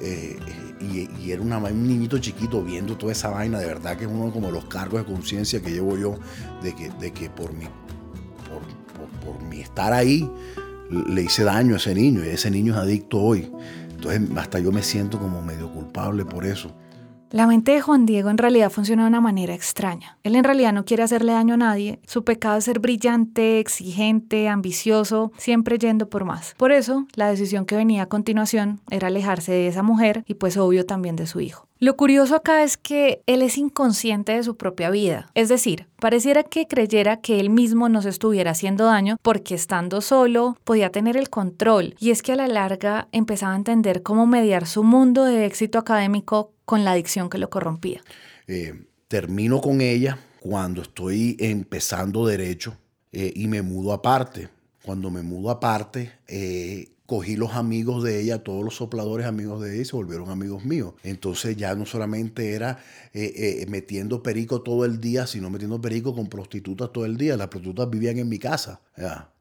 Eh, 0.00 0.38
y, 0.84 1.30
era 1.30 1.42
un 1.42 1.88
niñito 1.88 2.18
chiquito 2.18 2.62
viendo 2.62 2.96
toda 2.96 3.12
esa 3.12 3.30
vaina, 3.30 3.58
de 3.58 3.66
verdad 3.66 3.96
que 3.96 4.04
es 4.04 4.10
uno 4.10 4.32
como 4.32 4.50
los 4.50 4.66
cargos 4.66 5.04
de 5.04 5.12
conciencia 5.12 5.60
que 5.60 5.70
llevo 5.70 5.96
yo, 5.96 6.18
de 6.62 6.74
que, 6.74 6.90
de 7.00 7.12
que 7.12 7.30
por, 7.30 7.52
mi, 7.52 7.66
por, 9.24 9.42
mi 9.42 9.60
estar 9.60 9.92
ahí 9.92 10.30
le 10.90 11.22
hice 11.22 11.44
daño 11.44 11.74
a 11.74 11.76
ese 11.78 11.94
niño 11.94 12.24
y 12.24 12.28
ese 12.28 12.50
niño 12.50 12.74
es 12.74 12.78
adicto 12.78 13.20
hoy. 13.20 13.50
Entonces 13.90 14.22
hasta 14.36 14.58
yo 14.58 14.70
me 14.70 14.82
siento 14.82 15.18
como 15.18 15.40
medio 15.42 15.72
culpable 15.72 16.24
por 16.24 16.44
eso. 16.44 16.74
La 17.34 17.48
mente 17.48 17.72
de 17.72 17.80
Juan 17.80 18.06
Diego 18.06 18.30
en 18.30 18.38
realidad 18.38 18.70
funciona 18.70 19.02
de 19.02 19.08
una 19.08 19.20
manera 19.20 19.54
extraña. 19.54 20.18
Él 20.22 20.36
en 20.36 20.44
realidad 20.44 20.72
no 20.72 20.84
quiere 20.84 21.02
hacerle 21.02 21.32
daño 21.32 21.54
a 21.54 21.56
nadie. 21.56 21.98
Su 22.06 22.22
pecado 22.22 22.58
es 22.58 22.64
ser 22.64 22.78
brillante, 22.78 23.58
exigente, 23.58 24.48
ambicioso, 24.48 25.32
siempre 25.36 25.76
yendo 25.76 26.08
por 26.08 26.24
más. 26.24 26.54
Por 26.56 26.70
eso, 26.70 27.08
la 27.16 27.28
decisión 27.28 27.66
que 27.66 27.74
venía 27.74 28.02
a 28.02 28.08
continuación 28.08 28.78
era 28.88 29.08
alejarse 29.08 29.50
de 29.50 29.66
esa 29.66 29.82
mujer 29.82 30.22
y 30.28 30.34
pues 30.34 30.56
obvio 30.56 30.86
también 30.86 31.16
de 31.16 31.26
su 31.26 31.40
hijo. 31.40 31.66
Lo 31.84 31.98
curioso 31.98 32.34
acá 32.34 32.62
es 32.62 32.78
que 32.78 33.20
él 33.26 33.42
es 33.42 33.58
inconsciente 33.58 34.32
de 34.32 34.42
su 34.42 34.56
propia 34.56 34.88
vida, 34.88 35.28
es 35.34 35.50
decir, 35.50 35.86
pareciera 36.00 36.42
que 36.42 36.66
creyera 36.66 37.20
que 37.20 37.38
él 37.38 37.50
mismo 37.50 37.90
nos 37.90 38.06
estuviera 38.06 38.52
haciendo 38.52 38.86
daño 38.86 39.18
porque 39.20 39.54
estando 39.54 40.00
solo 40.00 40.56
podía 40.64 40.88
tener 40.88 41.18
el 41.18 41.28
control 41.28 41.94
y 42.00 42.10
es 42.10 42.22
que 42.22 42.32
a 42.32 42.36
la 42.36 42.48
larga 42.48 43.08
empezaba 43.12 43.52
a 43.52 43.56
entender 43.56 44.02
cómo 44.02 44.26
mediar 44.26 44.66
su 44.66 44.82
mundo 44.82 45.26
de 45.26 45.44
éxito 45.44 45.78
académico 45.78 46.54
con 46.64 46.86
la 46.86 46.92
adicción 46.92 47.28
que 47.28 47.36
lo 47.36 47.50
corrompía. 47.50 48.00
Eh, 48.46 48.86
termino 49.06 49.60
con 49.60 49.82
ella 49.82 50.18
cuando 50.40 50.80
estoy 50.80 51.36
empezando 51.38 52.26
derecho 52.26 52.74
eh, 53.12 53.30
y 53.36 53.46
me 53.46 53.60
mudo 53.60 53.92
aparte. 53.92 54.48
Cuando 54.82 55.10
me 55.10 55.20
mudo 55.20 55.50
aparte, 55.50 56.12
eh, 56.28 56.93
cogí 57.06 57.36
los 57.36 57.52
amigos 57.52 58.02
de 58.02 58.20
ella, 58.20 58.42
todos 58.42 58.64
los 58.64 58.76
sopladores 58.76 59.26
amigos 59.26 59.60
de 59.60 59.74
ella 59.74 59.82
y 59.82 59.84
se 59.84 59.96
volvieron 59.96 60.30
amigos 60.30 60.64
míos. 60.64 60.94
Entonces 61.02 61.56
ya 61.56 61.74
no 61.74 61.84
solamente 61.86 62.52
era 62.52 62.78
eh, 63.16 63.60
eh, 63.62 63.66
metiendo 63.68 64.24
perico 64.24 64.62
todo 64.62 64.84
el 64.84 65.00
día, 65.00 65.28
sino 65.28 65.48
metiendo 65.48 65.80
perico 65.80 66.16
con 66.16 66.26
prostitutas 66.26 66.90
todo 66.92 67.04
el 67.04 67.16
día. 67.16 67.36
Las 67.36 67.46
prostitutas 67.46 67.88
vivían 67.88 68.18
en 68.18 68.28
mi 68.28 68.40
casa. 68.40 68.80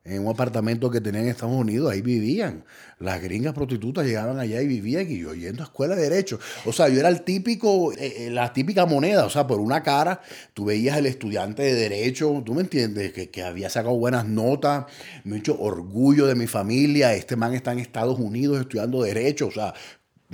En 0.06 0.22
un 0.22 0.28
apartamento 0.28 0.92
que 0.92 1.02
tenía 1.02 1.22
en 1.22 1.30
Estados 1.30 1.56
Unidos, 1.56 1.92
ahí 1.92 2.04
vivían. 2.04 2.66
Las 3.00 3.20
gringas 3.20 3.54
prostitutas 3.54 4.06
llegaban 4.06 4.38
allá 4.38 4.62
y 4.62 4.68
vivían 4.68 5.10
y 5.10 5.18
yo 5.18 5.34
yendo 5.34 5.64
a 5.64 5.66
escuela 5.66 5.96
de 5.96 6.04
derecho. 6.04 6.40
O 6.66 6.72
sea, 6.72 6.88
yo 6.88 7.00
era 7.00 7.10
el 7.10 7.24
típico, 7.24 7.92
eh, 7.94 8.30
la 8.32 8.54
típica 8.54 8.86
moneda, 8.86 9.26
o 9.26 9.32
sea, 9.32 9.48
por 9.48 9.60
una 9.60 9.82
cara, 9.82 10.22
tú 10.54 10.66
veías 10.66 10.96
el 11.00 11.08
estudiante 11.08 11.64
de 11.64 11.74
derecho, 11.74 12.44
tú 12.46 12.54
me 12.54 12.62
entiendes, 12.62 13.12
que, 13.12 13.32
que 13.32 13.42
había 13.42 13.72
sacado 13.72 13.96
buenas 13.96 14.28
notas, 14.28 14.86
hecho 15.26 15.60
orgullo 15.60 16.28
de 16.28 16.36
mi 16.36 16.46
familia, 16.46 17.16
este 17.16 17.36
man 17.36 17.56
está 17.56 17.72
en 17.72 17.80
Estados 17.80 18.20
Unidos 18.20 18.60
estudiando 18.60 19.02
derecho, 19.02 19.48
o 19.48 19.52
sea, 19.52 19.74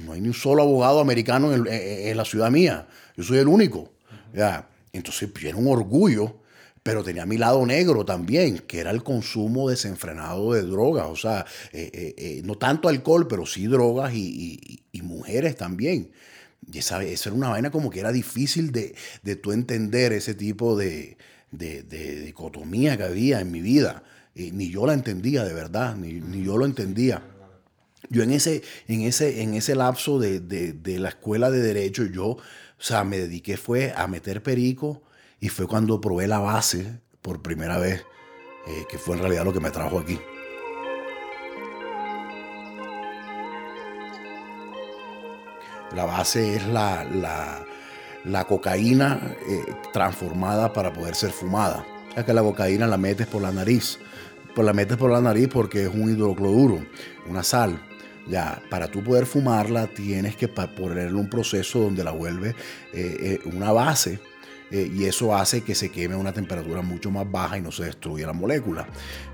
no 0.02 0.14
hay 0.14 0.22
ni 0.22 0.28
un 0.28 0.34
solo 0.34 0.64
abogado 0.64 1.00
americano 1.00 1.54
en, 1.54 1.68
en 1.68 2.18
la 2.18 2.26
ciudad 2.26 2.52
mía, 2.52 2.88
yo 3.16 3.24
soy 3.24 3.38
el 3.38 3.48
único. 3.48 3.92
¿ya? 4.34 4.68
Entonces, 4.94 5.30
era 5.44 5.58
un 5.58 5.68
orgullo 5.68 6.40
pero 6.84 7.04
tenía 7.04 7.26
mi 7.26 7.38
lado 7.38 7.66
negro 7.66 8.06
también, 8.06 8.60
que 8.60 8.80
era 8.80 8.92
el 8.92 9.04
consumo 9.04 9.70
desenfrenado 9.70 10.54
de 10.54 10.64
drogas, 10.64 11.08
o 11.08 11.16
sea, 11.16 11.46
eh, 11.72 11.92
eh, 11.94 12.16
eh, 12.18 12.42
no 12.44 12.56
tanto 12.56 12.90
alcohol, 12.90 13.28
pero 13.28 13.46
sí 13.46 13.68
drogas 13.68 14.14
y, 14.14 14.82
mujeres 15.04 15.56
también. 15.56 16.12
Y 16.72 16.80
esa, 16.80 17.04
eso 17.04 17.30
era 17.30 17.38
una 17.38 17.50
vaina 17.50 17.72
como 17.72 17.90
que 17.90 18.00
era 18.00 18.12
difícil 18.12 18.72
de, 18.72 18.96
de 19.24 19.36
tú 19.36 19.52
entender 19.52 20.14
ese 20.14 20.34
tipo 20.34 20.78
de, 20.78 21.18
dicotomía 21.52 22.98
que 22.98 23.04
había 23.04 23.40
en 23.40 23.52
mi 23.52 23.62
vida. 23.62 24.04
ni 24.36 24.70
yo 24.70 24.86
la 24.86 24.94
entendía 24.94 25.44
de 25.44 25.54
verdad, 25.54 25.96
ni, 25.96 26.44
yo 26.44 26.58
lo 26.58 26.66
entendía. 26.66 27.22
Yo 28.08 28.24
en 28.24 28.32
ese, 28.32 28.64
en 28.88 29.02
ese, 29.02 29.42
en 29.42 29.54
ese 29.54 29.76
lapso 29.76 30.20
de, 30.20 30.40
de, 30.40 31.00
la 31.00 31.10
escuela 31.10 31.52
de 31.52 31.62
derecho, 31.62 32.06
yo, 32.06 32.26
o 32.26 32.40
sea, 32.78 33.04
me 33.04 33.18
dediqué 33.18 33.58
fue 33.58 33.94
a 33.96 34.08
meter 34.08 34.42
perico, 34.42 35.04
y 35.40 35.50
fue 35.50 35.68
cuando 35.68 36.02
probé 36.02 36.28
la 36.28 36.40
base 36.40 37.00
por 37.22 37.42
primera 37.42 37.78
vez, 37.78 38.06
eh, 38.68 38.86
que 38.90 38.98
fue 38.98 39.16
en 39.16 39.22
realidad 39.22 39.46
lo 39.46 39.54
que 39.54 39.60
me 39.60 39.72
trajo 39.72 40.00
aquí. 40.00 40.20
La 45.96 46.06
base 46.06 46.56
es 46.56 46.68
la, 46.68 47.04
la, 48.24 48.46
cocaína 48.46 49.36
eh, 49.48 49.74
transformada 49.92 50.72
para 50.72 50.94
poder 50.94 51.16
ser 51.16 51.32
fumada. 51.32 51.86
O 52.16 52.24
que 52.24 52.34
la 52.34 52.42
cocaína 52.42 52.86
la 52.86 52.98
metes 52.98 53.28
por 53.28 53.42
la 53.42 53.52
nariz. 53.52 53.98
Pues 54.54 54.66
la 54.66 54.74
metes 54.74 54.98
por 54.98 55.12
la 55.12 55.22
nariz 55.22 55.48
porque 55.52 55.84
es 55.84 55.90
un 55.90 56.10
hidrocloruro, 56.12 56.86
una 57.28 57.44
sal. 57.44 57.88
Ya, 58.30 58.62
para 58.70 58.89
tú 58.89 59.04
poder 59.04 59.26
fumarla 59.26 59.88
tienes 59.88 60.36
que 60.36 60.48
ponerle 60.48 61.13
un 61.13 61.30
proceso 61.30 61.80
donde 61.80 62.04
la 62.04 62.12
vuelve 62.12 62.56
eh, 62.94 63.39
una 63.46 63.72
base 63.72 64.20
eh, 64.72 64.92
y 64.94 65.06
eso 65.06 65.36
hace 65.36 65.62
que 65.62 65.74
se 65.74 65.89
queme 65.89 66.13
a 66.13 66.18
una 66.18 66.32
temperatura 66.32 66.82
mucho 66.82 67.10
más 67.10 67.30
baja 67.30 67.58
y 67.58 67.62
no 67.62 67.72
se 67.72 67.86
destruya 67.86 68.28
la 68.28 68.34
molécula. 68.34 68.88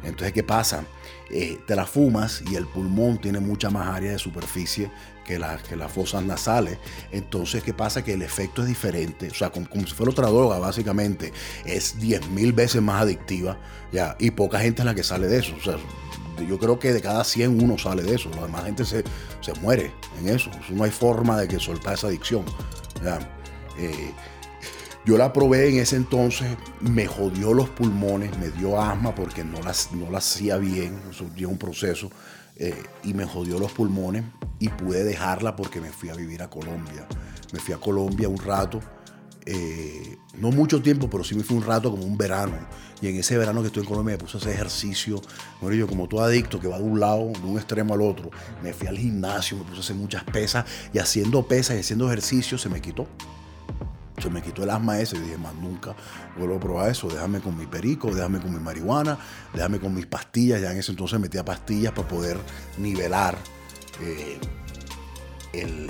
Entonces, 0.04 0.32
¿qué 0.32 0.44
pasa? 0.44 0.86
Eh, 1.30 1.60
te 1.66 1.76
la 1.76 1.86
fumas 1.86 2.42
y 2.50 2.56
el 2.56 2.68
pulmón 2.68 3.20
tiene 3.20 3.40
mucha 3.40 3.70
más 3.70 3.88
área 3.88 4.12
de 4.12 4.20
superficie 4.20 4.90
que, 5.26 5.38
la, 5.38 5.58
que 5.58 5.76
las 5.76 5.92
fosas 5.92 6.24
nasales. 6.24 6.78
Entonces, 7.12 7.64
¿qué 7.64 7.74
pasa? 7.74 8.04
Que 8.04 8.14
el 8.14 8.22
efecto 8.22 8.62
es 8.62 8.68
diferente. 8.68 9.30
O 9.30 9.34
sea, 9.34 9.50
como, 9.50 9.68
si 9.86 9.94
fuera 9.94 10.12
otra 10.12 10.28
droga, 10.28 10.60
básicamente. 10.60 11.34
Es 11.66 12.00
10.000 12.00 12.56
veces 12.56 12.82
más 12.82 13.02
adictiva. 13.02 13.58
¿ya? 13.92 14.16
Y 14.20 14.32
poca 14.32 14.60
gente 14.60 14.84
es 14.84 14.86
la 14.86 14.96
que 14.96 15.04
sale 15.04 15.28
de 15.28 15.40
eso. 15.40 15.56
O 15.60 15.64
sea, 15.64 15.76
yo 16.48 16.58
creo 16.60 16.80
que 16.80 16.94
de 16.94 17.02
cada 17.02 17.24
100 17.24 17.64
uno 17.64 17.78
sale 17.78 18.04
de 18.04 18.16
eso. 18.16 18.30
La 18.32 18.44
demás 18.44 18.66
gente 18.66 18.86
se, 18.86 19.04
se 19.42 19.54
muere 19.62 19.92
en 20.20 20.30
eso. 20.30 20.50
No 20.72 20.84
hay 20.84 20.92
forma 20.92 21.40
de 21.40 21.48
que 21.48 21.60
soltar 21.60 21.94
esa 21.94 22.08
adicción. 22.08 22.46
Eh, 23.78 24.12
yo 25.06 25.18
la 25.18 25.32
probé 25.32 25.70
en 25.70 25.78
ese 25.78 25.98
entonces, 25.98 26.48
me 26.80 27.06
jodió 27.06 27.54
los 27.54 27.70
pulmones, 27.70 28.36
me 28.40 28.50
dio 28.50 28.82
asma 28.82 29.14
porque 29.14 29.44
no 29.44 29.62
la, 29.62 29.74
no 29.94 30.10
la 30.10 30.18
hacía 30.18 30.58
bien, 30.58 31.00
eso 31.12 31.26
un 31.48 31.58
proceso, 31.60 32.10
eh, 32.56 32.82
y 33.04 33.14
me 33.14 33.26
jodió 33.26 33.60
los 33.60 33.72
pulmones 33.72 34.24
y 34.58 34.70
pude 34.70 35.04
dejarla 35.04 35.56
porque 35.56 35.80
me 35.80 35.92
fui 35.92 36.10
a 36.10 36.16
vivir 36.16 36.42
a 36.42 36.50
Colombia. 36.50 37.08
Me 37.54 37.60
fui 37.60 37.76
a 37.76 37.78
Colombia 37.78 38.28
un 38.28 38.38
rato, 38.38 38.80
eh, 39.46 40.18
no 40.40 40.52
mucho 40.52 40.82
tiempo, 40.82 41.10
pero 41.10 41.24
sí 41.24 41.36
me 41.36 41.44
fui 41.44 41.58
un 41.58 41.64
rato 41.64 41.92
como 41.92 42.04
un 42.04 42.18
verano. 42.18 42.58
Y 43.02 43.08
en 43.08 43.18
ese 43.18 43.38
verano 43.38 43.62
que 43.62 43.68
estuve 43.68 43.84
en 43.84 43.90
Colombia 43.90 44.16
me 44.16 44.18
puse 44.18 44.38
a 44.38 44.40
hacer 44.40 44.54
ejercicio. 44.54 45.22
Bueno, 45.62 45.76
yo 45.76 45.88
como 45.88 46.08
todo 46.08 46.24
adicto 46.24 46.60
que 46.60 46.68
va 46.68 46.78
de 46.78 46.84
un 46.84 47.00
lado, 47.00 47.32
de 47.32 47.48
un 47.48 47.58
extremo 47.58 47.94
al 47.94 48.02
otro, 48.02 48.32
me 48.64 48.74
fui 48.74 48.88
al 48.88 48.98
gimnasio, 48.98 49.58
me 49.58 49.64
puse 49.64 49.78
a 49.78 49.80
hacer 49.82 49.96
muchas 49.96 50.24
pesas 50.24 50.66
y 50.94 51.00
haciendo 51.00 51.48
pesas 51.48 51.78
y 51.78 51.80
haciendo 51.82 52.08
ejercicio 52.08 52.58
se 52.58 52.70
me 52.70 52.82
quitó. 52.82 53.08
se 54.18 54.30
me 54.30 54.42
quitó 54.42 54.64
el 54.64 54.70
asma 54.70 55.00
ese 55.00 55.18
y 55.18 55.20
dije, 55.20 55.38
más 55.38 55.54
nunca 55.56 55.94
vuelvo 56.38 56.56
a 56.56 56.60
probar 56.60 56.90
eso, 56.90 57.10
déjame 57.10 57.42
con 57.42 57.58
mi 57.58 57.66
perico, 57.66 58.16
déjame 58.16 58.40
con 58.40 58.54
mi 58.54 58.60
marihuana, 58.60 59.18
déjame 59.54 59.80
con 59.80 59.94
mis 59.94 60.06
pastillas, 60.06 60.62
ya 60.62 60.72
en 60.72 60.78
ese 60.78 60.92
entonces 60.92 61.20
metía 61.20 61.44
pastillas 61.44 61.92
para 61.92 62.08
poder 62.08 62.38
nivelar 62.78 63.38
eh, 64.02 64.40
el, 65.62 65.88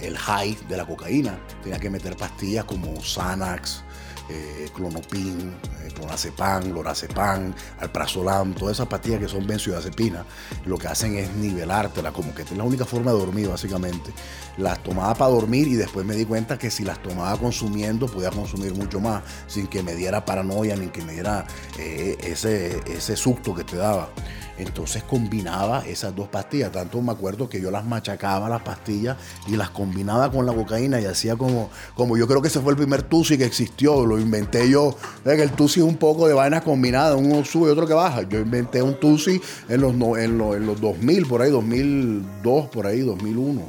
el, 0.00 0.18
high 0.18 0.56
de 0.68 0.76
la 0.76 0.86
cocaína, 0.86 1.38
tenía 1.62 1.78
que 1.78 1.90
meter 1.90 2.16
pastillas 2.16 2.64
como 2.64 3.00
Xanax, 3.00 3.84
eh, 4.28 4.68
clonopin, 4.74 5.54
eh, 5.84 5.92
clonazepam, 5.94 6.72
lorazepam, 6.72 7.54
alprazolam, 7.78 8.54
todas 8.54 8.76
esas 8.76 8.88
pastillas 8.88 9.20
que 9.20 9.28
son 9.28 9.46
benzodiazepinas, 9.46 10.26
lo 10.64 10.78
que 10.78 10.88
hacen 10.88 11.16
es 11.16 11.32
nivelártela, 11.36 12.12
como 12.12 12.34
que 12.34 12.42
es 12.42 12.50
la 12.52 12.64
única 12.64 12.84
forma 12.84 13.12
de 13.12 13.18
dormir 13.18 13.48
básicamente. 13.48 14.10
Las 14.56 14.82
tomaba 14.82 15.14
para 15.14 15.30
dormir 15.30 15.68
y 15.68 15.74
después 15.74 16.04
me 16.04 16.14
di 16.14 16.24
cuenta 16.24 16.58
que 16.58 16.70
si 16.70 16.82
las 16.82 17.00
tomaba 17.02 17.36
consumiendo 17.38 18.06
podía 18.06 18.30
consumir 18.30 18.74
mucho 18.74 19.00
más, 19.00 19.22
sin 19.46 19.68
que 19.68 19.82
me 19.82 19.94
diera 19.94 20.24
paranoia 20.24 20.76
ni 20.76 20.88
que 20.88 21.02
me 21.02 21.12
diera 21.12 21.46
eh, 21.78 22.16
ese, 22.20 22.80
ese 22.86 23.16
susto 23.16 23.54
que 23.54 23.64
te 23.64 23.76
daba. 23.76 24.10
Entonces 24.58 25.02
combinaba 25.02 25.84
esas 25.86 26.14
dos 26.14 26.28
pastillas. 26.28 26.72
Tanto 26.72 27.00
me 27.02 27.12
acuerdo 27.12 27.48
que 27.48 27.60
yo 27.60 27.70
las 27.70 27.84
machacaba 27.84 28.48
las 28.48 28.62
pastillas 28.62 29.16
y 29.46 29.56
las 29.56 29.70
combinaba 29.70 30.30
con 30.30 30.46
la 30.46 30.52
cocaína 30.52 31.00
y 31.00 31.04
hacía 31.04 31.36
como, 31.36 31.70
como 31.94 32.16
yo 32.16 32.26
creo 32.26 32.40
que 32.40 32.48
ese 32.48 32.60
fue 32.60 32.72
el 32.72 32.76
primer 32.76 33.02
tusi 33.02 33.36
que 33.36 33.44
existió. 33.44 34.06
Lo 34.06 34.18
inventé 34.18 34.70
yo. 34.70 34.96
El 35.24 35.50
tusi 35.52 35.80
es 35.80 35.86
un 35.86 35.96
poco 35.96 36.26
de 36.26 36.34
vainas 36.34 36.62
combinadas, 36.62 37.16
uno 37.16 37.44
sube 37.44 37.68
y 37.68 37.72
otro 37.72 37.86
que 37.86 37.94
baja. 37.94 38.22
Yo 38.22 38.38
inventé 38.38 38.82
un 38.82 38.98
tusi 38.98 39.40
en 39.68 39.80
los, 39.80 39.92
en 39.92 40.38
los, 40.38 40.56
en 40.56 40.66
los 40.66 40.80
2000, 40.80 41.26
por 41.26 41.42
ahí, 41.42 41.50
2002, 41.50 42.66
por 42.68 42.86
ahí, 42.86 43.00
2001. 43.00 43.62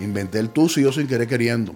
Inventé 0.00 0.38
el 0.38 0.50
tusi 0.50 0.82
yo 0.82 0.92
sin 0.92 1.06
querer 1.06 1.26
queriendo. 1.26 1.74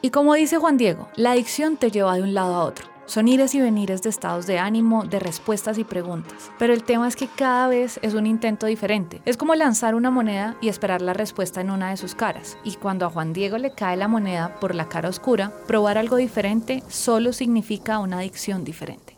Y 0.00 0.10
como 0.10 0.34
dice 0.34 0.58
Juan 0.58 0.76
Diego, 0.76 1.08
la 1.16 1.32
adicción 1.32 1.76
te 1.76 1.90
lleva 1.90 2.14
de 2.14 2.22
un 2.22 2.32
lado 2.32 2.54
a 2.54 2.64
otro. 2.64 2.97
Son 3.08 3.26
ires 3.26 3.54
y 3.54 3.60
venires 3.62 4.02
de 4.02 4.10
estados 4.10 4.46
de 4.46 4.58
ánimo, 4.58 5.06
de 5.06 5.18
respuestas 5.18 5.78
y 5.78 5.84
preguntas. 5.84 6.52
Pero 6.58 6.74
el 6.74 6.84
tema 6.84 7.08
es 7.08 7.16
que 7.16 7.26
cada 7.26 7.66
vez 7.66 7.98
es 8.02 8.12
un 8.12 8.26
intento 8.26 8.66
diferente. 8.66 9.22
Es 9.24 9.38
como 9.38 9.54
lanzar 9.54 9.94
una 9.94 10.10
moneda 10.10 10.58
y 10.60 10.68
esperar 10.68 11.00
la 11.00 11.14
respuesta 11.14 11.62
en 11.62 11.70
una 11.70 11.88
de 11.88 11.96
sus 11.96 12.14
caras. 12.14 12.58
Y 12.64 12.74
cuando 12.74 13.06
a 13.06 13.10
Juan 13.10 13.32
Diego 13.32 13.56
le 13.56 13.70
cae 13.70 13.96
la 13.96 14.08
moneda 14.08 14.60
por 14.60 14.74
la 14.74 14.90
cara 14.90 15.08
oscura, 15.08 15.54
probar 15.66 15.96
algo 15.96 16.16
diferente 16.16 16.82
solo 16.88 17.32
significa 17.32 17.98
una 17.98 18.18
adicción 18.18 18.62
diferente. 18.62 19.16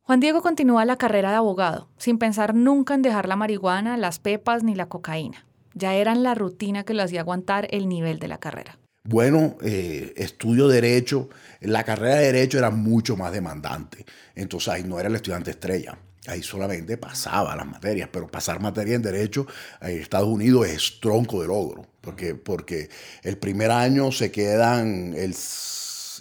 Juan 0.00 0.20
Diego 0.20 0.40
continúa 0.40 0.86
la 0.86 0.96
carrera 0.96 1.28
de 1.28 1.36
abogado, 1.36 1.90
sin 1.98 2.16
pensar 2.16 2.54
nunca 2.54 2.94
en 2.94 3.02
dejar 3.02 3.28
la 3.28 3.36
marihuana, 3.36 3.98
las 3.98 4.20
pepas 4.20 4.64
ni 4.64 4.74
la 4.74 4.86
cocaína. 4.88 5.44
Ya 5.74 5.92
eran 5.92 6.22
la 6.22 6.34
rutina 6.34 6.82
que 6.82 6.94
lo 6.94 7.02
hacía 7.02 7.20
aguantar 7.20 7.68
el 7.70 7.90
nivel 7.90 8.18
de 8.18 8.28
la 8.28 8.38
carrera 8.38 8.78
bueno, 9.02 9.56
eh, 9.62 10.12
estudio 10.16 10.68
Derecho, 10.68 11.28
la 11.60 11.84
carrera 11.84 12.16
de 12.16 12.26
Derecho 12.26 12.58
era 12.58 12.70
mucho 12.70 13.16
más 13.16 13.32
demandante. 13.32 14.04
Entonces 14.34 14.68
ahí 14.68 14.84
no 14.84 14.98
era 14.98 15.08
el 15.08 15.16
estudiante 15.16 15.50
estrella. 15.50 15.98
Ahí 16.26 16.42
solamente 16.42 16.98
pasaba 16.98 17.56
las 17.56 17.66
materias, 17.66 18.10
pero 18.12 18.30
pasar 18.30 18.60
materia 18.60 18.94
en 18.94 19.02
Derecho 19.02 19.46
en 19.80 20.00
Estados 20.00 20.28
Unidos 20.28 20.68
es 20.68 21.00
tronco 21.00 21.40
de 21.40 21.48
logro, 21.48 21.86
porque, 22.02 22.34
porque 22.34 22.90
el 23.22 23.38
primer 23.38 23.70
año 23.70 24.12
se 24.12 24.30
quedan 24.30 25.14
el, 25.16 25.34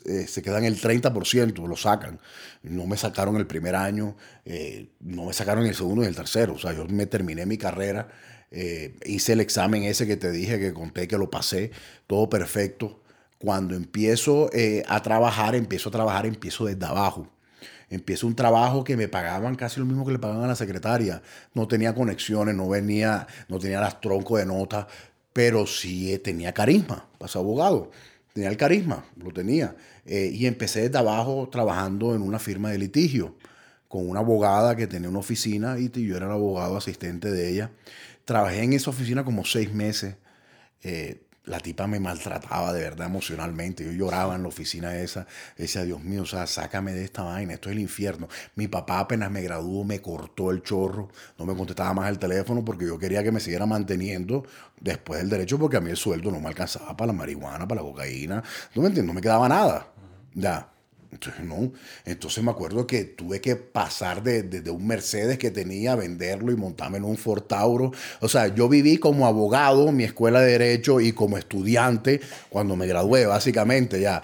eh, 0.05 0.27
se 0.27 0.41
quedan 0.41 0.63
el 0.63 0.79
30%, 0.79 1.67
lo 1.67 1.75
sacan. 1.75 2.19
No 2.63 2.87
me 2.87 2.95
sacaron 2.95 3.35
el 3.35 3.45
primer 3.45 3.75
año, 3.75 4.15
eh, 4.45 4.89
no 5.01 5.25
me 5.25 5.33
sacaron 5.33 5.65
el 5.65 5.75
segundo 5.75 6.03
y 6.03 6.07
el 6.07 6.15
tercero. 6.15 6.53
O 6.53 6.57
sea, 6.57 6.73
yo 6.73 6.85
me 6.85 7.05
terminé 7.05 7.45
mi 7.45 7.57
carrera 7.57 8.07
eh, 8.51 8.95
hice 9.05 9.33
el 9.33 9.41
examen 9.41 9.83
ese 9.83 10.07
que 10.07 10.17
te 10.17 10.31
dije, 10.31 10.59
que 10.59 10.73
conté 10.73 11.07
que 11.07 11.17
lo 11.17 11.29
pasé, 11.29 11.71
todo 12.07 12.29
perfecto. 12.29 13.01
Cuando 13.37 13.75
empiezo 13.75 14.49
eh, 14.53 14.83
a 14.87 15.01
trabajar, 15.01 15.55
empiezo 15.55 15.89
a 15.89 15.91
trabajar, 15.91 16.25
empiezo 16.25 16.65
desde 16.65 16.85
abajo. 16.85 17.29
Empiezo 17.89 18.27
un 18.27 18.35
trabajo 18.35 18.83
que 18.83 18.97
me 18.97 19.07
pagaban 19.07 19.55
casi 19.55 19.79
lo 19.79 19.85
mismo 19.85 20.05
que 20.05 20.11
le 20.11 20.19
pagaban 20.19 20.43
a 20.45 20.47
la 20.47 20.55
secretaria. 20.55 21.21
No 21.53 21.67
tenía 21.67 21.95
conexiones, 21.95 22.55
no 22.55 22.67
venía, 22.69 23.27
no 23.47 23.59
tenía 23.59 23.81
las 23.81 23.99
troncos 24.01 24.39
de 24.39 24.45
notas, 24.45 24.87
pero 25.33 25.65
sí 25.65 26.13
eh, 26.13 26.19
tenía 26.19 26.53
carisma 26.53 27.07
para 27.17 27.31
ser 27.31 27.39
abogado. 27.41 27.91
Tenía 28.33 28.49
el 28.49 28.57
carisma, 28.57 29.05
lo 29.17 29.31
tenía. 29.31 29.75
y 30.05 30.45
empecé 30.45 30.81
desde 30.83 30.97
abajo 30.97 31.49
trabajando 31.51 32.15
en 32.15 32.21
una 32.21 32.39
firma 32.39 32.71
de 32.71 32.77
litigio 32.77 33.35
con 33.89 34.07
una 34.07 34.19
abogada 34.19 34.75
que 34.75 34.87
tenía 34.87 35.09
una 35.09 35.19
oficina 35.19 35.77
y 35.79 35.89
yo 35.89 36.15
era 36.15 36.27
el 36.27 36.31
abogado 36.31 36.77
asistente 36.77 37.31
de 37.31 37.49
ella. 37.49 37.71
Trabajé 38.29 38.61
en 38.61 38.73
esa 38.73 38.91
oficina 38.91 39.23
como 39.23 39.43
seis 39.43 39.73
meses. 39.73 40.13
Eh, 40.83 41.23
la 41.45 41.59
tipa 41.59 41.87
me 41.87 41.99
maltrataba 41.99 42.71
de 42.73 42.83
verdad 42.83 43.07
emocionalmente. 43.07 43.83
Yo 43.83 43.91
lloraba 43.91 44.35
en 44.35 44.43
la 44.43 44.49
oficina 44.49 44.95
esa. 44.99 45.25
Decía, 45.57 45.81
Dios 45.83 46.03
mío, 46.03 46.21
o 46.21 46.25
sea, 46.27 46.45
sácame 46.45 46.93
de 46.93 47.05
esta 47.05 47.23
vaina, 47.23 47.55
esto 47.55 47.69
es 47.69 47.75
el 47.75 47.81
infierno. 47.81 48.27
Mi 48.53 48.67
papá 48.67 48.99
apenas 48.99 49.31
me 49.31 49.41
graduó, 49.41 49.83
me 49.83 49.99
cortó 49.99 50.51
el 50.51 50.61
chorro, 50.61 51.09
no 51.39 51.47
me 51.47 51.55
contestaba 51.55 51.91
más 51.95 52.07
el 52.07 52.19
teléfono 52.19 52.63
porque 52.63 52.85
yo 52.85 52.99
quería 52.99 53.23
que 53.23 53.31
me 53.31 53.39
siguiera 53.39 53.65
manteniendo 53.65 54.45
después 54.79 55.21
del 55.21 55.29
derecho 55.31 55.57
porque 55.57 55.77
a 55.77 55.81
mí 55.81 55.89
el 55.89 55.97
sueldo 55.97 56.29
no 56.29 56.39
me 56.39 56.49
alcanzaba 56.49 56.95
para 56.95 57.07
la 57.07 57.13
marihuana, 57.13 57.67
para 57.67 57.81
la 57.81 57.87
cocaína. 57.87 58.43
No 58.75 58.83
me 58.83 58.89
entiendo, 58.89 59.11
no 59.11 59.15
me 59.15 59.21
quedaba 59.21 59.49
nada. 59.49 59.87
Ya. 60.35 60.69
Entonces, 61.11 61.43
no. 61.43 61.71
Entonces 62.05 62.43
me 62.43 62.51
acuerdo 62.51 62.85
que 62.85 63.03
tuve 63.03 63.41
que 63.41 63.55
pasar 63.55 64.21
de, 64.21 64.69
un 64.69 64.85
Mercedes 64.85 65.37
que 65.37 65.49
tenía, 65.49 65.95
venderlo 65.95 66.51
y 66.51 66.55
montarme 66.55 66.97
en 66.97 67.03
un 67.03 67.17
Fortauro. 67.17 67.91
O 68.21 68.29
sea, 68.29 68.47
yo 68.47 68.69
viví 68.69 68.97
como 68.97 69.25
abogado 69.25 69.91
mi 69.91 70.03
escuela 70.03 70.41
de 70.41 70.51
Derecho 70.51 71.01
y 71.01 71.11
como 71.13 71.37
estudiante 71.37 72.21
cuando 72.49 72.75
me 72.75 72.85
gradué, 72.87 73.25
básicamente 73.25 73.99
ya. 73.99 74.21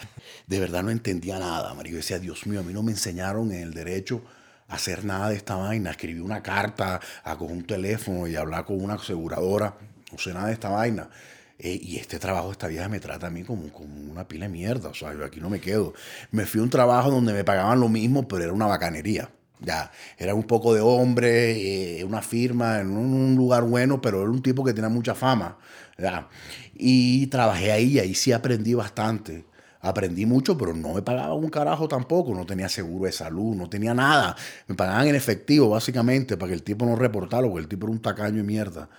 De 0.48 0.60
verdad 0.60 0.84
no 0.84 0.91
entendía 0.91 1.39
nada, 1.39 1.74
Mario. 1.74 1.98
Decía, 1.98 2.19
Dios 2.19 2.45
mío, 2.45 2.60
a 2.60 2.63
mí 2.63 2.71
no 2.71 2.84
me 2.84 2.91
enseñaron 2.91 3.52
en 3.52 3.62
el 3.62 3.74
derecho 3.74 4.21
a 4.67 4.76
hacer 4.76 5.04
nada 5.04 5.30
de 5.30 5.38
esta 5.38 5.56
vaina. 5.56 5.89
Escribí 5.89 6.19
una 6.19 6.43
carta, 6.43 7.00
a 7.24 7.34
un 7.34 7.65
teléfono 7.65 8.28
y 8.28 8.36
hablar 8.36 8.65
con 8.65 8.80
una 8.80 8.93
aseguradora. 8.93 9.76
No 10.12 10.19
sé 10.19 10.34
nada 10.34 10.48
de 10.48 10.54
esta 10.54 10.69
vaina. 10.69 11.10
Eh, 11.58 11.80
y 11.82 11.98
este 11.98 12.20
trabajo, 12.20 12.52
esta 12.52 12.68
vieja 12.68 12.89
me 12.89 13.00
trata 13.00 13.28
a 13.28 13.30
mí 13.30 13.44
como, 13.44 13.72
como 13.72 14.12
una 14.12 14.28
pila 14.28 14.46
de 14.46 14.52
mierda. 14.52 14.89
O 14.89 14.94
sea, 14.94 15.13
yo 15.13 15.24
aquí 15.24 15.39
no 15.39 15.50
me 15.50 15.60
quedo. 15.62 15.94
Me 16.32 16.46
fui 16.46 16.60
a 16.60 16.63
un 16.63 16.70
trabajo 16.70 17.12
donde 17.12 17.34
me 17.34 17.44
pagaban 17.44 17.80
lo 17.80 17.89
mismo, 17.89 18.28
pero 18.28 18.44
era 18.44 18.54
una 18.54 18.68
bacanería. 18.68 19.30
Ya, 19.62 19.89
era 20.18 20.36
un 20.36 20.44
poco 20.44 20.74
de 20.74 20.82
hombre, 20.82 22.00
eh, 22.00 22.04
una 22.04 22.22
firma, 22.22 22.82
en 22.82 22.98
un, 22.98 23.36
lugar 23.36 23.63
bueno, 23.63 24.02
pero 24.02 24.22
era 24.22 24.30
un 24.30 24.41
tipo 24.41 24.63
que 24.65 24.74
tenía 24.74 24.89
mucha 24.89 25.15
fama. 25.15 25.58
Ya. 25.98 26.28
Y 26.74 27.28
trabajé 27.28 27.72
ahí 27.72 27.94
y 27.94 28.00
ahí 28.00 28.15
sí 28.15 28.34
aprendí 28.34 28.74
bastante. 28.74 29.46
Aprendí 29.80 30.26
mucho, 30.26 30.58
pero 30.58 30.74
no 30.74 30.96
me 30.96 31.02
pagaba 31.04 31.36
un 31.36 31.50
carajo 31.50 31.88
tampoco. 31.88 32.34
No 32.34 32.46
tenía 32.46 32.68
seguro 32.70 33.06
de 33.06 33.12
salud, 33.12 33.56
no 33.56 33.70
tenía 33.70 33.94
nada. 33.94 34.36
Me 34.68 34.76
pagaban 34.76 35.08
en 35.08 35.15
efectivo, 35.15 35.70
básicamente, 35.70 36.38
para 36.38 36.50
que 36.50 36.56
el 36.56 36.63
tipo 36.63 36.86
no 36.86 36.96
reportara, 36.96 37.48
porque 37.48 37.62
el 37.62 37.68
tipo 37.68 37.88
era 37.88 37.94
un 37.94 38.02
tacaño 38.02 38.38
de 38.38 38.44
mierda. 38.44 38.89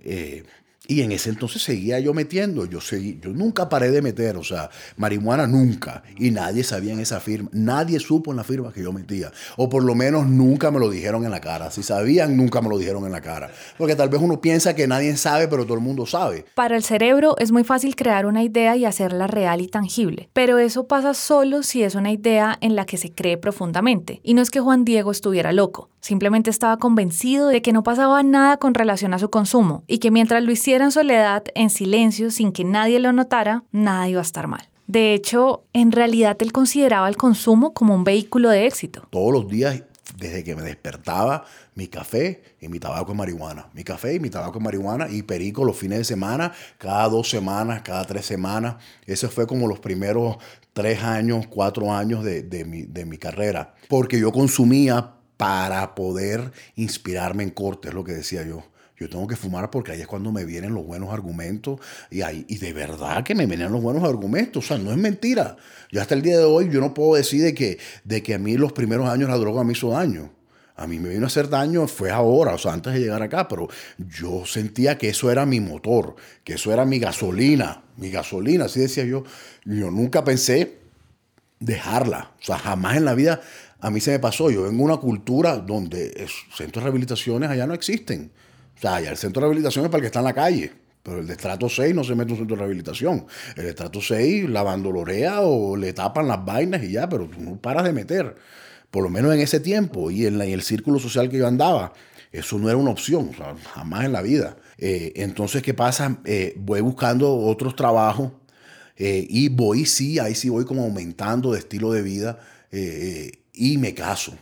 Eh, 0.00 0.44
y 0.90 1.02
en 1.02 1.12
ese 1.12 1.28
entonces 1.28 1.60
seguía 1.60 2.00
yo 2.00 2.14
metiendo, 2.14 2.64
yo, 2.64 2.80
seguí, 2.80 3.20
yo 3.22 3.28
nunca 3.34 3.68
paré 3.68 3.90
de 3.90 4.00
meter, 4.00 4.38
o 4.38 4.42
sea, 4.42 4.70
marihuana 4.96 5.46
nunca. 5.46 6.02
Y 6.16 6.30
nadie 6.30 6.64
sabía 6.64 6.94
en 6.94 7.00
esa 7.00 7.20
firma, 7.20 7.50
nadie 7.52 8.00
supo 8.00 8.30
en 8.30 8.38
la 8.38 8.42
firma 8.44 8.72
que 8.72 8.82
yo 8.82 8.90
metía. 8.90 9.30
O 9.58 9.68
por 9.68 9.84
lo 9.84 9.94
menos 9.94 10.26
nunca 10.26 10.70
me 10.70 10.78
lo 10.78 10.88
dijeron 10.88 11.26
en 11.26 11.30
la 11.30 11.42
cara. 11.42 11.70
Si 11.70 11.82
sabían, 11.82 12.38
nunca 12.38 12.62
me 12.62 12.70
lo 12.70 12.78
dijeron 12.78 13.04
en 13.04 13.12
la 13.12 13.20
cara. 13.20 13.50
Porque 13.76 13.96
tal 13.96 14.08
vez 14.08 14.22
uno 14.22 14.40
piensa 14.40 14.74
que 14.74 14.88
nadie 14.88 15.14
sabe, 15.18 15.46
pero 15.46 15.64
todo 15.64 15.74
el 15.74 15.82
mundo 15.82 16.06
sabe. 16.06 16.46
Para 16.54 16.74
el 16.74 16.82
cerebro 16.82 17.36
es 17.36 17.52
muy 17.52 17.64
fácil 17.64 17.94
crear 17.94 18.24
una 18.24 18.42
idea 18.42 18.74
y 18.74 18.86
hacerla 18.86 19.26
real 19.26 19.60
y 19.60 19.68
tangible. 19.68 20.30
Pero 20.32 20.56
eso 20.56 20.86
pasa 20.86 21.12
solo 21.12 21.62
si 21.64 21.82
es 21.82 21.96
una 21.96 22.12
idea 22.12 22.56
en 22.62 22.76
la 22.76 22.86
que 22.86 22.96
se 22.96 23.12
cree 23.12 23.36
profundamente. 23.36 24.20
Y 24.22 24.32
no 24.32 24.40
es 24.40 24.50
que 24.50 24.60
Juan 24.60 24.86
Diego 24.86 25.10
estuviera 25.10 25.52
loco. 25.52 25.90
Simplemente 26.00 26.48
estaba 26.48 26.78
convencido 26.78 27.48
de 27.48 27.60
que 27.60 27.72
no 27.72 27.82
pasaba 27.82 28.22
nada 28.22 28.56
con 28.56 28.72
relación 28.72 29.12
a 29.12 29.18
su 29.18 29.28
consumo 29.28 29.84
y 29.86 29.98
que 29.98 30.10
mientras 30.10 30.42
lo 30.42 30.52
hiciera 30.52 30.77
en 30.84 30.92
soledad, 30.92 31.44
en 31.54 31.70
silencio, 31.70 32.30
sin 32.30 32.52
que 32.52 32.64
nadie 32.64 33.00
lo 33.00 33.12
notara, 33.12 33.64
nada 33.72 34.08
iba 34.08 34.20
a 34.20 34.22
estar 34.22 34.46
mal. 34.46 34.68
De 34.86 35.12
hecho, 35.12 35.64
en 35.74 35.92
realidad 35.92 36.36
él 36.40 36.50
consideraba 36.52 37.08
el 37.08 37.16
consumo 37.16 37.74
como 37.74 37.94
un 37.94 38.04
vehículo 38.04 38.48
de 38.48 38.66
éxito. 38.66 39.06
Todos 39.10 39.32
los 39.32 39.48
días, 39.48 39.82
desde 40.16 40.42
que 40.42 40.56
me 40.56 40.62
despertaba, 40.62 41.44
mi 41.74 41.88
café 41.88 42.42
y 42.60 42.68
mi 42.68 42.80
tabaco 42.80 43.12
de 43.12 43.18
marihuana. 43.18 43.68
Mi 43.74 43.84
café 43.84 44.14
y 44.14 44.20
mi 44.20 44.30
tabaco 44.30 44.58
de 44.58 44.64
marihuana 44.64 45.08
y 45.10 45.22
perico 45.22 45.62
los 45.64 45.76
fines 45.76 45.98
de 45.98 46.04
semana, 46.04 46.52
cada 46.78 47.06
dos 47.08 47.28
semanas, 47.28 47.82
cada 47.82 48.04
tres 48.06 48.24
semanas. 48.24 48.76
Ese 49.06 49.28
fue 49.28 49.46
como 49.46 49.68
los 49.68 49.78
primeros 49.78 50.38
tres 50.72 51.02
años, 51.02 51.46
cuatro 51.48 51.92
años 51.92 52.24
de, 52.24 52.64
mi, 52.64 52.82
de 52.82 53.04
mi 53.04 53.18
carrera. 53.18 53.74
Porque 53.88 54.18
yo 54.18 54.32
consumía 54.32 55.12
para 55.36 55.94
poder 55.94 56.50
inspirarme 56.76 57.42
en 57.42 57.50
corte, 57.50 57.88
es 57.88 57.94
lo 57.94 58.04
que 58.04 58.12
decía 58.12 58.42
yo. 58.42 58.64
Yo 58.98 59.08
tengo 59.08 59.26
que 59.26 59.36
fumar 59.36 59.70
porque 59.70 59.92
ahí 59.92 60.00
es 60.00 60.06
cuando 60.06 60.32
me 60.32 60.44
vienen 60.44 60.74
los 60.74 60.84
buenos 60.84 61.12
argumentos 61.12 61.80
y, 62.10 62.22
ahí, 62.22 62.44
y 62.48 62.58
de 62.58 62.72
verdad 62.72 63.22
que 63.22 63.34
me 63.34 63.46
vienen 63.46 63.70
los 63.70 63.80
buenos 63.80 64.02
argumentos. 64.02 64.64
O 64.64 64.68
sea, 64.68 64.78
no 64.78 64.90
es 64.90 64.96
mentira. 64.96 65.56
Yo 65.90 66.00
hasta 66.00 66.14
el 66.14 66.22
día 66.22 66.36
de 66.38 66.44
hoy 66.44 66.68
yo 66.70 66.80
no 66.80 66.94
puedo 66.94 67.14
decir 67.14 67.42
de 67.42 67.54
que, 67.54 67.78
de 68.04 68.22
que 68.22 68.34
a 68.34 68.38
mí 68.38 68.56
los 68.56 68.72
primeros 68.72 69.08
años 69.08 69.28
la 69.28 69.36
droga 69.36 69.62
me 69.62 69.72
hizo 69.72 69.90
daño. 69.90 70.32
A 70.74 70.86
mí 70.86 70.98
me 71.00 71.08
vino 71.08 71.24
a 71.24 71.26
hacer 71.26 71.48
daño, 71.48 71.88
fue 71.88 72.12
ahora, 72.12 72.54
o 72.54 72.58
sea, 72.58 72.72
antes 72.72 72.92
de 72.92 73.00
llegar 73.00 73.20
acá, 73.20 73.48
pero 73.48 73.68
yo 73.98 74.46
sentía 74.46 74.96
que 74.96 75.08
eso 75.08 75.28
era 75.28 75.44
mi 75.44 75.58
motor, 75.58 76.14
que 76.44 76.54
eso 76.54 76.72
era 76.72 76.84
mi 76.84 77.00
gasolina, 77.00 77.82
mi 77.96 78.10
gasolina, 78.10 78.66
así 78.66 78.78
decía 78.78 79.04
yo. 79.04 79.24
Yo 79.64 79.90
nunca 79.90 80.22
pensé 80.22 80.78
dejarla, 81.58 82.32
o 82.40 82.44
sea, 82.44 82.58
jamás 82.58 82.96
en 82.96 83.04
la 83.04 83.14
vida 83.14 83.40
a 83.80 83.90
mí 83.90 84.00
se 84.00 84.12
me 84.12 84.18
pasó. 84.18 84.50
Yo 84.50 84.62
vengo 84.62 84.78
de 84.78 84.84
una 84.84 84.96
cultura 84.98 85.56
donde 85.56 86.26
centros 86.54 86.82
de 86.82 86.90
rehabilitaciones 86.90 87.50
allá 87.50 87.66
no 87.66 87.74
existen. 87.74 88.30
O 88.78 88.80
sea, 88.80 88.96
allá 88.96 89.10
el 89.10 89.16
centro 89.16 89.40
de 89.40 89.46
rehabilitación 89.48 89.84
es 89.84 89.90
para 89.90 89.98
el 89.98 90.02
que 90.02 90.06
está 90.06 90.20
en 90.20 90.24
la 90.24 90.34
calle. 90.34 90.72
Pero 91.02 91.20
el 91.20 91.26
de 91.26 91.32
estrato 91.34 91.68
6 91.68 91.94
no 91.94 92.04
se 92.04 92.14
mete 92.14 92.30
en 92.30 92.32
un 92.32 92.38
centro 92.38 92.56
de 92.56 92.60
rehabilitación. 92.60 93.26
El 93.56 93.64
de 93.64 93.70
estrato 93.70 94.00
6 94.00 94.48
la 94.50 94.62
bandolorea 94.62 95.40
o 95.40 95.76
le 95.76 95.92
tapan 95.92 96.28
las 96.28 96.44
vainas 96.44 96.82
y 96.82 96.92
ya, 96.92 97.08
pero 97.08 97.26
tú 97.26 97.40
no 97.40 97.56
paras 97.56 97.84
de 97.84 97.92
meter 97.92 98.34
por 98.90 99.02
lo 99.02 99.10
menos 99.10 99.34
en 99.34 99.40
ese 99.40 99.60
tiempo 99.60 100.10
y 100.10 100.26
en, 100.26 100.40
el 100.40 100.62
círculo 100.62 100.98
social 100.98 101.28
que 101.28 101.38
yo 101.38 101.46
andaba, 101.46 101.92
eso 102.32 102.58
no 102.58 102.68
era 102.68 102.76
una 102.76 102.90
opción, 102.90 103.32
jamás 103.74 104.04
en 104.04 104.12
la 104.12 104.22
vida. 104.22 104.56
Eh, 104.78 105.12
entonces, 105.16 105.62
¿qué 105.62 105.74
pasa? 105.74 106.18
Eh, 106.24 106.54
voy 106.58 106.80
buscando 106.80 107.34
otros 107.34 107.74
trabajos 107.74 108.32
eh, 108.96 109.26
y 109.28 109.48
voy, 109.48 109.86
sí, 109.86 110.18
ahí 110.18 110.34
sí 110.34 110.48
voy 110.48 110.64
como 110.64 110.82
aumentando 110.82 111.52
de 111.52 111.58
estilo 111.58 111.92
de 111.92 112.02
vida 112.02 112.38
y 113.52 113.78
me 113.78 113.94
caso. 113.94 114.36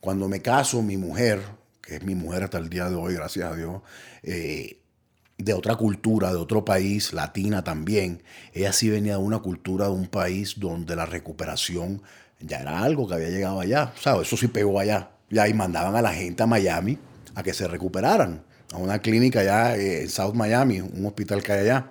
Cuando 0.00 0.28
me 0.28 0.40
caso, 0.40 0.82
mi 0.82 0.96
mujer, 0.96 1.40
que 1.82 1.96
es 1.96 2.04
mi 2.04 2.14
mujer 2.14 2.44
hasta 2.44 2.58
el 2.58 2.68
día 2.68 2.88
de 2.88 2.94
hoy, 2.94 3.14
gracias 3.14 3.52
a 3.52 3.56
Dios, 3.56 3.82
de 5.42 5.54
otra 5.54 5.76
cultura, 5.76 6.30
de 6.30 6.36
otro 6.36 6.64
país, 6.64 7.12
latina 7.12 7.64
también, 7.64 8.22
ella 8.52 8.72
sí 8.72 8.88
venía 8.88 9.14
de 9.14 9.22
una 9.22 9.40
cultura 9.40 9.86
de 9.86 9.92
un 9.92 10.06
país 10.06 10.54
donde 10.58 10.94
la 10.96 11.06
recuperación 11.06 12.02
ya 12.40 12.60
era 12.60 12.82
algo 12.82 13.08
que 13.08 13.14
había 13.14 13.30
llegado 13.30 13.60
allá. 13.60 13.92
¿sabes? 14.00 14.26
Eso 14.26 14.36
sí 14.36 14.48
pegó 14.48 14.78
allá. 14.78 15.10
Y 15.30 15.38
ahí 15.38 15.54
mandaban 15.54 15.96
a 15.96 16.02
la 16.02 16.12
gente 16.12 16.42
a 16.42 16.46
Miami 16.46 16.98
a 17.34 17.42
que 17.42 17.54
se 17.54 17.66
recuperaran. 17.66 18.42
A 18.72 18.78
una 18.78 19.00
clínica 19.00 19.40
allá 19.40 19.76
eh, 19.76 20.02
en 20.02 20.08
South 20.08 20.34
Miami, 20.34 20.80
un 20.80 21.04
hospital 21.06 21.42
que 21.42 21.52
hay 21.52 21.60
allá. 21.60 21.90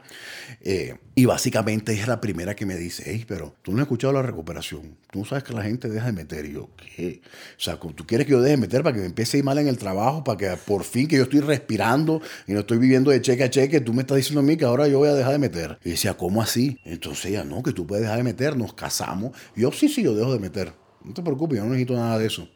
Eh, 0.63 0.95
y 1.15 1.25
básicamente 1.25 1.91
es 1.93 2.07
la 2.07 2.21
primera 2.21 2.55
que 2.55 2.67
me 2.67 2.75
dice, 2.75 3.03
hey, 3.07 3.25
pero 3.27 3.55
tú 3.63 3.71
no 3.71 3.79
has 3.79 3.83
escuchado 3.83 4.13
la 4.13 4.21
recuperación. 4.21 4.95
Tú 5.11 5.19
no 5.19 5.25
sabes 5.25 5.43
que 5.43 5.53
la 5.53 5.63
gente 5.63 5.89
deja 5.89 6.05
de 6.05 6.11
meter. 6.11 6.45
Y 6.45 6.53
yo, 6.53 6.69
¿qué? 6.95 7.21
O 7.57 7.59
sea, 7.59 7.79
tú 7.79 8.05
quieres 8.05 8.27
que 8.27 8.33
yo 8.33 8.41
deje 8.41 8.55
de 8.55 8.61
meter 8.61 8.83
para 8.83 8.93
que 8.93 9.01
me 9.01 9.07
empiece 9.07 9.37
a 9.37 9.39
ir 9.39 9.43
mal 9.43 9.57
en 9.57 9.67
el 9.67 9.77
trabajo, 9.77 10.23
para 10.23 10.37
que 10.37 10.49
por 10.65 10.83
fin 10.83 11.07
que 11.07 11.17
yo 11.17 11.23
estoy 11.23 11.39
respirando 11.39 12.21
y 12.47 12.53
no 12.53 12.59
estoy 12.59 12.77
viviendo 12.77 13.09
de 13.09 13.21
cheque 13.21 13.43
a 13.43 13.49
cheque, 13.49 13.81
tú 13.81 13.93
me 13.93 14.01
estás 14.01 14.17
diciendo 14.17 14.41
a 14.41 14.43
mí 14.43 14.55
que 14.55 14.65
ahora 14.65 14.87
yo 14.87 14.99
voy 14.99 15.09
a 15.09 15.13
dejar 15.13 15.33
de 15.33 15.39
meter. 15.39 15.79
Y 15.83 15.91
decía, 15.91 16.13
¿cómo 16.13 16.41
así? 16.41 16.77
Entonces 16.85 17.25
ella, 17.25 17.43
no, 17.43 17.63
que 17.63 17.71
tú 17.71 17.87
puedes 17.87 18.03
dejar 18.03 18.17
de 18.17 18.23
meter, 18.23 18.55
nos 18.55 18.73
casamos. 18.73 19.35
Y 19.55 19.61
yo, 19.61 19.71
sí, 19.71 19.89
sí, 19.89 20.03
yo 20.03 20.13
dejo 20.13 20.31
de 20.31 20.39
meter. 20.39 20.73
No 21.03 21.13
te 21.13 21.23
preocupes, 21.23 21.57
yo 21.57 21.63
no 21.63 21.71
necesito 21.71 21.95
nada 21.95 22.19
de 22.19 22.27
eso. 22.27 22.47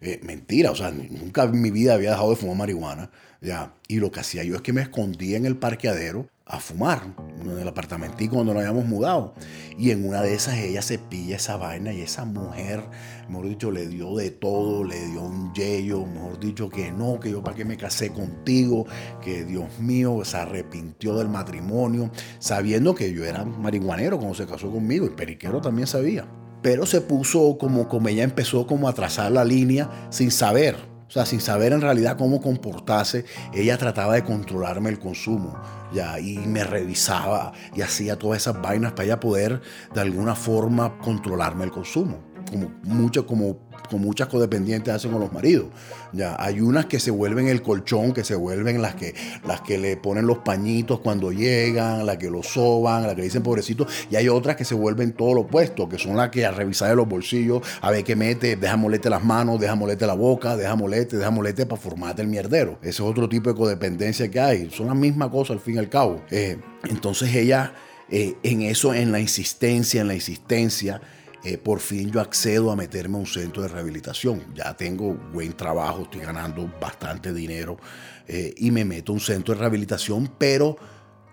Eh, 0.00 0.20
mentira, 0.22 0.70
o 0.70 0.76
sea, 0.76 0.92
nunca 0.92 1.42
en 1.42 1.60
mi 1.60 1.72
vida 1.72 1.94
había 1.94 2.10
dejado 2.10 2.30
de 2.30 2.36
fumar 2.36 2.56
marihuana. 2.56 3.10
Ya. 3.40 3.74
Y 3.88 3.96
lo 3.96 4.12
que 4.12 4.20
hacía 4.20 4.44
yo 4.44 4.54
es 4.54 4.62
que 4.62 4.72
me 4.72 4.82
escondía 4.82 5.36
en 5.36 5.44
el 5.44 5.56
parqueadero 5.56 6.28
a 6.48 6.60
fumar, 6.60 7.02
en 7.40 7.58
el 7.58 7.68
apartamentico 7.68 8.36
cuando 8.36 8.54
nos 8.54 8.62
habíamos 8.62 8.86
mudado. 8.86 9.34
Y 9.76 9.90
en 9.90 10.06
una 10.06 10.22
de 10.22 10.34
esas 10.34 10.56
ella 10.56 10.82
se 10.82 10.98
pilla 10.98 11.36
esa 11.36 11.56
vaina 11.56 11.92
y 11.92 12.00
esa 12.00 12.24
mujer, 12.24 12.82
mejor 13.28 13.48
dicho, 13.48 13.70
le 13.70 13.86
dio 13.86 14.16
de 14.16 14.30
todo, 14.30 14.82
le 14.82 14.98
dio 15.08 15.22
un 15.22 15.52
yello, 15.54 16.04
mejor 16.06 16.40
dicho, 16.40 16.68
que 16.68 16.90
no, 16.90 17.20
que 17.20 17.30
yo 17.30 17.42
para 17.42 17.56
qué 17.56 17.64
me 17.64 17.76
casé 17.76 18.10
contigo, 18.10 18.86
que 19.22 19.44
Dios 19.44 19.78
mío, 19.78 20.24
se 20.24 20.38
arrepintió 20.38 21.16
del 21.16 21.28
matrimonio, 21.28 22.10
sabiendo 22.38 22.94
que 22.94 23.12
yo 23.12 23.24
era 23.24 23.44
marihuanero 23.44 24.18
cuando 24.18 24.34
se 24.34 24.46
casó 24.46 24.70
conmigo, 24.70 25.06
y 25.06 25.10
periquero 25.10 25.60
también 25.60 25.86
sabía 25.86 26.26
pero 26.62 26.86
se 26.86 27.00
puso 27.00 27.56
como, 27.56 27.88
como 27.88 28.08
ella 28.08 28.24
empezó 28.24 28.66
como 28.66 28.88
a 28.88 28.92
trazar 28.92 29.30
la 29.30 29.44
línea 29.44 30.08
sin 30.10 30.30
saber, 30.30 30.76
o 31.08 31.10
sea, 31.10 31.24
sin 31.24 31.40
saber 31.40 31.72
en 31.72 31.80
realidad 31.80 32.18
cómo 32.18 32.40
comportarse, 32.40 33.24
ella 33.54 33.78
trataba 33.78 34.14
de 34.14 34.24
controlarme 34.24 34.90
el 34.90 34.98
consumo, 34.98 35.58
ya, 35.92 36.20
y 36.20 36.36
me 36.38 36.64
revisaba 36.64 37.52
y 37.74 37.80
hacía 37.80 38.18
todas 38.18 38.42
esas 38.42 38.60
vainas 38.60 38.92
para 38.92 39.04
ella 39.04 39.20
poder 39.20 39.62
de 39.94 40.00
alguna 40.00 40.34
forma 40.34 40.98
controlarme 40.98 41.64
el 41.64 41.70
consumo, 41.70 42.18
como 42.50 42.70
mucho 42.82 43.26
como 43.26 43.67
con 43.90 44.00
muchas 44.00 44.28
codependientes 44.28 44.92
hacen 44.92 45.10
con 45.10 45.20
los 45.20 45.32
maridos. 45.32 45.66
Ya, 46.12 46.36
hay 46.38 46.60
unas 46.60 46.86
que 46.86 47.00
se 47.00 47.10
vuelven 47.10 47.48
el 47.48 47.62
colchón, 47.62 48.12
que 48.12 48.24
se 48.24 48.34
vuelven 48.34 48.80
las 48.80 48.94
que, 48.94 49.14
las 49.46 49.60
que 49.60 49.78
le 49.78 49.96
ponen 49.96 50.26
los 50.26 50.38
pañitos 50.38 51.00
cuando 51.00 51.32
llegan, 51.32 52.06
las 52.06 52.16
que 52.16 52.30
lo 52.30 52.42
soban, 52.42 53.02
las 53.02 53.14
que 53.14 53.22
dicen 53.22 53.42
pobrecito, 53.42 53.86
y 54.10 54.16
hay 54.16 54.28
otras 54.28 54.56
que 54.56 54.64
se 54.64 54.74
vuelven 54.74 55.12
todo 55.12 55.34
lo 55.34 55.40
opuesto, 55.42 55.88
que 55.88 55.98
son 55.98 56.16
las 56.16 56.30
que 56.30 56.46
a 56.46 56.50
revisar 56.50 56.94
los 56.94 57.08
bolsillos, 57.08 57.62
a 57.80 57.90
ver 57.90 58.04
qué 58.04 58.16
mete, 58.16 58.56
deja 58.56 58.76
molete 58.76 59.10
las 59.10 59.24
manos, 59.24 59.60
deja 59.60 59.74
molete 59.74 60.06
la 60.06 60.14
boca, 60.14 60.56
deja 60.56 60.74
molete, 60.76 61.16
deja 61.16 61.30
molete 61.30 61.66
para 61.66 61.80
formarte 61.80 62.22
el 62.22 62.28
mierdero. 62.28 62.78
Ese 62.82 62.90
es 62.90 63.00
otro 63.00 63.28
tipo 63.28 63.50
de 63.50 63.56
codependencia 63.56 64.30
que 64.30 64.40
hay. 64.40 64.70
Son 64.70 64.86
la 64.86 64.94
misma 64.94 65.30
cosa 65.30 65.52
al 65.52 65.60
fin 65.60 65.76
y 65.76 65.78
al 65.78 65.88
cabo. 65.88 66.22
Eh, 66.30 66.58
entonces 66.84 67.34
ella, 67.34 67.72
eh, 68.10 68.34
en 68.42 68.62
eso, 68.62 68.94
en 68.94 69.12
la 69.12 69.20
insistencia, 69.20 70.00
en 70.00 70.08
la 70.08 70.14
insistencia, 70.14 71.00
eh, 71.44 71.56
por 71.56 71.80
fin 71.80 72.10
yo 72.10 72.20
accedo 72.20 72.70
a 72.70 72.76
meterme 72.76 73.16
a 73.16 73.20
un 73.20 73.26
centro 73.26 73.62
de 73.62 73.68
rehabilitación. 73.68 74.42
Ya 74.54 74.76
tengo 74.76 75.14
buen 75.32 75.52
trabajo, 75.52 76.02
estoy 76.02 76.20
ganando 76.20 76.70
bastante 76.80 77.32
dinero 77.32 77.78
eh, 78.26 78.54
y 78.56 78.70
me 78.70 78.84
meto 78.84 79.12
a 79.12 79.14
un 79.14 79.20
centro 79.20 79.54
de 79.54 79.60
rehabilitación, 79.60 80.30
pero 80.38 80.76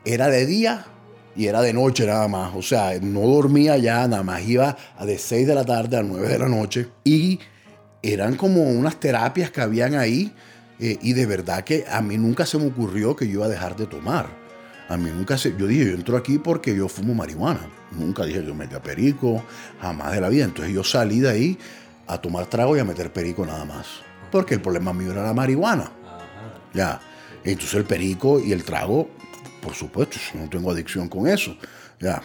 era 0.03 0.27
de 0.27 0.45
día 0.45 0.85
y 1.35 1.47
era 1.47 1.61
de 1.61 1.73
noche 1.73 2.05
nada 2.05 2.27
más. 2.27 2.55
O 2.55 2.61
sea, 2.61 2.97
no 3.01 3.21
dormía 3.21 3.77
ya, 3.77 4.07
nada 4.07 4.23
más 4.23 4.47
iba 4.47 4.77
de 5.03 5.17
6 5.17 5.47
de 5.47 5.55
la 5.55 5.65
tarde 5.65 5.97
a 5.97 6.03
9 6.03 6.27
de 6.27 6.39
la 6.39 6.47
noche 6.47 6.87
y 7.03 7.39
eran 8.01 8.35
como 8.35 8.63
unas 8.63 8.99
terapias 8.99 9.49
que 9.49 9.61
habían 9.61 9.95
ahí 9.95 10.31
eh, 10.79 10.97
y 11.01 11.13
de 11.13 11.25
verdad 11.25 11.63
que 11.63 11.85
a 11.89 12.01
mí 12.01 12.17
nunca 12.17 12.45
se 12.45 12.57
me 12.57 12.67
ocurrió 12.67 13.15
que 13.15 13.25
yo 13.27 13.33
iba 13.33 13.45
a 13.45 13.49
dejar 13.49 13.75
de 13.75 13.87
tomar. 13.87 14.44
A 14.87 14.97
mí 14.97 15.09
nunca 15.09 15.37
se. 15.37 15.55
Yo 15.57 15.67
dije, 15.67 15.85
yo 15.85 15.91
entro 15.91 16.17
aquí 16.17 16.37
porque 16.37 16.75
yo 16.75 16.87
fumo 16.87 17.13
marihuana. 17.13 17.61
Nunca 17.91 18.23
dije 18.25 18.41
que 18.41 18.47
yo 18.47 18.55
metía 18.55 18.81
perico, 18.81 19.43
jamás 19.81 20.13
de 20.13 20.21
la 20.21 20.29
vida. 20.29 20.45
Entonces 20.45 20.73
yo 20.73 20.83
salí 20.83 21.19
de 21.19 21.29
ahí 21.29 21.57
a 22.07 22.19
tomar 22.19 22.45
trago 22.45 22.75
y 22.77 22.79
a 22.79 22.85
meter 22.85 23.11
perico 23.11 23.45
nada 23.45 23.65
más. 23.65 23.87
Porque 24.31 24.53
el 24.55 24.61
problema 24.61 24.93
mío 24.93 25.11
era 25.11 25.23
la 25.23 25.33
marihuana. 25.33 25.91
Ya. 26.73 27.01
Entonces 27.43 27.75
el 27.75 27.85
perico 27.85 28.39
y 28.39 28.51
el 28.51 28.63
trago, 28.63 29.09
por 29.61 29.73
supuesto, 29.73 30.17
no 30.35 30.49
tengo 30.49 30.71
adicción 30.71 31.09
con 31.09 31.27
eso. 31.27 31.57
Ya. 31.99 32.21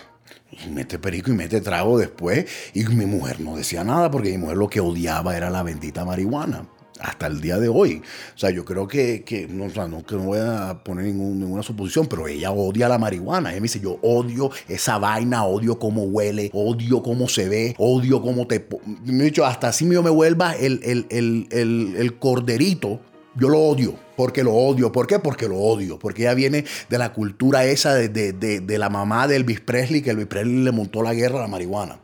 Y 0.50 0.68
mete 0.70 0.98
perico 0.98 1.30
y 1.30 1.34
mete 1.34 1.60
trago 1.60 1.98
después. 1.98 2.46
Y 2.74 2.84
mi 2.84 3.06
mujer 3.06 3.40
no 3.40 3.56
decía 3.56 3.84
nada 3.84 4.10
porque 4.10 4.30
mi 4.32 4.38
mujer 4.38 4.58
lo 4.58 4.68
que 4.68 4.80
odiaba 4.80 5.36
era 5.36 5.48
la 5.48 5.62
bendita 5.62 6.04
marihuana 6.04 6.64
hasta 7.00 7.26
el 7.26 7.40
día 7.40 7.58
de 7.58 7.68
hoy. 7.68 8.02
O 8.34 8.38
sea, 8.38 8.50
yo 8.50 8.64
creo 8.64 8.88
que, 8.88 9.22
que 9.24 9.46
no, 9.46 9.68
no, 9.88 10.04
que 10.04 10.14
no 10.16 10.22
voy 10.22 10.38
a 10.40 10.82
poner 10.84 11.06
ninguna 11.06 11.62
suposición, 11.62 12.06
pero 12.06 12.26
ella 12.28 12.50
odia 12.50 12.88
la 12.88 12.98
marihuana. 12.98 13.50
Ella 13.50 13.60
me 13.60 13.64
dice, 13.64 13.80
yo 13.80 13.98
odio 14.02 14.50
esa 14.68 14.98
vaina, 14.98 15.44
odio 15.44 15.78
cómo 15.78 16.02
huele, 16.04 16.50
odio 16.52 17.02
cómo 17.02 17.28
se 17.28 17.48
ve, 17.48 17.74
odio 17.78 18.22
cómo 18.22 18.46
te... 18.46 18.66
Me 19.04 19.22
he 19.22 19.26
dicho, 19.26 19.44
hasta 19.44 19.68
así 19.68 19.84
me 19.84 19.98
vuelva 19.98 20.54
el, 20.54 20.80
el, 20.84 21.46
el, 21.50 22.18
corderito, 22.18 23.00
yo 23.36 23.48
lo 23.48 23.58
odio, 23.60 23.94
porque 24.16 24.42
lo 24.42 24.54
odio. 24.54 24.92
¿Por 24.92 25.06
qué? 25.06 25.18
Porque 25.18 25.48
lo 25.48 25.56
odio. 25.56 25.98
Porque 25.98 26.22
ella 26.22 26.34
viene 26.34 26.64
de 26.88 26.98
la 26.98 27.12
cultura 27.12 27.64
esa 27.64 27.94
de, 27.94 28.08
de, 28.08 28.32
de, 28.32 28.60
de 28.60 28.78
la 28.78 28.88
mamá 28.88 29.28
de 29.28 29.36
Elvis 29.36 29.60
Presley, 29.60 30.02
que 30.02 30.10
Elvis 30.10 30.26
Presley 30.26 30.64
le 30.64 30.72
montó 30.72 31.02
la 31.02 31.14
guerra 31.14 31.38
a 31.38 31.42
la 31.42 31.48
marihuana 31.48 32.00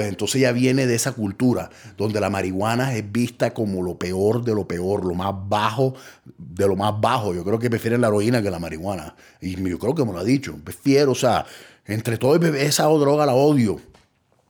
entonces 0.00 0.36
ella 0.36 0.52
viene 0.52 0.86
de 0.86 0.94
esa 0.94 1.12
cultura 1.12 1.70
donde 1.96 2.20
la 2.20 2.30
marihuana 2.30 2.96
es 2.96 3.10
vista 3.10 3.54
como 3.54 3.82
lo 3.82 3.98
peor 3.98 4.44
de 4.44 4.54
lo 4.54 4.66
peor, 4.66 5.04
lo 5.04 5.14
más 5.14 5.34
bajo 5.48 5.94
de 6.38 6.66
lo 6.66 6.76
más 6.76 7.00
bajo. 7.00 7.34
Yo 7.34 7.44
creo 7.44 7.58
que 7.58 7.70
prefieren 7.70 8.00
la 8.00 8.08
heroína 8.08 8.42
que 8.42 8.50
la 8.50 8.58
marihuana. 8.58 9.14
Y 9.40 9.56
yo 9.68 9.78
creo 9.78 9.94
que 9.94 10.04
me 10.04 10.12
lo 10.12 10.18
ha 10.18 10.24
dicho. 10.24 10.58
Prefiero, 10.62 11.12
o 11.12 11.14
sea, 11.14 11.46
entre 11.86 12.18
todo 12.18 12.36
esa 12.56 12.84
droga 12.84 13.26
la 13.26 13.34
odio. 13.34 13.80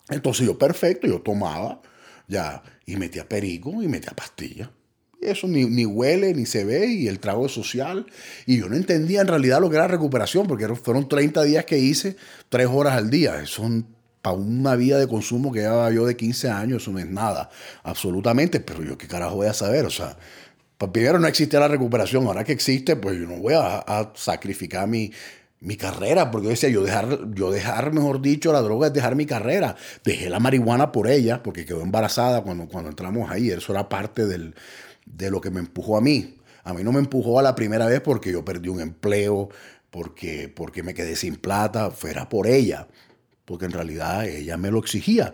Entonces 0.08 0.46
yo, 0.46 0.56
perfecto, 0.56 1.06
yo 1.06 1.20
tomaba, 1.20 1.80
ya, 2.28 2.62
y 2.86 2.96
metía 2.96 3.28
perico 3.28 3.82
y 3.82 3.88
metía 3.88 4.12
pastillas. 4.12 4.70
Eso 5.20 5.48
ni, 5.48 5.64
ni, 5.64 5.86
huele, 5.86 6.34
ni 6.34 6.46
se 6.46 6.64
ve, 6.64 6.86
y 6.86 7.08
el 7.08 7.18
trago 7.18 7.46
es 7.46 7.52
social. 7.52 8.06
Y 8.44 8.58
yo 8.58 8.68
no 8.68 8.76
entendía 8.76 9.22
en 9.22 9.28
realidad 9.28 9.60
lo 9.60 9.68
que 9.68 9.76
era 9.76 9.88
recuperación, 9.88 10.46
porque 10.46 10.68
fueron 10.76 11.08
30 11.08 11.42
días 11.42 11.64
que 11.64 11.78
hice, 11.78 12.16
3 12.48 12.68
horas 12.70 12.94
al 12.94 13.10
día. 13.10 13.44
Son 13.46 13.95
para 14.26 14.38
una 14.38 14.74
vida 14.74 14.98
de 14.98 15.06
consumo 15.06 15.52
que 15.52 15.60
llevaba 15.60 15.88
yo 15.92 16.04
de 16.04 16.16
15 16.16 16.50
años, 16.50 16.82
eso 16.82 16.90
no 16.90 16.98
es 16.98 17.08
nada, 17.08 17.48
absolutamente, 17.84 18.58
pero 18.58 18.82
yo 18.82 18.98
qué 18.98 19.06
carajo 19.06 19.36
voy 19.36 19.46
a 19.46 19.52
saber, 19.52 19.84
o 19.84 19.90
sea, 19.90 20.16
pues 20.76 20.90
primero 20.90 21.20
no 21.20 21.28
existía 21.28 21.60
la 21.60 21.68
recuperación, 21.68 22.26
ahora 22.26 22.42
que 22.42 22.50
existe, 22.50 22.96
pues 22.96 23.20
yo 23.20 23.28
no 23.28 23.36
voy 23.36 23.54
a, 23.56 24.10
sacrificar 24.16 24.88
mi, 24.88 25.12
mi 25.60 25.76
carrera, 25.76 26.32
porque 26.32 26.46
yo 26.46 26.50
decía, 26.50 26.68
yo 26.70 26.82
dejar, 26.82 27.34
yo 27.34 27.52
dejar, 27.52 27.92
mejor 27.92 28.20
dicho, 28.20 28.52
la 28.52 28.62
droga 28.62 28.88
es 28.88 28.92
dejar 28.92 29.14
mi 29.14 29.26
carrera. 29.26 29.76
Dejé 30.04 30.28
la 30.28 30.40
marihuana 30.40 30.90
por 30.90 31.08
ella, 31.08 31.44
porque 31.44 31.64
quedó 31.64 31.82
embarazada 31.82 32.42
cuando, 32.42 32.66
cuando 32.66 32.90
entramos 32.90 33.30
ahí, 33.30 33.50
eso 33.50 33.72
era 33.72 33.88
parte 33.88 34.26
del, 34.26 34.56
de 35.04 35.30
lo 35.30 35.40
que 35.40 35.50
me 35.50 35.60
empujó 35.60 35.98
a 35.98 36.00
mí. 36.00 36.40
A 36.64 36.74
mí 36.74 36.82
no 36.82 36.90
me 36.90 36.98
empujó 36.98 37.38
a 37.38 37.42
la 37.42 37.54
primera 37.54 37.86
vez 37.86 38.00
porque 38.00 38.32
yo 38.32 38.44
perdí 38.44 38.70
un 38.70 38.80
empleo, 38.80 39.50
porque, 39.90 40.52
porque 40.52 40.82
me 40.82 40.94
quedé 40.94 41.14
sin 41.14 41.36
plata, 41.36 41.92
fuera 41.92 42.28
por 42.28 42.48
ella 42.48 42.88
porque 43.46 43.64
en 43.64 43.72
realidad 43.72 44.26
ella 44.26 44.58
me 44.58 44.70
lo 44.70 44.78
exigía. 44.78 45.32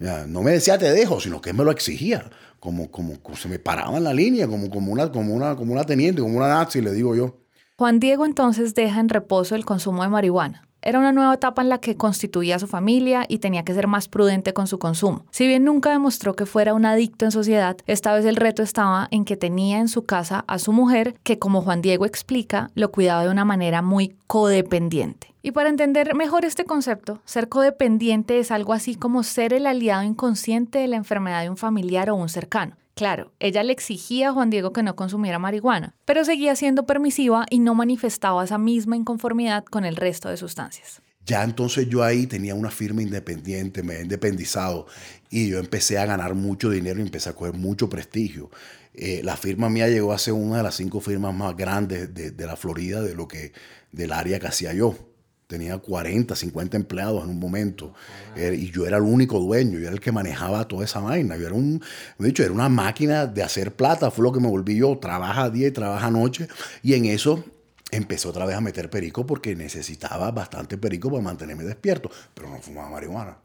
Ya, 0.00 0.26
no 0.26 0.42
me 0.42 0.50
decía 0.50 0.76
te 0.76 0.90
dejo, 0.90 1.20
sino 1.20 1.40
que 1.40 1.52
me 1.52 1.62
lo 1.62 1.70
exigía. 1.70 2.28
Como, 2.58 2.90
como, 2.90 3.18
se 3.36 3.48
me 3.48 3.58
paraba 3.58 3.96
en 3.98 4.04
la 4.04 4.14
línea, 4.14 4.48
como, 4.48 4.70
como, 4.70 4.90
una, 4.90 5.12
como, 5.12 5.34
una, 5.34 5.54
como 5.54 5.72
una 5.72 5.84
teniente, 5.84 6.22
como 6.22 6.38
una 6.38 6.48
nazi, 6.48 6.80
le 6.80 6.92
digo 6.92 7.14
yo. 7.14 7.38
Juan 7.76 8.00
Diego 8.00 8.24
entonces 8.24 8.74
deja 8.74 9.00
en 9.00 9.08
reposo 9.08 9.54
el 9.54 9.64
consumo 9.64 10.02
de 10.02 10.08
marihuana. 10.08 10.66
Era 10.86 10.98
una 10.98 11.12
nueva 11.12 11.32
etapa 11.32 11.62
en 11.62 11.70
la 11.70 11.78
que 11.78 11.96
constituía 11.96 12.58
su 12.58 12.66
familia 12.66 13.24
y 13.26 13.38
tenía 13.38 13.64
que 13.64 13.72
ser 13.72 13.86
más 13.86 14.06
prudente 14.06 14.52
con 14.52 14.66
su 14.66 14.78
consumo. 14.78 15.24
Si 15.30 15.46
bien 15.46 15.64
nunca 15.64 15.90
demostró 15.90 16.36
que 16.36 16.44
fuera 16.44 16.74
un 16.74 16.84
adicto 16.84 17.24
en 17.24 17.30
sociedad, 17.30 17.78
esta 17.86 18.12
vez 18.12 18.26
el 18.26 18.36
reto 18.36 18.62
estaba 18.62 19.08
en 19.10 19.24
que 19.24 19.38
tenía 19.38 19.78
en 19.78 19.88
su 19.88 20.04
casa 20.04 20.44
a 20.46 20.58
su 20.58 20.74
mujer, 20.74 21.14
que 21.22 21.38
como 21.38 21.62
Juan 21.62 21.80
Diego 21.80 22.04
explica, 22.04 22.70
lo 22.74 22.92
cuidaba 22.92 23.24
de 23.24 23.30
una 23.30 23.46
manera 23.46 23.80
muy 23.80 24.14
codependiente. 24.26 25.34
Y 25.40 25.52
para 25.52 25.70
entender 25.70 26.14
mejor 26.14 26.44
este 26.44 26.66
concepto, 26.66 27.22
ser 27.24 27.48
codependiente 27.48 28.38
es 28.38 28.50
algo 28.50 28.74
así 28.74 28.94
como 28.94 29.22
ser 29.22 29.54
el 29.54 29.66
aliado 29.66 30.02
inconsciente 30.02 30.80
de 30.80 30.88
la 30.88 30.96
enfermedad 30.96 31.40
de 31.40 31.48
un 31.48 31.56
familiar 31.56 32.10
o 32.10 32.14
un 32.14 32.28
cercano. 32.28 32.76
Claro, 32.94 33.32
ella 33.40 33.64
le 33.64 33.72
exigía 33.72 34.28
a 34.28 34.32
Juan 34.32 34.50
Diego 34.50 34.72
que 34.72 34.84
no 34.84 34.94
consumiera 34.94 35.40
marihuana, 35.40 35.96
pero 36.04 36.24
seguía 36.24 36.54
siendo 36.54 36.86
permisiva 36.86 37.44
y 37.50 37.58
no 37.58 37.74
manifestaba 37.74 38.44
esa 38.44 38.56
misma 38.56 38.96
inconformidad 38.96 39.64
con 39.64 39.84
el 39.84 39.96
resto 39.96 40.28
de 40.28 40.36
sustancias. 40.36 41.02
Ya 41.26 41.42
entonces 41.42 41.88
yo 41.88 42.04
ahí 42.04 42.26
tenía 42.26 42.54
una 42.54 42.70
firma 42.70 43.02
independiente, 43.02 43.82
me 43.82 43.96
he 43.96 44.02
independizado 44.02 44.86
y 45.30 45.48
yo 45.48 45.58
empecé 45.58 45.98
a 45.98 46.06
ganar 46.06 46.34
mucho 46.34 46.70
dinero 46.70 47.00
y 47.00 47.02
empecé 47.02 47.30
a 47.30 47.32
coger 47.32 47.54
mucho 47.54 47.88
prestigio. 47.88 48.50
Eh, 48.92 49.22
la 49.24 49.36
firma 49.36 49.68
mía 49.68 49.88
llegó 49.88 50.12
a 50.12 50.18
ser 50.18 50.34
una 50.34 50.58
de 50.58 50.62
las 50.62 50.76
cinco 50.76 51.00
firmas 51.00 51.34
más 51.34 51.56
grandes 51.56 52.14
de, 52.14 52.30
de 52.30 52.46
la 52.46 52.56
Florida 52.56 53.02
de 53.02 53.14
lo 53.14 53.26
que 53.26 53.52
del 53.90 54.12
área 54.12 54.38
que 54.38 54.46
hacía 54.46 54.72
yo 54.72 55.13
tenía 55.54 55.78
40, 55.78 56.34
50 56.34 56.76
empleados 56.76 57.22
en 57.22 57.30
un 57.30 57.38
momento. 57.38 57.94
Eh, 58.36 58.56
y 58.58 58.70
yo 58.72 58.86
era 58.86 58.96
el 58.96 59.04
único 59.04 59.38
dueño, 59.38 59.78
yo 59.78 59.86
era 59.86 59.92
el 59.92 60.00
que 60.00 60.10
manejaba 60.10 60.66
toda 60.66 60.84
esa 60.84 60.98
vaina. 60.98 61.36
Yo 61.36 61.46
era 61.46 61.54
un, 61.54 61.80
de 62.18 62.28
hecho, 62.28 62.42
era 62.42 62.52
una 62.52 62.68
máquina 62.68 63.26
de 63.26 63.42
hacer 63.42 63.72
plata, 63.74 64.10
fue 64.10 64.24
lo 64.24 64.32
que 64.32 64.40
me 64.40 64.48
volví 64.48 64.76
yo. 64.76 64.98
Trabaja 64.98 65.48
día 65.50 65.68
y 65.68 65.70
trabaja 65.70 66.10
noche. 66.10 66.48
Y 66.82 66.94
en 66.94 67.04
eso 67.04 67.44
empecé 67.92 68.26
otra 68.26 68.46
vez 68.46 68.56
a 68.56 68.60
meter 68.60 68.90
perico 68.90 69.24
porque 69.24 69.54
necesitaba 69.54 70.32
bastante 70.32 70.76
perico 70.76 71.08
para 71.08 71.22
mantenerme 71.22 71.62
despierto. 71.62 72.10
Pero 72.34 72.50
no 72.50 72.60
fumaba 72.60 72.90
marihuana. 72.90 73.38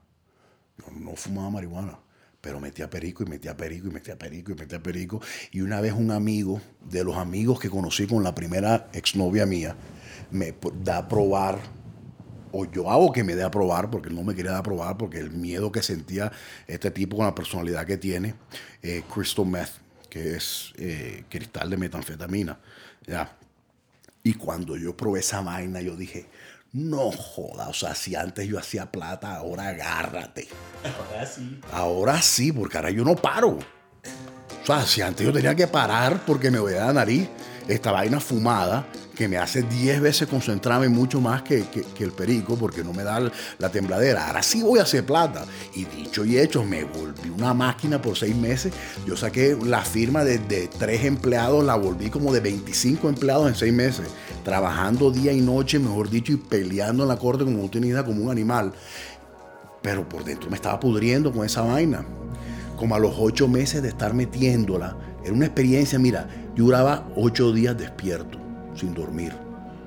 Yo 0.79 0.85
no 0.99 1.15
fumaba 1.15 1.51
marihuana. 1.51 1.99
Pero 2.41 2.59
metía 2.59 2.89
perico 2.89 3.21
y 3.21 3.27
metía 3.27 3.55
perico 3.55 3.89
y 3.89 3.91
metía 3.91 4.17
perico 4.17 4.51
y 4.51 4.55
metía 4.55 4.81
perico. 4.81 5.21
Y 5.51 5.61
una 5.61 5.79
vez 5.79 5.93
un 5.93 6.09
amigo, 6.09 6.59
de 6.89 7.03
los 7.03 7.17
amigos 7.17 7.59
que 7.59 7.69
conocí 7.69 8.07
con 8.07 8.23
la 8.23 8.33
primera 8.33 8.87
exnovia 8.93 9.45
mía, 9.45 9.75
me 10.31 10.55
da 10.83 10.97
a 10.99 11.07
probar 11.07 11.59
o 12.51 12.65
yo 12.65 12.89
hago 12.89 13.11
que 13.11 13.23
me 13.23 13.35
dé 13.35 13.43
a 13.43 13.51
probar, 13.51 13.89
porque 13.89 14.09
no 14.09 14.23
me 14.23 14.35
quería 14.35 14.51
dar 14.51 14.61
a 14.61 14.63
probar, 14.63 14.97
porque 14.97 15.19
el 15.19 15.31
miedo 15.31 15.71
que 15.71 15.83
sentía 15.83 16.31
este 16.67 16.91
tipo 16.91 17.17
con 17.17 17.25
la 17.25 17.35
personalidad 17.35 17.85
que 17.85 17.97
tiene, 17.97 18.35
eh, 18.81 19.03
crystal 19.13 19.45
meth, 19.45 19.69
que 20.09 20.35
es 20.35 20.73
eh, 20.77 21.23
cristal 21.29 21.69
de 21.69 21.77
metanfetamina. 21.77 22.59
¿ya? 23.05 23.37
Y 24.23 24.33
cuando 24.33 24.75
yo 24.77 24.95
probé 24.95 25.21
esa 25.21 25.41
vaina, 25.41 25.81
yo 25.81 25.95
dije, 25.95 26.27
no 26.73 27.11
joda, 27.11 27.69
o 27.69 27.73
sea, 27.73 27.95
si 27.95 28.15
antes 28.15 28.47
yo 28.47 28.59
hacía 28.59 28.91
plata, 28.91 29.35
ahora 29.35 29.69
agárrate. 29.69 30.47
Ahora 30.83 31.25
sí. 31.25 31.59
Ahora 31.71 32.21
sí, 32.21 32.51
porque 32.51 32.77
ahora 32.77 32.91
yo 32.91 33.03
no 33.03 33.15
paro. 33.15 33.57
O 34.61 34.65
sea, 34.65 34.85
si 34.85 35.01
antes 35.01 35.25
yo 35.25 35.33
tenía 35.33 35.55
que 35.55 35.67
parar 35.67 36.23
porque 36.25 36.51
me 36.51 36.59
voy 36.59 36.73
a 36.73 36.85
la 36.85 36.93
nariz, 36.93 37.27
esta 37.67 37.91
vaina 37.91 38.19
fumada, 38.19 38.85
que 39.19 39.27
me 39.27 39.37
hace 39.37 39.63
10 39.63 39.99
veces 39.99 40.29
concentrarme 40.29 40.87
mucho 40.87 41.19
más 41.19 41.41
que, 41.41 41.65
el 41.99 42.11
perico 42.13 42.55
porque 42.55 42.85
no 42.85 42.93
me 42.93 43.03
da 43.03 43.29
la 43.57 43.69
tembladera. 43.69 44.27
Ahora 44.27 44.41
sí 44.41 44.63
voy 44.63 44.79
a 44.79 44.83
hacer 44.83 45.05
plata. 45.05 45.43
Y 45.75 45.83
dicho 45.83 46.23
y 46.23 46.37
hecho, 46.37 46.63
me 46.63 46.85
volví 46.85 47.29
una 47.29 47.53
máquina 47.53 48.01
por 48.01 48.17
seis 48.17 48.33
meses. 48.33 48.71
Yo 49.05 49.17
saqué 49.17 49.57
la 49.61 49.81
firma 49.81 50.23
de, 50.23 50.37
de 50.37 50.69
tres 50.69 51.03
empleados, 51.03 51.65
la 51.65 51.75
volví 51.75 52.09
como 52.09 52.31
de 52.31 52.39
25 52.39 53.09
empleados 53.09 53.49
en 53.49 53.55
seis 53.55 53.73
meses, 53.73 54.07
trabajando 54.45 55.11
día 55.11 55.33
y 55.33 55.41
noche, 55.41 55.79
mejor 55.79 56.09
dicho, 56.09 56.31
y 56.31 56.37
peleando 56.37 57.03
en 57.03 57.09
la 57.09 57.17
corte 57.17 57.43
como 57.43 57.69
como 57.69 58.23
un 58.23 58.31
animal. 58.31 58.71
Pero 59.81 60.07
por 60.07 60.23
dentro 60.23 60.49
me 60.49 60.55
estaba 60.55 60.79
pudriendo 60.79 61.33
con 61.33 61.45
esa 61.45 61.61
vaina. 61.63 62.05
Como 62.77 62.95
a 62.95 62.99
los 62.99 63.15
ocho 63.19 63.49
meses 63.49 63.81
de 63.81 63.89
estar 63.89 64.13
metiéndola, 64.13 64.95
era 65.25 65.33
una 65.33 65.47
experiencia, 65.47 65.99
mira, 65.99 66.25
duraba 66.55 67.05
ocho 67.17 67.51
días 67.51 67.77
despierto 67.77 68.48
sin 68.75 68.93
dormir. 68.93 69.33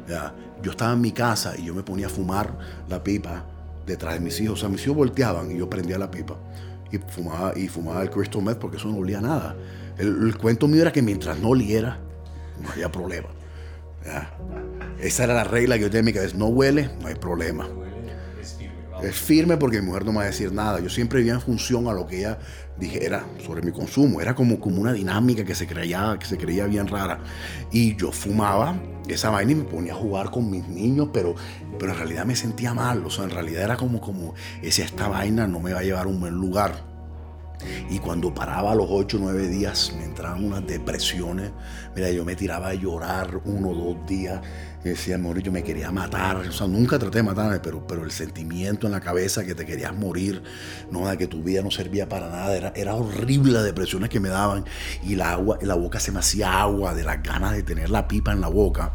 ¿ya? 0.09 0.35
Yo 0.63 0.71
estaba 0.71 0.93
en 0.93 1.01
mi 1.01 1.13
casa 1.13 1.55
y 1.59 1.65
yo 1.65 1.75
me 1.75 1.83
ponía 1.83 2.07
a 2.07 2.11
fumar 2.11 2.57
la 2.89 3.03
pipa 3.03 3.45
detrás 3.87 4.15
de 4.15 4.21
mis 4.21 4.41
hijos. 4.41 4.59
O 4.59 4.61
sea, 4.61 4.69
mis 4.69 4.83
hijos 4.85 4.97
volteaban 4.97 5.51
y 5.51 5.59
yo 5.59 5.69
prendía 5.69 5.99
la 5.99 6.11
pipa 6.11 6.37
y 6.93 6.99
fumaba, 6.99 7.53
y 7.57 7.69
fumaba 7.69 8.03
el 8.03 8.11
crystal 8.11 8.43
meth 8.43 8.59
porque 8.59 8.77
eso 8.77 8.89
no 8.89 8.99
olía 8.99 9.21
nada. 9.21 9.57
El, 9.99 10.37
cuento 10.37 10.69
mío 10.69 10.83
era 10.83 10.93
que 10.93 11.03
mientras 11.03 11.39
no 11.39 11.49
oliera, 11.49 11.99
no 12.63 12.71
había 12.71 12.93
problema. 12.93 13.29
Esa 15.01 15.25
era 15.25 15.35
la 15.35 15.45
regla 15.45 15.77
que 15.77 15.83
yo 15.83 15.91
tenía 15.91 16.23
en. 16.23 16.39
No 16.39 16.47
huele, 16.47 16.91
no 17.01 17.09
hay 17.09 17.15
problema. 17.15 17.69
Es 19.03 19.17
firme 19.17 19.57
porque 19.57 19.81
mi 19.81 19.89
mujer 19.89 20.05
no 20.05 20.13
me 20.13 20.19
va 20.19 20.25
a 20.25 20.27
decir 20.27 20.53
nada. 20.53 20.79
Yo 20.81 20.89
siempre 20.89 21.19
vivía 21.19 21.35
en 21.35 21.41
función 21.41 21.89
a 21.89 21.93
lo 21.93 22.07
que 22.07 22.21
ella 22.21 22.39
dijera 22.79 23.27
sobre 23.45 23.61
mi 23.63 23.73
consumo. 23.73 24.21
Era 24.21 24.35
como, 24.35 24.61
como 24.61 24.81
una 24.81 24.93
dinámica 24.93 25.45
que 25.45 25.57
se, 25.57 25.67
creía, 25.67 26.17
que 26.21 26.27
se 26.27 26.39
creía 26.39 26.67
bien 26.67 26.87
rara. 26.87 27.19
Y 27.73 27.97
yo 27.97 28.13
fumaba 28.13 28.81
esa 29.09 29.31
vaina 29.31 29.53
y 29.53 29.55
me 29.57 29.65
ponía 29.65 29.93
a 29.93 29.97
jugar 29.97 30.31
con 30.31 30.51
mis 30.51 30.69
niños, 30.69 31.09
pero, 31.13 31.35
pero 31.81 31.93
en 31.93 31.99
realidad 31.99 32.25
me 32.25 32.37
sentía 32.37 32.75
mal. 32.75 33.05
O 33.05 33.11
sea, 33.11 33.25
en 33.25 33.31
realidad 33.31 33.65
era 33.65 33.77
como, 33.77 34.01
como, 34.01 34.35
esa 34.63 34.85
esta 34.85 35.09
vaina 35.09 35.49
no 35.49 35.59
me 35.59 35.73
va 35.73 35.81
a 35.81 35.83
llevar 35.83 36.07
a 36.07 36.09
un 36.09 36.21
buen 36.21 36.35
lugar. 36.35 36.92
Y 37.91 37.99
cuando 37.99 38.35
paraba 38.35 38.75
los 38.75 38.87
8 38.89 39.17
o 39.17 39.21
9 39.21 39.49
días 39.49 39.93
me 39.97 40.05
entraban 40.05 40.45
unas 40.45 40.67
depresiones. 40.67 41.51
Mira, 41.95 42.11
yo 42.11 42.25
me 42.25 42.37
tiraba 42.37 42.69
a 42.69 42.75
llorar 42.75 43.41
uno 43.45 43.71
o 43.71 43.75
dos 43.75 44.07
días. 44.07 44.41
Y 44.85 44.89
decía, 44.89 45.17
morir, 45.17 45.45
yo 45.45 45.53
me 45.53 45.63
quería 45.63 45.91
matar. 45.91 46.37
O 46.37 46.53
sea, 46.53 46.67
nunca 46.67 46.99
traté 46.99 47.19
de 47.19 47.23
matarme, 47.25 47.61
pero, 47.61 47.87
pero 47.87 48.05
el 48.05 48.11
sentimiento 48.11 48.87
en 48.87 48.93
la 48.93 49.01
cabeza 49.01 49.45
que 49.45 49.55
te 49.55 49.65
querías 49.65 49.95
morir, 49.95 50.43
no, 50.91 51.09
de 51.09 51.17
que 51.17 51.27
tu 51.27 51.43
vida 51.43 51.63
no 51.63 51.71
servía 51.71 52.09
para 52.09 52.29
nada. 52.29 52.57
Era, 52.57 52.73
era 52.75 52.95
horrible 52.95 53.53
las 53.53 53.65
depresiones 53.65 54.09
que 54.11 54.21
me 54.21 54.29
daban. 54.29 54.65
Y 55.03 55.15
la, 55.15 55.33
agua, 55.33 55.59
la 55.63 55.75
boca 55.75 56.01
se 56.01 56.11
me 56.11 56.19
hacía 56.19 56.61
agua 56.61 56.95
de 56.95 57.05
las 57.05 57.23
ganas 57.23 57.53
de 57.53 57.63
tener 57.63 57.91
la 57.91 58.09
pipa 58.09 58.33
en 58.33 58.41
la 58.41 58.49
boca. 58.49 58.93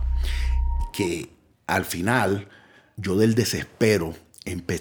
Que 0.91 1.30
al 1.67 1.86
final, 1.86 2.47
yo 2.97 3.15
del 3.15 3.36
desespero, 3.36 4.13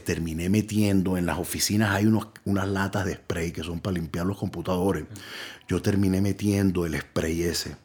terminé 0.04 0.48
metiendo 0.48 1.16
en 1.18 1.26
las 1.26 1.38
oficinas 1.38 1.90
hay 1.90 2.06
unos, 2.06 2.28
unas 2.44 2.68
latas 2.68 3.04
de 3.04 3.14
spray 3.14 3.52
que 3.52 3.62
son 3.62 3.80
para 3.80 3.94
limpiar 3.94 4.26
los 4.26 4.38
computadores. 4.38 5.04
Yo 5.68 5.82
terminé 5.82 6.20
metiendo 6.20 6.86
el 6.86 6.98
spray 6.98 7.42
ese 7.42 7.76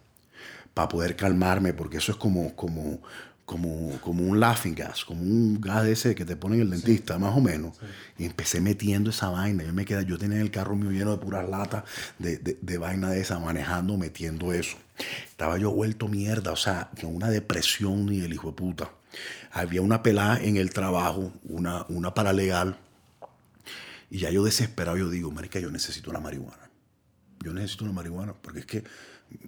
para 0.73 0.87
poder 0.87 1.15
calmarme, 1.15 1.73
porque 1.73 1.97
eso 1.97 2.11
es 2.11 2.17
como, 2.17 2.55
como, 2.55 3.01
como, 3.45 3.99
como 4.01 4.23
un 4.23 4.39
laughing 4.39 4.75
gas, 4.75 5.03
como 5.03 5.21
un 5.21 5.59
gas 5.59 5.85
ese 5.87 6.15
que 6.15 6.23
te 6.23 6.35
ponen 6.35 6.61
el 6.61 6.69
dentista, 6.69 7.17
más 7.17 7.35
o 7.35 7.41
menos. 7.41 7.77
Y 8.17 8.25
empecé 8.25 8.61
metiendo 8.61 9.09
esa 9.09 9.29
vaina. 9.29 9.63
Yo 9.63 9.73
me 9.73 9.83
quedé, 9.83 10.05
yo 10.05 10.17
tenía 10.17 10.39
el 10.39 10.51
carro 10.51 10.75
mío 10.75 10.91
lleno 10.91 11.11
de 11.11 11.17
puras 11.17 11.49
latas 11.49 11.83
de, 12.19 12.37
de, 12.37 12.57
de, 12.61 12.77
vaina 12.77 13.09
de 13.09 13.21
esa, 13.21 13.39
manejando, 13.39 13.97
metiendo 13.97 14.53
eso. 14.53 14.77
Estaba 15.27 15.57
yo 15.57 15.71
vuelto 15.71 16.07
mierda, 16.07 16.51
o 16.51 16.55
sea, 16.55 16.89
con 17.01 17.15
una 17.15 17.29
depresión 17.29 18.13
y 18.13 18.21
el 18.21 18.33
hijo 18.33 18.49
de 18.49 18.53
puta 18.53 18.91
había 19.51 19.81
una 19.81 20.03
pelada 20.03 20.41
en 20.41 20.57
el 20.57 20.71
trabajo, 20.71 21.33
una, 21.43 21.85
una 21.89 22.13
paralegal, 22.13 22.77
y 24.09 24.19
ya 24.19 24.29
yo 24.29 24.43
desesperado, 24.43 24.97
yo 24.97 25.09
digo, 25.09 25.31
marica, 25.31 25.59
yo 25.59 25.71
necesito 25.71 26.11
la 26.11 26.19
marihuana. 26.19 26.69
Yo 27.43 27.53
necesito 27.53 27.85
la 27.85 27.93
marihuana, 27.93 28.33
porque 28.33 28.59
es 28.59 28.65
que 28.65 28.83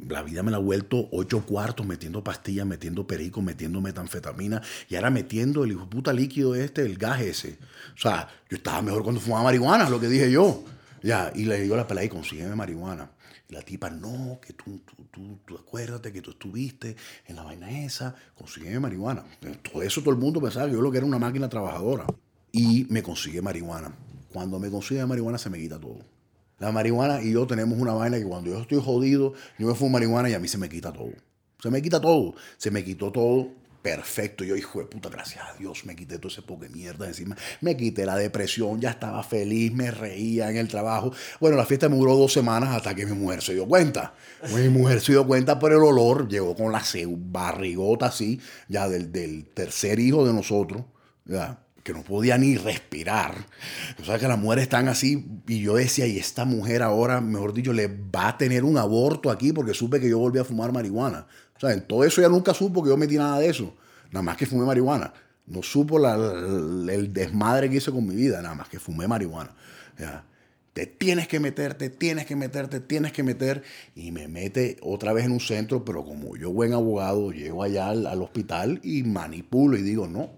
la 0.08 0.24
vida 0.24 0.42
me 0.44 0.52
la 0.52 0.58
ha 0.58 0.62
vuelto 0.62 1.10
ocho 1.12 1.46
cuartos 1.46 1.86
metiendo 1.86 2.24
pastillas, 2.24 2.66
metiendo 2.66 3.06
perico, 3.06 3.42
metiendo 3.42 3.82
metanfetamina 3.82 4.62
y 4.90 4.96
ahora 4.96 5.10
metiendo 5.10 5.66
el 5.66 5.74
hijo 5.74 5.90
puta 5.90 6.14
líquido 6.14 6.56
este, 6.56 6.82
el 6.84 6.98
gas 6.98 7.22
ese. 7.22 7.60
O 7.94 8.00
sea, 8.00 8.30
yo 8.50 8.58
estaba 8.58 8.82
mejor 8.82 9.04
cuando 9.04 9.20
fumaba 9.20 9.44
marihuana, 9.44 9.90
lo 9.90 10.00
que 10.00 10.08
dije 10.08 10.32
yo. 10.32 10.64
Ya, 11.02 11.34
y 11.36 11.44
le 11.44 11.60
digo 11.60 11.76
a 11.76 11.80
la 11.80 11.88
pelada 11.88 12.06
y 12.06 12.10
consígueme 12.10 12.56
marihuana. 12.56 13.12
La 13.54 13.62
tipa, 13.62 13.92
no, 13.92 14.40
que 14.42 14.54
tú, 14.54 14.82
tú, 15.12 15.38
tú, 15.46 15.56
acuérdate 15.56 16.12
que 16.12 16.24
tú 16.24 16.32
estuviste 16.32 16.96
en 17.28 17.36
la 17.36 17.44
vaina 17.44 17.86
esa, 17.86 18.16
consigue 18.34 18.80
marihuana. 18.80 19.24
Todo 19.62 19.84
eso 19.84 20.02
todo 20.02 20.10
el 20.10 20.20
mundo 20.20 20.42
pensaba 20.42 20.66
que 20.66 20.74
yo 20.74 20.82
lo 20.82 20.92
que 20.92 20.98
era 20.98 21.06
una 21.06 21.20
máquina 21.20 21.48
trabajadora. 21.48 22.08
Y 22.52 22.88
me 22.90 23.04
consigue 23.04 23.44
marihuana. 23.44 23.96
Cuando 24.32 24.60
me 24.60 24.72
consigue 24.72 25.06
marihuana 25.06 25.38
se 25.38 25.52
me 25.52 25.60
quita 25.60 25.80
todo. 25.80 26.00
La 26.58 26.72
marihuana 26.72 27.22
y 27.22 27.32
yo 27.34 27.46
tenemos 27.46 27.78
una 27.80 27.94
vaina 27.94 28.18
que 28.18 28.26
cuando 28.26 28.50
yo 28.50 28.60
estoy 28.60 28.82
jodido, 28.84 29.34
yo 29.60 29.68
me 29.68 29.76
fumo 29.76 29.92
marihuana 29.92 30.32
y 30.32 30.34
a 30.34 30.40
mí 30.40 30.48
se 30.48 30.58
me 30.58 30.68
quita 30.68 30.92
todo. 30.92 31.14
Se 31.62 31.70
me 31.70 31.80
quita 31.80 32.02
todo. 32.02 32.34
Se 32.58 32.72
me 32.72 32.84
quitó 32.84 33.12
todo 33.12 33.52
perfecto. 33.84 34.44
Yo, 34.46 34.56
hijo 34.56 34.80
de 34.80 34.86
puta, 34.86 35.10
gracias 35.10 35.44
a 35.44 35.54
Dios, 35.60 35.86
me 35.86 35.96
quité 35.96 36.18
todo 36.18 36.30
ese 36.30 36.42
poco 36.42 36.66
mierda 36.74 37.06
encima. 37.06 37.36
Me 37.62 37.76
quité 37.76 38.06
la 38.06 38.16
depresión, 38.16 38.80
ya 38.80 38.92
estaba 38.92 39.22
feliz, 39.22 39.74
me 39.74 39.92
reía 39.92 40.50
en 40.50 40.58
el 40.58 40.70
trabajo. 40.70 41.12
Bueno, 41.40 41.58
la 41.58 41.66
fiesta 41.66 41.90
me 41.90 41.98
duró 41.98 42.16
dos 42.16 42.32
semanas 42.32 42.70
hasta 42.70 42.96
que 42.96 43.06
mi 43.06 43.12
mujer 43.12 43.42
se 43.44 43.54
dio 43.54 43.68
cuenta. 43.68 44.16
Mi 44.56 44.70
mujer 44.70 45.02
se 45.02 45.12
dio 45.12 45.28
cuenta 45.28 45.60
por 45.60 45.74
el 45.74 45.80
olor, 45.80 46.30
llegó 46.30 46.56
con 46.56 46.72
la 46.72 46.82
barrigota 47.18 48.08
así, 48.08 48.40
ya 48.70 48.88
del, 48.88 49.50
tercer 49.54 50.00
hijo 50.00 50.26
de 50.26 50.34
nosotros. 50.34 50.84
Que 51.84 51.92
no 51.92 52.02
podía 52.02 52.38
ni 52.38 52.56
respirar. 52.56 53.36
O 54.02 54.06
sea, 54.06 54.18
que 54.18 54.30
las 54.30 54.40
mujeres 54.40 54.64
están 54.64 54.88
así 54.88 55.42
y 55.46 55.60
yo 55.60 55.76
decía, 55.76 56.08
y 56.08 56.18
esta 56.18 56.46
mujer 56.46 56.82
ahora, 56.82 57.20
mejor 57.20 57.54
dicho, 57.54 57.74
le 57.74 57.88
va 57.88 58.30
a 58.30 58.38
tener 58.38 58.64
un 58.64 58.78
aborto 58.78 59.30
aquí 59.30 59.52
porque 59.52 59.74
supe 59.74 60.00
que 60.00 60.10
yo 60.10 60.18
volví 60.18 60.40
a 60.40 60.46
fumar 60.46 60.72
marihuana. 60.72 61.28
O 61.64 61.66
sea, 61.66 61.74
en 61.74 61.88
todo 61.88 62.04
eso 62.04 62.22
ya 62.22 62.28
nunca 62.28 62.54
supo 62.54 62.84
que 62.84 62.90
yo 62.90 62.98
metí 62.98 63.16
nada 63.16 63.40
de 63.40 63.48
eso, 63.48 63.74
nada 64.12 64.22
más 64.22 64.36
que 64.36 64.46
fumé 64.46 64.66
marihuana. 64.66 65.14
No 65.46 65.64
supo 65.64 65.98
el 65.98 67.14
desmadre 67.14 67.70
que 67.70 67.78
hice 67.78 67.90
con 67.90 68.06
mi 68.06 68.16
vida, 68.16 68.42
nada 68.42 68.54
más 68.54 68.68
que 68.68 68.80
fumé 68.80 69.08
marihuana. 69.08 69.56
Te 70.74 70.88
tienes 70.88 71.30
que 71.30 71.40
meter, 71.40 71.76
te 71.76 71.90
tienes 71.90 72.26
que 72.26 72.36
meter, 72.36 72.68
te 72.68 72.82
tienes 72.82 73.14
que 73.14 73.24
meter. 73.24 73.64
Y 73.96 74.12
me 74.12 74.28
mete 74.28 74.76
otra 74.82 75.14
vez 75.14 75.24
en 75.24 75.32
un 75.32 75.40
centro, 75.40 75.86
pero 75.86 76.04
como 76.04 76.36
yo 76.36 76.52
buen 76.52 76.74
abogado, 76.74 77.32
llego 77.32 77.64
allá 77.64 77.88
al, 77.88 78.08
al 78.08 78.22
hospital 78.22 78.82
y 78.84 79.04
manipulo 79.04 79.78
y 79.78 79.84
digo, 79.84 80.06
no, 80.06 80.32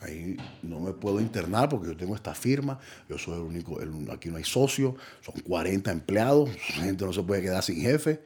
Ahí 0.00 0.36
no 0.62 0.78
me 0.78 0.92
puedo 0.92 1.20
internar 1.20 1.68
porque 1.68 1.88
yo 1.88 1.96
tengo 1.96 2.14
esta 2.14 2.32
firma, 2.32 2.78
yo 3.08 3.18
soy 3.18 3.34
el 3.34 3.40
único, 3.40 3.80
aquí 4.12 4.28
no 4.28 4.36
hay 4.36 4.44
socio, 4.44 4.94
son 5.22 5.34
40 5.40 5.90
empleados, 5.90 6.50
la 6.76 6.84
gente 6.84 7.04
no 7.04 7.12
se 7.12 7.20
puede 7.24 7.42
quedar 7.42 7.64
sin 7.64 7.80
jefe, 7.80 8.20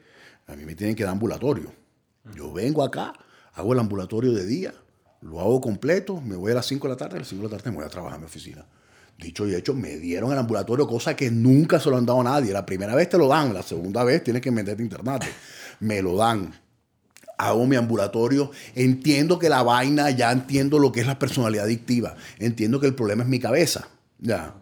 a 0.45 0.55
mí 0.55 0.65
me 0.65 0.75
tienen 0.75 0.95
que 0.95 1.03
dar 1.03 1.13
ambulatorio. 1.13 1.71
Yo 2.35 2.53
vengo 2.53 2.83
acá, 2.83 3.13
hago 3.53 3.73
el 3.73 3.79
ambulatorio 3.79 4.31
de 4.31 4.45
día, 4.45 4.73
lo 5.21 5.39
hago 5.39 5.59
completo, 5.59 6.21
me 6.21 6.35
voy 6.35 6.51
a 6.51 6.55
las 6.55 6.65
5 6.65 6.87
de 6.87 6.93
la 6.93 6.97
tarde, 6.97 7.17
a 7.17 7.19
las 7.19 7.27
5 7.27 7.43
de 7.43 7.49
la 7.49 7.57
tarde 7.57 7.71
me 7.71 7.77
voy 7.77 7.85
a 7.85 7.89
trabajar 7.89 8.15
en 8.15 8.21
mi 8.21 8.27
oficina. 8.27 8.65
Dicho 9.17 9.47
y 9.47 9.53
hecho, 9.53 9.73
me 9.73 9.97
dieron 9.97 10.31
el 10.31 10.37
ambulatorio, 10.37 10.87
cosa 10.87 11.15
que 11.15 11.29
nunca 11.29 11.79
se 11.79 11.89
lo 11.89 11.97
han 11.97 12.05
dado 12.05 12.21
a 12.21 12.23
nadie. 12.23 12.51
La 12.51 12.65
primera 12.65 12.95
vez 12.95 13.09
te 13.09 13.17
lo 13.17 13.27
dan, 13.27 13.53
la 13.53 13.61
segunda 13.61 14.03
vez 14.03 14.23
tienes 14.23 14.41
que 14.41 14.51
meterte 14.51 14.81
a 14.81 14.85
internate. 14.85 15.27
Me 15.79 16.01
lo 16.01 16.15
dan 16.15 16.53
hago 17.37 17.65
mi 17.65 17.75
ambulatorio, 17.75 18.51
entiendo 18.75 19.39
que 19.39 19.49
la 19.49 19.63
vaina, 19.63 20.11
ya 20.11 20.31
entiendo 20.31 20.79
lo 20.79 20.91
que 20.91 21.01
es 21.01 21.07
la 21.07 21.19
personalidad 21.19 21.65
adictiva, 21.65 22.15
entiendo 22.39 22.79
que 22.79 22.87
el 22.87 22.95
problema 22.95 23.23
es 23.23 23.29
mi 23.29 23.39
cabeza. 23.39 23.87
Ya. 24.23 24.55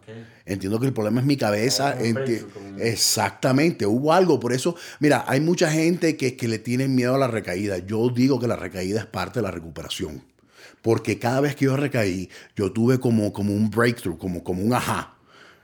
Entiendo 0.45 0.79
que 0.79 0.87
el 0.87 0.93
problema 0.93 1.21
es 1.21 1.25
mi 1.25 1.37
cabeza. 1.37 1.95
Exactamente, 2.79 3.85
hubo 3.85 4.11
algo. 4.11 4.39
Por 4.39 4.53
eso, 4.53 4.75
mira, 4.99 5.23
hay 5.27 5.39
mucha 5.39 5.71
gente 5.71 6.17
que, 6.17 6.35
que 6.35 6.47
le 6.47 6.59
tiene 6.59 6.87
miedo 6.87 7.15
a 7.15 7.19
la 7.19 7.27
recaída. 7.27 7.77
Yo 7.77 8.09
digo 8.09 8.39
que 8.39 8.47
la 8.47 8.55
recaída 8.55 8.99
es 8.99 9.05
parte 9.05 9.39
de 9.39 9.43
la 9.43 9.51
recuperación. 9.51 10.23
Porque 10.81 11.19
cada 11.19 11.41
vez 11.41 11.55
que 11.55 11.65
yo 11.65 11.77
recaí, 11.77 12.29
yo 12.55 12.71
tuve 12.71 12.99
como, 12.99 13.31
como 13.31 13.53
un 13.53 13.69
breakthrough, 13.69 14.17
como, 14.17 14.43
como 14.43 14.63
un 14.63 14.73
ajá. 14.73 15.15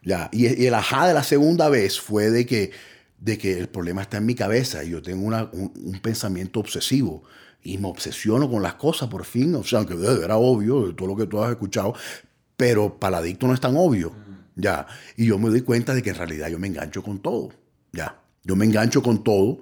Ya. 0.03 0.29
Y, 0.31 0.61
y 0.61 0.67
el 0.67 0.75
ajá 0.75 1.07
de 1.07 1.15
la 1.15 1.23
segunda 1.23 1.69
vez 1.69 1.99
fue 1.99 2.29
de 2.29 2.45
que 2.45 2.71
de 3.19 3.37
que 3.37 3.57
el 3.57 3.67
problema 3.67 4.01
está 4.01 4.17
en 4.17 4.25
mi 4.25 4.35
cabeza 4.35 4.83
y 4.83 4.91
yo 4.91 5.01
tengo 5.01 5.25
un, 5.25 5.99
pensamiento 6.01 6.59
obsesivo 6.59 7.23
y 7.63 7.77
me 7.77 7.87
obsesiono 7.87 8.49
con 8.49 8.61
las 8.61 8.75
cosas 8.75 9.09
por 9.09 9.25
fin, 9.25 9.55
o 9.55 9.63
sea, 9.63 9.79
aunque 9.79 9.95
era 10.23 10.37
obvio, 10.37 10.93
todo 10.95 11.09
lo 11.09 11.15
que 11.15 11.25
tú 11.25 11.41
has 11.41 11.51
escuchado, 11.51 11.95
pero 12.57 12.99
para 12.99 13.19
el 13.19 13.23
adicto 13.23 13.47
no 13.47 13.53
es 13.53 13.61
tan 13.61 13.77
obvio, 13.77 14.11
ya. 14.55 14.87
Y 15.15 15.27
yo 15.27 15.37
me 15.37 15.49
doy 15.49 15.61
cuenta 15.61 15.93
de 15.93 16.01
que 16.01 16.09
en 16.09 16.15
realidad 16.15 16.49
yo 16.49 16.59
me 16.59 16.67
engancho 16.67 17.01
con 17.03 17.19
todo, 17.19 17.51
ya. 17.93 18.19
Yo 18.43 18.55
me 18.55 18.65
engancho 18.65 19.01
con 19.01 19.23
todo, 19.23 19.59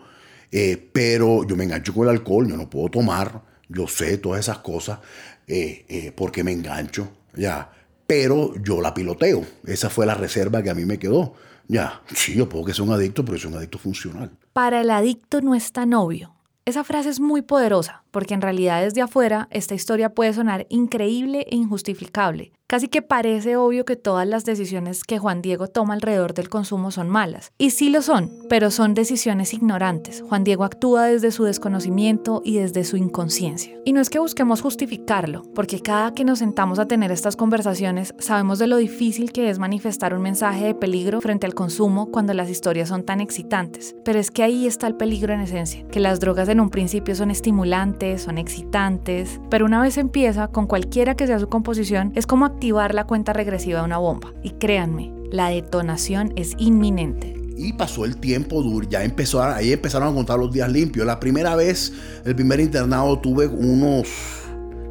eh, 0.51 0.89
pero 0.93 1.45
yo 1.45 1.55
me 1.55 1.65
engancho 1.65 1.93
con 1.93 2.03
el 2.03 2.11
alcohol, 2.11 2.47
yo 2.47 2.55
no 2.55 2.69
puedo 2.69 2.89
tomar, 2.89 3.43
yo 3.67 3.87
sé 3.87 4.17
todas 4.17 4.39
esas 4.39 4.59
cosas, 4.59 4.99
eh, 5.47 5.85
eh, 5.89 6.13
porque 6.15 6.43
me 6.43 6.53
engancho, 6.53 7.09
ya. 7.35 7.69
Pero 8.07 8.53
yo 8.63 8.81
la 8.81 8.93
piloteo, 8.93 9.43
esa 9.65 9.89
fue 9.89 10.05
la 10.05 10.13
reserva 10.13 10.63
que 10.63 10.69
a 10.69 10.75
mí 10.75 10.85
me 10.85 10.97
quedó. 10.97 11.33
Ya, 11.67 12.03
sí, 12.13 12.35
yo 12.35 12.47
puedo 12.47 12.65
que 12.65 12.73
sea 12.73 12.85
un 12.85 12.91
adicto, 12.91 13.25
pero 13.25 13.37
es 13.37 13.45
un 13.45 13.55
adicto 13.55 13.79
funcional. 13.79 14.31
Para 14.53 14.81
el 14.81 14.91
adicto 14.91 15.41
no 15.41 15.55
es 15.55 15.71
tan 15.71 15.93
obvio. 15.95 16.35
Esa 16.65 16.83
frase 16.83 17.09
es 17.09 17.19
muy 17.19 17.43
poderosa, 17.43 18.03
porque 18.09 18.33
en 18.33 18.41
realidad 18.41 18.83
desde 18.83 19.01
afuera 19.01 19.47
esta 19.51 19.75
historia 19.75 20.15
puede 20.15 20.33
sonar 20.33 20.65
increíble 20.69 21.45
e 21.51 21.55
injustificable, 21.55 22.53
Casi 22.67 22.87
que 22.87 23.03
parece 23.03 23.57
obvio 23.57 23.85
que 23.85 23.95
todas 23.95 24.27
las 24.27 24.43
decisiones 24.43 25.03
que 25.03 25.19
Juan 25.19 25.43
Diego 25.43 25.67
toma 25.67 25.93
alrededor 25.93 26.33
del 26.33 26.49
consumo 26.49 26.89
son 26.89 27.09
malas. 27.09 27.51
Y 27.59 27.69
sí 27.69 27.91
lo 27.91 28.01
son, 28.01 28.31
pero 28.49 28.71
son 28.71 28.95
decisiones 28.95 29.53
ignorantes. 29.53 30.23
Juan 30.27 30.43
Diego 30.43 30.63
actúa 30.63 31.05
desde 31.05 31.29
su 31.29 31.43
desconocimiento 31.43 32.41
y 32.43 32.57
desde 32.57 32.83
su 32.83 32.97
inconsciencia. 32.97 33.77
Y 33.85 33.93
no 33.93 34.01
es 34.01 34.09
que 34.09 34.17
busquemos 34.17 34.63
justificarlo, 34.63 35.43
porque 35.53 35.79
cada 35.79 36.15
que 36.15 36.25
nos 36.25 36.39
sentamos 36.39 36.79
a 36.79 36.87
tener 36.87 37.11
estas 37.11 37.35
conversaciones 37.35 38.15
sabemos 38.17 38.57
de 38.57 38.65
lo 38.65 38.77
difícil 38.77 39.31
que 39.31 39.51
es 39.51 39.59
manifestar 39.59 40.15
un 40.15 40.23
mensaje 40.23 40.65
de 40.65 40.73
peligro 40.73 41.21
frente 41.21 41.45
al 41.45 41.53
consumo 41.53 42.09
cuando 42.09 42.33
las 42.33 42.49
historias 42.49 42.89
son 42.89 43.03
tan 43.03 43.21
excitantes. 43.21 43.95
Pero 44.03 44.17
es 44.17 44.31
que 44.31 44.41
ahí 44.41 44.65
está 44.65 44.87
el 44.87 44.95
peligro 44.95 45.35
en 45.35 45.41
esencia, 45.41 45.87
que 45.89 45.99
las 45.99 46.19
drogas 46.19 46.49
en 46.49 46.59
un 46.59 46.71
principio 46.71 47.13
son 47.13 47.29
estimulantes, 47.29 48.23
son 48.23 48.39
excitantes, 48.39 49.39
pero 49.51 49.65
una 49.65 49.83
vez 49.83 49.99
empieza, 49.99 50.47
con 50.47 50.65
cualquiera 50.65 51.13
que 51.13 51.27
sea 51.27 51.37
su 51.37 51.47
composición, 51.47 52.11
es 52.15 52.25
como 52.25 52.54
activar 52.55 52.95
la 52.95 53.05
cuenta 53.05 53.33
regresiva 53.33 53.79
de 53.79 53.85
una 53.85 53.97
bomba. 53.97 54.33
Y 54.41 54.51
créanme, 54.51 55.13
la 55.29 55.49
detonación 55.49 56.31
es 56.37 56.55
inminente. 56.57 57.33
Y 57.57 57.73
pasó 57.73 58.05
el 58.05 58.17
tiempo 58.17 58.61
duro, 58.61 58.87
ya 58.89 59.03
empezó, 59.03 59.43
ahí 59.43 59.73
empezaron 59.73 60.09
a 60.09 60.13
contar 60.13 60.39
los 60.39 60.51
días 60.51 60.69
limpios. 60.71 61.05
La 61.05 61.19
primera 61.19 61.55
vez, 61.55 61.93
el 62.23 62.35
primer 62.35 62.59
internado, 62.61 63.19
tuve 63.19 63.47
unos 63.47 64.07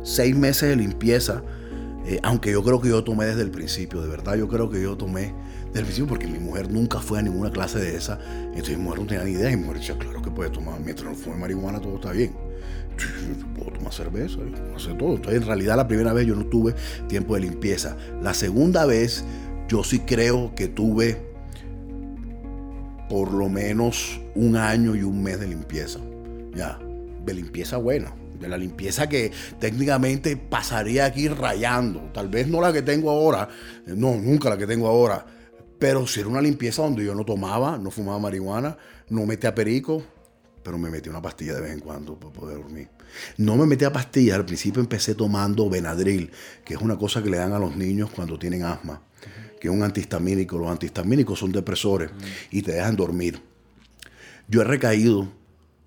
seis 0.02 0.36
meses 0.36 0.68
de 0.68 0.76
limpieza. 0.76 1.42
Eh, 2.06 2.20
aunque 2.22 2.52
yo 2.52 2.62
creo 2.62 2.80
que 2.80 2.88
yo 2.90 3.02
tomé 3.02 3.24
desde 3.24 3.42
el 3.42 3.50
principio, 3.50 4.02
de 4.02 4.08
verdad, 4.08 4.34
yo 4.34 4.46
creo 4.46 4.68
que 4.68 4.82
yo 4.82 4.96
tomé 4.96 5.34
desde 5.74 5.80
el 5.80 5.86
principio 5.86 6.08
porque 6.08 6.28
mi 6.28 6.38
mujer 6.38 6.70
nunca 6.70 7.00
fue 7.00 7.18
a 7.18 7.22
ninguna 7.22 7.50
clase 7.50 7.80
de 7.80 7.96
esa. 7.96 8.18
Entonces 8.46 8.78
mi 8.78 8.84
mujer 8.84 9.00
no 9.00 9.06
tenía 9.06 9.24
ni 9.24 9.32
idea 9.32 9.50
y 9.50 9.56
mi 9.56 9.64
mujer 9.64 9.80
decía, 9.80 9.98
claro 9.98 10.22
que 10.22 10.30
puede 10.30 10.50
tomar, 10.50 10.78
mientras 10.80 11.10
no 11.10 11.16
fume 11.16 11.36
marihuana 11.36 11.80
todo 11.80 11.96
está 11.96 12.12
bien 12.12 12.32
puedo 13.56 13.72
tomar 13.72 13.92
cerveza, 13.92 14.38
hacer 14.76 14.96
todo. 14.96 15.16
Entonces, 15.16 15.42
en 15.42 15.46
realidad, 15.46 15.76
la 15.76 15.88
primera 15.88 16.12
vez 16.12 16.26
yo 16.26 16.36
no 16.36 16.46
tuve 16.46 16.74
tiempo 17.08 17.34
de 17.34 17.40
limpieza. 17.40 17.96
La 18.22 18.34
segunda 18.34 18.86
vez, 18.86 19.24
yo 19.68 19.84
sí 19.84 20.00
creo 20.00 20.54
que 20.54 20.68
tuve 20.68 21.20
por 23.08 23.32
lo 23.32 23.48
menos 23.48 24.20
un 24.34 24.56
año 24.56 24.94
y 24.94 25.02
un 25.02 25.22
mes 25.22 25.40
de 25.40 25.48
limpieza. 25.48 25.98
Ya, 26.54 26.78
de 27.24 27.34
limpieza 27.34 27.76
buena. 27.76 28.14
De 28.38 28.48
la 28.48 28.58
limpieza 28.58 29.08
que 29.08 29.32
técnicamente 29.58 30.36
pasaría 30.36 31.06
aquí 31.06 31.28
rayando. 31.28 32.10
Tal 32.12 32.28
vez 32.28 32.48
no 32.48 32.60
la 32.60 32.72
que 32.72 32.82
tengo 32.82 33.10
ahora, 33.10 33.48
no, 33.86 34.16
nunca 34.16 34.50
la 34.50 34.56
que 34.56 34.66
tengo 34.66 34.86
ahora. 34.86 35.24
Pero 35.78 36.06
si 36.06 36.20
era 36.20 36.28
una 36.28 36.40
limpieza 36.40 36.82
donde 36.82 37.04
yo 37.04 37.14
no 37.14 37.24
tomaba, 37.24 37.78
no 37.78 37.90
fumaba 37.90 38.18
marihuana, 38.18 38.76
no 39.08 39.26
metía 39.26 39.54
perico, 39.54 40.02
pero 40.62 40.78
me 40.78 40.90
metí 40.90 41.08
una 41.08 41.20
pastilla 41.20 41.54
de 41.54 41.60
vez 41.60 41.72
en 41.72 41.80
cuando 41.80 42.18
para 42.18 42.32
poder 42.32 42.56
dormir. 42.56 42.88
No 43.36 43.56
me 43.56 43.66
metí 43.66 43.84
a 43.84 43.92
pastillas, 43.92 44.36
al 44.36 44.46
principio 44.46 44.80
empecé 44.80 45.14
tomando 45.14 45.68
Benadryl, 45.68 46.30
que 46.64 46.74
es 46.74 46.80
una 46.80 46.96
cosa 46.96 47.22
que 47.22 47.30
le 47.30 47.36
dan 47.36 47.52
a 47.52 47.58
los 47.58 47.76
niños 47.76 48.10
cuando 48.10 48.38
tienen 48.38 48.64
asma, 48.64 49.00
que 49.60 49.68
es 49.68 49.74
un 49.74 49.82
antihistamínico. 49.82 50.58
Los 50.58 50.70
antihistamínicos 50.70 51.38
son 51.38 51.52
depresores 51.52 52.10
y 52.50 52.62
te 52.62 52.72
dejan 52.72 52.96
dormir. 52.96 53.40
Yo 54.48 54.62
he 54.62 54.64
recaído 54.64 55.28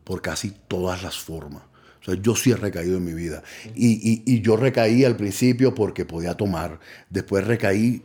por 0.04 0.22
casi 0.22 0.52
todas 0.68 1.04
las 1.04 1.18
formas. 1.18 1.64
O 2.02 2.06
sea, 2.06 2.22
yo 2.22 2.36
sí 2.36 2.52
he 2.52 2.56
recaído 2.56 2.98
en 2.98 3.04
mi 3.04 3.14
vida. 3.14 3.44
Y, 3.76 4.24
y 4.26 4.42
yo 4.42 4.56
recaí 4.56 5.04
al 5.04 5.18
principio 5.18 5.76
porque 5.76 6.06
podía 6.06 6.36
tomar, 6.36 6.80
después 7.10 7.46
recaí 7.46 8.04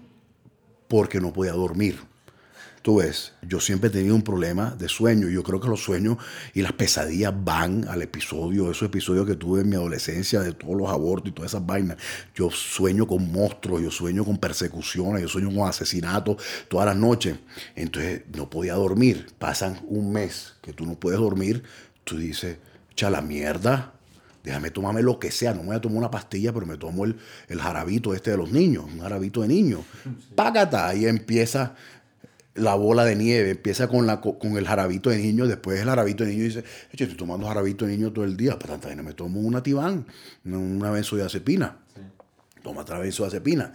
porque 0.92 1.22
no 1.22 1.32
podía 1.32 1.52
dormir. 1.52 1.98
Tú 2.82 2.96
ves, 2.96 3.32
yo 3.40 3.60
siempre 3.60 3.88
he 3.88 3.90
tenido 3.90 4.14
un 4.14 4.20
problema 4.20 4.76
de 4.78 4.90
sueño. 4.90 5.26
Yo 5.30 5.42
creo 5.42 5.58
que 5.58 5.66
los 5.66 5.82
sueños 5.82 6.18
y 6.52 6.60
las 6.60 6.74
pesadillas 6.74 7.32
van 7.34 7.88
al 7.88 8.02
episodio, 8.02 8.70
esos 8.70 8.82
episodios 8.82 9.26
que 9.26 9.34
tuve 9.34 9.62
en 9.62 9.70
mi 9.70 9.76
adolescencia 9.76 10.40
de 10.40 10.52
todos 10.52 10.76
los 10.76 10.90
abortos 10.90 11.30
y 11.30 11.32
todas 11.32 11.52
esas 11.52 11.64
vainas. 11.64 11.96
Yo 12.34 12.50
sueño 12.50 13.06
con 13.06 13.32
monstruos, 13.32 13.80
yo 13.80 13.90
sueño 13.90 14.22
con 14.22 14.36
persecuciones, 14.36 15.22
yo 15.22 15.28
sueño 15.28 15.48
con 15.48 15.66
asesinatos 15.66 16.36
todas 16.68 16.84
las 16.84 16.96
noches. 16.96 17.38
Entonces 17.74 18.24
no 18.36 18.50
podía 18.50 18.74
dormir. 18.74 19.28
Pasan 19.38 19.80
un 19.88 20.12
mes 20.12 20.56
que 20.60 20.74
tú 20.74 20.84
no 20.84 20.96
puedes 20.96 21.18
dormir. 21.18 21.62
Tú 22.04 22.18
dices, 22.18 22.58
echa 22.90 23.08
la 23.08 23.22
mierda, 23.22 23.94
déjame 24.42 24.70
tomarme 24.70 25.02
lo 25.02 25.18
que 25.18 25.30
sea, 25.30 25.54
no 25.54 25.60
me 25.60 25.68
voy 25.68 25.76
a 25.76 25.80
tomar 25.80 25.98
una 25.98 26.10
pastilla, 26.10 26.52
pero 26.52 26.66
me 26.66 26.76
tomo 26.76 27.04
el, 27.04 27.16
el 27.48 27.60
jarabito 27.60 28.14
este 28.14 28.32
de 28.32 28.36
los 28.36 28.50
niños, 28.50 28.84
un 28.84 29.00
jarabito 29.00 29.42
de 29.42 29.48
niños. 29.48 29.80
Págata, 30.34 30.88
ahí 30.88 31.06
empieza 31.06 31.74
la 32.54 32.74
bola 32.74 33.04
de 33.04 33.16
nieve, 33.16 33.50
empieza 33.50 33.88
con, 33.88 34.06
la, 34.06 34.20
con 34.20 34.56
el 34.56 34.66
jarabito 34.66 35.10
de 35.10 35.18
niño, 35.18 35.46
después 35.46 35.80
el 35.80 35.86
jarabito 35.86 36.24
de 36.24 36.30
niño 36.30 36.44
dice, 36.44 36.64
estoy 36.90 37.16
tomando 37.16 37.46
jarabito 37.46 37.86
de 37.86 37.96
niño 37.96 38.12
todo 38.12 38.24
el 38.24 38.36
día, 38.36 38.58
para 38.58 38.78
tanto 38.78 39.02
me 39.02 39.14
tomo 39.14 39.40
una 39.40 39.62
tibán, 39.62 40.06
una 40.44 40.90
benzodiazepina. 40.90 41.78
Toma 42.62 42.82
otra 42.82 43.00
benzodiazepina. 43.00 43.72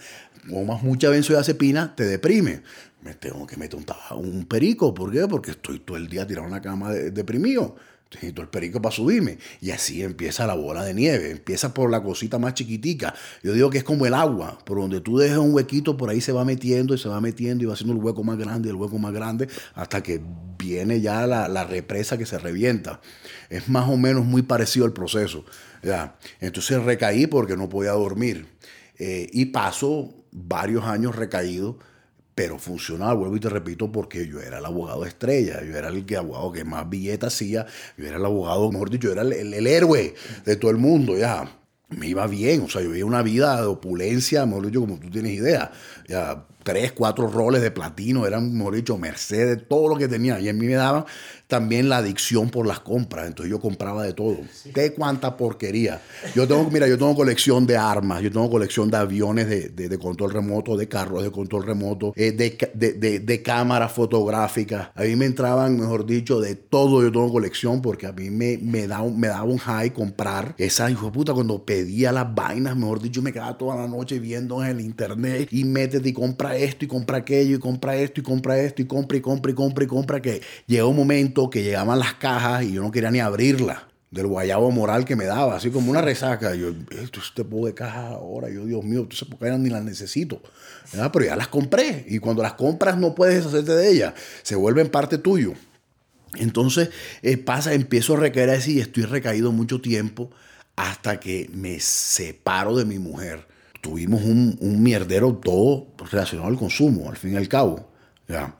Tomas 0.48 0.82
mucha 0.82 1.10
benzodiazepina, 1.10 1.94
te 1.94 2.06
deprime. 2.06 2.62
Me 3.02 3.16
tengo 3.16 3.46
que 3.46 3.58
meter 3.58 3.78
un, 3.78 3.86
un 4.18 4.46
perico, 4.46 4.94
¿por 4.94 5.12
qué? 5.12 5.28
Porque 5.28 5.52
estoy 5.52 5.80
todo 5.80 5.98
el 5.98 6.08
día 6.08 6.26
tirado 6.26 6.48
en 6.48 6.54
una 6.54 6.62
cama 6.62 6.94
deprimido 6.94 7.76
necesito 8.12 8.42
el 8.42 8.48
perico 8.48 8.82
para 8.82 8.96
subirme. 8.96 9.38
Y 9.62 9.72
así 9.72 10.02
empieza 10.02 10.48
la 10.48 10.56
bola 10.56 10.84
de 10.84 10.94
nieve. 10.94 11.32
Empieza 11.32 11.74
por 11.74 11.90
la 11.90 12.02
cosita 12.02 12.40
más 12.40 12.54
chiquitica. 12.54 13.14
Yo 13.44 13.54
digo 13.54 13.70
que 13.70 13.80
es 13.80 13.84
como 13.84 14.06
el 14.06 14.14
agua. 14.14 14.58
Por 14.66 14.80
donde 14.80 15.02
tú 15.02 15.18
dejas 15.18 15.40
un 15.40 15.54
huequito, 15.54 15.98
por 15.98 16.10
ahí 16.10 16.22
se 16.22 16.32
va 16.32 16.46
metiendo 16.46 16.94
y 16.94 16.98
se 16.98 17.10
va 17.10 17.20
metiendo 17.22 17.64
y 17.64 17.68
va 17.68 17.74
haciendo 17.74 17.94
el 17.94 18.04
hueco 18.04 18.24
más 18.24 18.38
grande, 18.38 18.70
el 18.70 18.76
hueco 18.76 18.98
más 18.98 19.14
grande, 19.14 19.48
hasta 19.76 20.02
que 20.02 20.22
viene 20.58 21.02
ya 21.02 21.28
la, 21.28 21.64
represa 21.66 22.18
que 22.18 22.26
se 22.26 22.40
revienta. 22.40 23.02
Es 23.50 23.70
más 23.70 23.90
o 23.90 23.98
menos 23.98 24.26
muy 24.26 24.42
parecido 24.42 24.86
al 24.86 24.94
proceso. 24.94 25.46
¿ya? 25.84 26.18
Entonces 26.40 26.82
recaí 26.84 27.28
porque 27.28 27.58
no 27.58 27.70
podía 27.70 27.92
dormir. 27.92 28.48
Eh, 29.00 29.30
y 29.32 29.46
paso 29.46 30.14
varios 30.32 30.86
años 30.86 31.16
recaído, 31.16 31.78
pero 32.38 32.60
funcional, 32.60 33.18
vuelvo 33.18 33.36
y 33.36 33.40
te 33.40 33.50
repito, 33.50 33.92
porque 33.92 34.28
yo 34.28 34.40
era 34.40 34.60
el 34.60 34.66
abogado 34.66 35.06
estrella, 35.06 35.64
yo 35.64 35.76
era 35.76 35.88
el 35.88 36.06
que, 36.06 36.18
abogado 36.18 36.52
que 36.52 36.64
más 36.64 36.88
billetes 36.88 37.34
hacía, 37.34 37.66
yo 37.98 38.06
era 38.06 38.18
el 38.18 38.26
abogado, 38.26 38.72
mejor 38.72 38.92
dicho, 38.92 39.08
yo 39.08 39.14
era 39.14 39.24
el, 39.24 39.56
el 39.56 39.66
héroe 39.66 40.14
de 40.46 40.56
todo 40.56 40.70
el 40.70 40.78
mundo, 40.78 41.18
ya 41.18 41.52
me 41.90 42.08
iba 42.08 42.28
bien, 42.28 42.62
o 42.62 42.70
sea, 42.70 42.84
yo 42.84 42.90
vivía 42.90 43.08
una 43.08 43.24
vida 43.24 43.60
de 43.60 43.66
opulencia, 43.66 44.46
mejor 44.46 44.68
dicho, 44.68 44.82
como 44.82 45.00
tú 45.00 45.10
tienes 45.10 45.32
idea. 45.32 45.72
Ya, 46.08 46.46
tres, 46.68 46.92
cuatro 46.92 47.30
roles 47.30 47.62
de 47.62 47.72
platino, 47.72 48.28
eran, 48.28 48.54
mejor 48.54 48.76
dicho, 48.76 48.98
Mercedes, 48.98 49.64
todo 49.70 49.88
lo 49.88 49.96
que 49.96 50.10
tenía. 50.10 50.38
Y 50.42 50.50
a 50.50 50.54
mí 50.54 50.66
me 50.66 50.74
daban 50.74 51.06
también 51.48 51.88
la 51.88 51.98
adicción 51.98 52.50
por 52.50 52.68
las 52.68 52.82
compras. 52.82 53.28
Entonces 53.28 53.50
yo 53.50 53.62
compraba 53.62 54.04
de 54.04 54.12
todo. 54.12 54.38
¿Qué 54.74 54.94
cuánta 54.94 55.38
porquería? 55.38 56.02
Yo 56.36 56.46
tengo, 56.46 56.70
mira, 56.70 56.86
yo 56.86 56.98
tengo 56.98 57.16
colección 57.16 57.66
de 57.66 57.78
armas, 57.78 58.22
yo 58.22 58.30
tengo 58.30 58.50
colección 58.50 58.92
de 58.92 58.98
aviones 58.98 59.48
de, 59.48 59.70
de, 59.70 59.98
control 59.98 60.34
remoto, 60.34 60.76
de 60.76 60.90
carros 60.90 61.24
de 61.24 61.32
control 61.32 61.66
remoto, 61.66 62.12
eh, 62.18 62.34
de, 62.34 63.20
de, 63.22 63.42
cámaras 63.42 63.94
fotográficas. 63.94 64.90
A 64.94 65.04
mí 65.04 65.16
me 65.16 65.26
entraban, 65.26 65.80
mejor 65.80 66.06
dicho, 66.06 66.42
de 66.42 66.56
todo. 66.56 67.02
Yo 67.02 67.14
tengo 67.14 67.32
colección 67.32 67.82
porque 67.82 68.08
a 68.08 68.12
mí 68.12 68.30
me, 68.30 68.58
me, 68.58 68.88
da, 68.88 69.02
me 69.04 69.30
daba 69.30 69.46
un 69.46 69.58
high 69.58 69.92
comprar 69.92 70.54
esa 70.58 70.92
hijo 70.92 71.06
de 71.06 71.12
puta 71.14 71.34
cuando 71.34 71.64
pedía 71.64 72.12
las 72.12 72.36
vainas, 72.36 72.76
mejor 72.76 73.02
dicho, 73.02 73.22
me 73.22 73.32
quedaba 73.32 73.58
toda 73.58 73.78
la 73.78 73.88
noche 73.88 74.20
viendo 74.20 74.62
en 74.62 74.72
el 74.72 74.82
internet 74.82 75.48
y 75.52 75.64
métete 75.64 76.10
y 76.10 76.14
compra 76.14 76.57
esto 76.58 76.86
y 76.86 76.88
compra 76.88 77.18
aquello 77.18 77.56
y 77.56 77.60
compra 77.60 77.96
esto 77.96 78.22
y 78.22 78.24
compra 78.24 78.60
esto 78.60 78.82
y 78.82 78.86
compra 78.86 79.18
y 79.18 79.22
compra 79.22 79.52
y 79.52 79.56
compra 79.56 79.84
y 79.84 79.88
compra 79.88 80.22
que 80.22 80.42
llega 80.66 80.86
un 80.86 80.96
momento 80.96 81.50
que 81.50 81.64
llegaban 81.64 82.00
las 82.00 82.16
cajas 82.16 82.64
y 82.64 82.74
yo 82.74 82.82
no 82.82 82.92
quería 82.92 83.12
ni 83.12 83.20
abrirla 83.20 83.88
del 84.10 84.28
guayabo 84.28 84.72
moral 84.72 85.06
que 85.06 85.16
me 85.16 85.26
daba, 85.26 85.56
así 85.56 85.70
como 85.70 85.92
una 85.92 86.02
resaca. 86.02 86.56
Yo, 86.56 86.74
este 86.92 87.44
poco 87.44 87.68
de 87.68 87.74
caja 87.74 88.10
ahora, 88.10 88.50
yo, 88.50 88.66
Dios 88.66 88.84
mío, 88.84 89.02
entonces 89.02 89.28
porque 89.30 89.52
ni 89.58 89.70
las 89.70 89.84
necesito. 89.84 90.42
Pero 90.92 91.26
ya 91.26 91.36
las 91.36 91.50
compré 91.50 92.06
y 92.08 92.20
cuando 92.20 92.42
las 92.42 92.54
compras 92.54 92.98
no 92.98 93.14
puedes 93.16 93.36
deshacerte 93.36 93.74
de 93.74 93.92
ellas, 93.92 94.14
se 94.44 94.56
vuelven 94.56 94.90
parte 94.90 95.18
tuyo. 95.18 95.54
Entonces 96.36 96.90
eh, 97.22 97.38
pasa, 97.38 97.74
empiezo 97.74 98.16
a 98.16 98.18
recaer 98.18 98.50
así 98.52 98.76
y 98.76 98.80
estoy 98.80 99.04
recaído 99.04 99.52
mucho 99.52 99.82
tiempo 99.82 100.30
hasta 100.76 101.20
que 101.20 101.50
me 101.54 101.80
separo 101.80 102.76
de 102.76 102.86
mi 102.86 103.00
mujer 103.00 103.48
tuvimos 103.88 104.22
un, 104.22 104.58
un, 104.60 104.84
mierdero 104.84 105.34
todo 105.36 105.88
relacionado 106.12 106.50
al 106.50 106.58
consumo, 106.58 107.10
al 107.10 107.16
fin 107.16 107.34
y 107.34 107.38
al 107.38 107.48
cabo. 107.48 107.90
¿ya? 108.28 108.54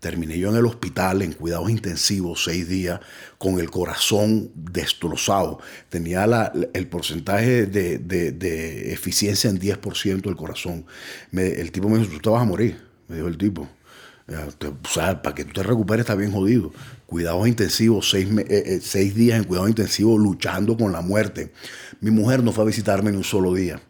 Terminé 0.00 0.36
yo 0.36 0.50
en 0.50 0.56
el 0.56 0.66
hospital 0.66 1.22
en 1.22 1.32
cuidados 1.32 1.70
intensivos 1.70 2.42
seis 2.42 2.68
días 2.68 2.98
con 3.38 3.60
el 3.60 3.70
corazón 3.70 4.50
destrozado. 4.56 5.60
Tenía 5.90 6.26
la, 6.26 6.52
el 6.72 6.88
porcentaje 6.88 7.66
de, 7.66 7.98
de, 7.98 8.92
eficiencia 8.92 9.48
en 9.48 9.60
10% 9.60 10.22
del 10.22 10.34
corazón. 10.34 10.86
El 11.32 11.70
tipo 11.70 11.88
me 11.88 11.98
dijo, 11.98 12.10
tú 12.10 12.18
te 12.18 12.30
vas 12.30 12.42
a 12.42 12.44
morir, 12.44 12.82
me 13.06 13.14
dijo 13.14 13.28
el 13.28 13.38
tipo. 13.38 13.68
o 14.26 14.88
sea, 14.88 15.22
para 15.22 15.36
que 15.36 15.44
tú 15.44 15.52
te 15.52 15.62
recuperes 15.62 16.02
está 16.02 16.16
bien 16.16 16.32
jodido. 16.32 16.72
Cuidados 17.06 17.46
intensivos, 17.46 18.10
seis, 18.10 18.28
eh, 18.28 18.44
eh, 18.48 18.80
seis 18.82 19.14
días 19.14 19.38
en 19.38 19.44
cuidados 19.44 19.70
intensivos 19.70 20.18
luchando 20.18 20.76
con 20.76 20.90
la 20.90 21.00
muerte. 21.00 21.52
Mi 22.00 22.10
mujer 22.10 22.42
no 22.42 22.50
fue 22.50 22.64
a 22.64 22.66
visitarme 22.66 23.10
en 23.10 23.16
un 23.16 23.24
solo 23.24 23.54
día. 23.54 23.80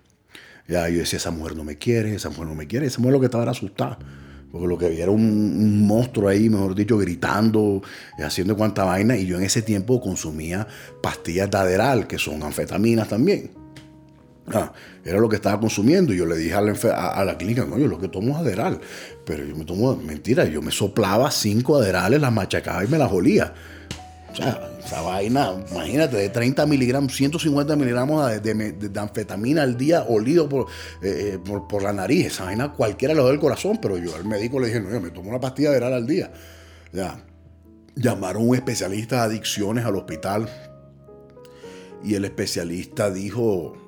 Ya 0.66 0.88
yo 0.88 0.98
decía, 1.00 1.18
esa 1.18 1.30
mujer 1.30 1.56
no 1.56 1.64
me 1.64 1.76
quiere, 1.76 2.14
esa 2.14 2.30
mujer 2.30 2.46
no 2.46 2.54
me 2.54 2.66
quiere. 2.66 2.86
Esa 2.86 3.00
mujer 3.00 3.14
lo 3.14 3.20
que 3.20 3.26
estaba 3.26 3.44
era 3.44 3.52
asustada. 3.52 3.98
Porque 4.50 4.68
lo 4.68 4.78
que 4.78 4.86
había 4.86 5.02
era 5.02 5.10
un, 5.10 5.84
monstruo 5.86 6.28
ahí, 6.28 6.48
mejor 6.48 6.74
dicho, 6.74 6.96
gritando, 6.96 7.82
haciendo 8.18 8.56
cuanta 8.56 8.84
vaina. 8.84 9.16
Y 9.16 9.26
yo 9.26 9.36
en 9.36 9.42
ese 9.42 9.62
tiempo 9.62 10.00
consumía 10.00 10.66
pastillas 11.02 11.50
de 11.50 11.58
Aderal, 11.58 12.06
que 12.06 12.18
son 12.18 12.42
anfetaminas 12.42 13.08
también. 13.08 13.50
Ah, 14.46 14.72
era 15.04 15.18
lo 15.18 15.28
que 15.28 15.36
estaba 15.36 15.58
consumiendo. 15.58 16.14
Y 16.14 16.18
yo 16.18 16.26
le 16.26 16.36
dije 16.36 16.54
a 16.54 16.60
la, 16.60 16.72
a, 16.72 17.24
la 17.24 17.36
clínica, 17.36 17.64
no, 17.64 17.78
yo 17.78 17.88
lo 17.88 17.98
que 17.98 18.08
tomo 18.08 18.32
es 18.32 18.36
Aderal. 18.38 18.80
Pero 19.26 19.44
yo 19.44 19.56
me 19.56 19.64
tomo, 19.64 19.96
mentira, 19.96 20.44
yo 20.44 20.62
me 20.62 20.70
soplaba 20.70 21.30
cinco 21.30 21.76
Aderales, 21.76 22.20
las 22.20 22.32
machacaba 22.32 22.84
y 22.84 22.88
me 22.88 22.96
las 22.96 23.10
olía. 23.10 23.52
O 24.32 24.36
sea, 24.36 24.73
esa 24.84 25.00
vaina, 25.00 25.54
imagínate, 25.70 26.16
de 26.16 26.28
30 26.28 26.66
miligramos, 26.66 27.14
150 27.14 27.74
miligramos 27.76 28.42
de, 28.42 29.00
anfetamina 29.00 29.62
al 29.62 29.76
día 29.76 30.02
olido 30.02 30.48
eh, 31.02 31.34
eh, 31.34 31.38
por, 31.42 31.66
por, 31.66 31.82
la 31.82 31.92
nariz. 31.92 32.26
Esa 32.26 32.44
vaina 32.44 32.72
cualquiera 32.72 33.14
le 33.14 33.22
da 33.22 33.30
el 33.30 33.40
corazón, 33.40 33.78
pero 33.80 33.96
yo 33.96 34.14
al 34.14 34.24
médico 34.24 34.60
le 34.60 34.66
dije, 34.66 34.80
no, 34.80 34.90
yo 34.90 35.00
me 35.00 35.10
tomo 35.10 35.30
una 35.30 35.40
pastilla 35.40 35.70
de 35.70 35.84
al 35.84 36.06
día. 36.06 36.32
Ya. 36.92 37.24
Llamaron 37.96 38.48
un 38.48 38.54
especialista 38.54 39.16
de 39.16 39.22
adicciones 39.22 39.84
al 39.84 39.96
hospital 39.96 40.48
y 42.02 42.14
el 42.14 42.24
especialista 42.24 43.10
dijo, 43.10 43.84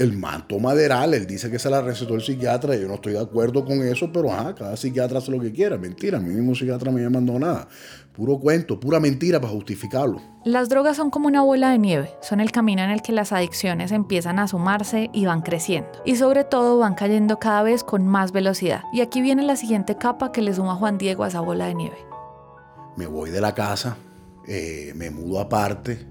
el 0.00 0.16
manto 0.16 0.58
maderal, 0.58 1.12
él 1.12 1.26
dice 1.26 1.50
que 1.50 1.58
se 1.58 1.68
la 1.68 1.82
recetó 1.82 2.14
el 2.14 2.22
psiquiatra, 2.22 2.74
yo 2.74 2.88
no 2.88 2.94
estoy 2.94 3.12
de 3.12 3.20
acuerdo 3.20 3.66
con 3.66 3.82
eso, 3.82 4.10
pero 4.10 4.32
ajá, 4.32 4.54
cada 4.54 4.74
psiquiatra 4.74 5.18
hace 5.18 5.30
lo 5.30 5.38
que 5.38 5.52
quiera, 5.52 5.76
mentira, 5.76 6.16
a 6.16 6.20
mí 6.22 6.32
mismo 6.32 6.54
psiquiatra 6.54 6.90
me 6.90 7.06
mandó 7.10 7.38
nada, 7.38 7.68
puro 8.12 8.38
cuento, 8.38 8.78
pura 8.78 9.00
mentira 9.00 9.40
para 9.40 9.52
justificarlo. 9.52 10.20
Las 10.44 10.68
drogas 10.68 10.96
son 10.96 11.10
como 11.10 11.26
una 11.26 11.42
bola 11.42 11.70
de 11.70 11.78
nieve, 11.78 12.10
son 12.22 12.40
el 12.40 12.50
camino 12.50 12.82
en 12.82 12.90
el 12.90 13.02
que 13.02 13.12
las 13.12 13.32
adicciones 13.32 13.92
empiezan 13.92 14.38
a 14.38 14.48
sumarse 14.48 15.10
y 15.12 15.26
van 15.26 15.42
creciendo, 15.42 15.90
y 16.04 16.16
sobre 16.16 16.44
todo 16.44 16.78
van 16.78 16.94
cayendo 16.94 17.38
cada 17.38 17.62
vez 17.62 17.84
con 17.84 18.06
más 18.06 18.32
velocidad. 18.32 18.82
Y 18.92 19.00
aquí 19.00 19.20
viene 19.20 19.42
la 19.42 19.56
siguiente 19.56 19.96
capa 19.96 20.32
que 20.32 20.42
le 20.42 20.54
suma 20.54 20.74
Juan 20.74 20.98
Diego 20.98 21.24
a 21.24 21.28
esa 21.28 21.40
bola 21.40 21.66
de 21.66 21.74
nieve. 21.74 21.98
Me 22.96 23.06
voy 23.06 23.30
de 23.30 23.40
la 23.40 23.54
casa, 23.54 23.96
eh, 24.46 24.92
me 24.96 25.10
mudo 25.10 25.40
aparte, 25.40 26.06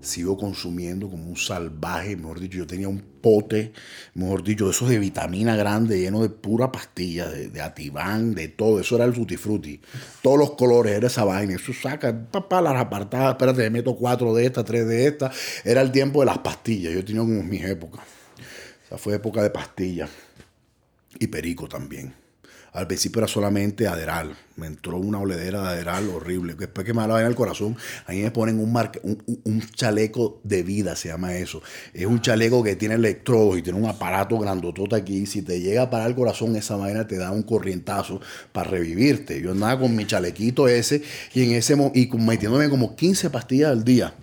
sigo 0.00 0.36
consumiendo 0.36 1.08
como 1.08 1.28
un 1.28 1.36
salvaje, 1.36 2.16
mejor 2.16 2.40
dicho, 2.40 2.58
yo 2.58 2.66
tenía 2.66 2.88
un 2.88 3.00
pote, 3.20 3.72
mejor 4.14 4.42
dicho, 4.42 4.66
de 4.66 4.70
esos 4.70 4.88
de 4.88 4.98
vitamina 4.98 5.56
grande, 5.56 6.00
lleno 6.00 6.22
de 6.22 6.30
pura 6.30 6.72
pastilla, 6.72 7.28
de, 7.28 7.48
de 7.48 7.60
de 7.60 8.48
todo, 8.48 8.80
eso 8.80 8.96
era 8.96 9.04
el 9.04 9.12
tutti 9.12 9.36
frutti, 9.36 9.80
todos 10.22 10.38
los 10.38 10.52
colores, 10.52 10.94
era 10.94 11.06
esa 11.06 11.24
vaina, 11.24 11.54
eso 11.54 11.72
saca, 11.72 12.28
papá, 12.30 12.60
las 12.62 12.76
apartadas, 12.76 13.32
espérate, 13.32 13.62
me 13.62 13.70
meto 13.70 13.96
cuatro 13.96 14.34
de 14.34 14.46
estas, 14.46 14.64
tres 14.64 14.86
de 14.86 15.06
estas, 15.06 15.36
era 15.64 15.80
el 15.80 15.92
tiempo 15.92 16.20
de 16.20 16.26
las 16.26 16.38
pastillas, 16.38 16.92
yo 16.92 17.04
tenía 17.04 17.20
como 17.20 17.42
mis 17.42 17.64
épocas, 17.64 18.02
o 18.84 18.88
sea, 18.88 18.98
fue 18.98 19.14
época 19.14 19.42
de 19.42 19.50
pastillas, 19.50 20.10
y 21.18 21.26
perico 21.26 21.68
también. 21.68 22.19
Al 22.72 22.86
principio 22.86 23.20
era 23.20 23.28
solamente 23.28 23.88
Aderal. 23.88 24.36
Me 24.56 24.66
entró 24.66 24.98
una 24.98 25.18
oledera 25.18 25.62
de 25.62 25.68
Aderal 25.68 26.08
horrible. 26.08 26.54
Después 26.54 26.86
que 26.86 26.92
me 26.92 27.06
la 27.06 27.20
en 27.20 27.26
el 27.26 27.34
corazón, 27.34 27.76
ahí 28.06 28.22
me 28.22 28.30
ponen 28.30 28.60
un, 28.60 29.40
un, 29.44 29.60
chaleco 29.74 30.40
de 30.44 30.62
vida, 30.62 30.94
se 30.94 31.08
llama 31.08 31.34
eso. 31.34 31.62
Es 31.92 32.06
un 32.06 32.20
chaleco 32.20 32.62
que 32.62 32.76
tiene 32.76 32.94
electrodos 32.94 33.58
y 33.58 33.62
tiene 33.62 33.78
un 33.78 33.86
aparato 33.86 34.38
grandotote 34.38 34.96
aquí. 34.96 35.26
Si 35.26 35.42
te 35.42 35.60
llega 35.60 35.82
a 35.82 35.90
parar 35.90 36.08
el 36.08 36.14
corazón, 36.14 36.54
esa 36.56 36.76
vaina 36.76 37.06
te 37.06 37.16
da 37.16 37.30
un 37.30 37.42
corrientazo 37.42 38.20
para 38.52 38.70
revivirte. 38.70 39.40
Yo 39.40 39.52
andaba 39.52 39.80
con 39.80 39.96
mi 39.96 40.06
chalequito 40.06 40.68
ese 40.68 41.02
y 41.34 41.42
en 41.42 41.52
ese 41.52 41.76
y 41.94 42.08
metiéndome 42.18 42.68
como 42.68 42.94
15 42.94 43.30
pastillas 43.30 43.70
al 43.70 43.84
día. 43.84 44.14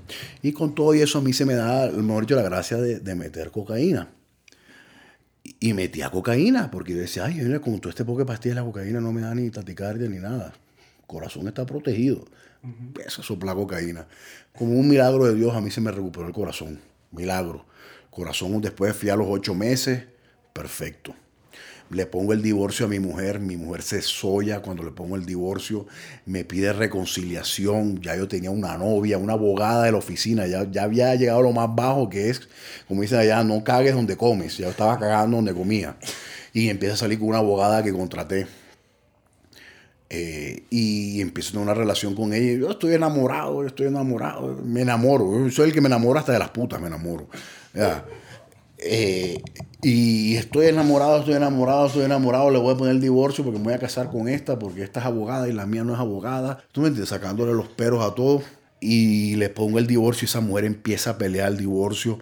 Y 0.41 0.53
con 0.53 0.73
todo 0.75 0.93
eso 0.93 1.17
a 1.19 1.21
mí 1.21 1.33
se 1.33 1.45
me 1.45 1.55
da, 1.55 1.89
mejor 1.91 2.23
dicho, 2.23 2.35
la 2.35 2.43
gracia 2.43 2.77
de, 2.77 2.99
de 2.99 3.15
meter 3.15 3.51
cocaína 3.51 4.09
y 5.59 5.73
metía 5.73 6.09
cocaína, 6.09 6.71
porque 6.71 6.93
yo 6.93 6.99
decía, 6.99 7.25
ay, 7.25 7.39
con 7.59 7.79
todo 7.79 7.89
este 7.89 8.05
poco 8.05 8.19
de 8.19 8.25
pastillas 8.25 8.55
la 8.55 8.63
cocaína 8.63 8.99
no 8.99 9.11
me 9.11 9.21
da 9.21 9.33
ni 9.33 9.49
taticardia 9.49 10.07
ni 10.07 10.17
nada. 10.17 10.53
El 10.99 11.05
corazón 11.07 11.47
está 11.47 11.65
protegido. 11.65 12.25
Esa 13.05 13.23
sopla 13.23 13.55
cocaína. 13.55 14.07
Como 14.57 14.73
un 14.73 14.87
milagro 14.87 15.25
de 15.25 15.35
Dios, 15.35 15.55
a 15.55 15.61
mí 15.61 15.71
se 15.71 15.81
me 15.81 15.91
recuperó 15.91 16.27
el 16.27 16.33
corazón. 16.33 16.79
Milagro. 17.11 17.65
Corazón 18.09 18.59
después 18.61 18.95
fui 18.95 19.09
a 19.09 19.15
los 19.15 19.27
ocho 19.29 19.53
meses, 19.53 20.05
perfecto 20.53 21.13
le 21.89 22.05
pongo 22.05 22.33
el 22.33 22.41
divorcio 22.41 22.85
a 22.85 22.89
mi 22.89 22.99
mujer, 22.99 23.39
mi 23.39 23.57
mujer 23.57 23.81
se 23.81 24.01
soya 24.01 24.61
cuando 24.61 24.83
le 24.83 24.91
pongo 24.91 25.15
el 25.15 25.25
divorcio, 25.25 25.85
me 26.25 26.43
pide 26.43 26.73
reconciliación, 26.73 28.01
ya 28.01 28.15
yo 28.15 28.27
tenía 28.27 28.51
una 28.51 28.77
novia, 28.77 29.17
una 29.17 29.33
abogada 29.33 29.83
de 29.83 29.91
la 29.91 29.97
oficina, 29.97 30.47
ya, 30.47 30.69
ya 30.69 30.83
había 30.83 31.15
llegado 31.15 31.39
a 31.39 31.43
lo 31.43 31.51
más 31.51 31.73
bajo 31.73 32.09
que 32.09 32.29
es, 32.29 32.41
como 32.87 33.01
dicen 33.01 33.19
allá, 33.19 33.43
no 33.43 33.63
cagues 33.63 33.93
donde 33.93 34.17
comes, 34.17 34.57
ya 34.57 34.69
estaba 34.69 34.99
cagando 34.99 35.37
donde 35.37 35.53
comía. 35.53 35.95
Y 36.53 36.69
empieza 36.69 36.95
a 36.95 36.97
salir 36.97 37.19
con 37.19 37.29
una 37.29 37.37
abogada 37.37 37.83
que 37.83 37.93
contraté. 37.93 38.47
Eh, 40.09 40.63
y 40.69 41.19
empiezo 41.19 41.49
a 41.49 41.51
tener 41.51 41.63
una 41.65 41.73
relación 41.73 42.15
con 42.15 42.33
ella. 42.33 42.57
Yo 42.59 42.71
estoy 42.71 42.93
enamorado, 42.93 43.61
yo 43.61 43.67
estoy 43.67 43.87
enamorado, 43.87 44.57
me 44.63 44.81
enamoro. 44.81 45.45
Yo 45.45 45.51
soy 45.51 45.67
el 45.67 45.73
que 45.73 45.81
me 45.81 45.87
enamora 45.87 46.21
hasta 46.21 46.31
de 46.31 46.39
las 46.39 46.49
putas, 46.49 46.79
me 46.79 46.87
enamoro. 46.87 47.27
Eh, 48.77 49.41
y 49.81 50.35
estoy 50.35 50.67
enamorado, 50.67 51.19
estoy 51.19 51.35
enamorado, 51.35 51.87
estoy 51.87 52.03
enamorado, 52.03 52.49
le 52.51 52.59
voy 52.59 52.73
a 52.73 52.77
poner 52.77 52.95
el 52.95 53.01
divorcio 53.01 53.43
porque 53.43 53.59
me 53.59 53.65
voy 53.65 53.73
a 53.73 53.79
casar 53.79 54.09
con 54.09 54.27
esta, 54.27 54.57
porque 54.57 54.83
esta 54.83 54.99
es 54.99 55.05
abogada 55.05 55.47
y 55.47 55.53
la 55.53 55.65
mía 55.65 55.83
no 55.83 55.93
es 55.93 55.99
abogada. 55.99 56.63
Tú 56.71 56.81
me 56.81 56.87
entiendes, 56.87 57.09
sacándole 57.09 57.53
los 57.53 57.67
peros 57.67 58.03
a 58.03 58.13
todos. 58.15 58.43
Y 58.79 59.35
le 59.37 59.49
pongo 59.49 59.79
el 59.79 59.87
divorcio 59.87 60.25
y 60.25 60.29
esa 60.29 60.39
mujer 60.39 60.65
empieza 60.65 61.11
a 61.11 61.17
pelear 61.17 61.51
el 61.51 61.57
divorcio 61.57 62.19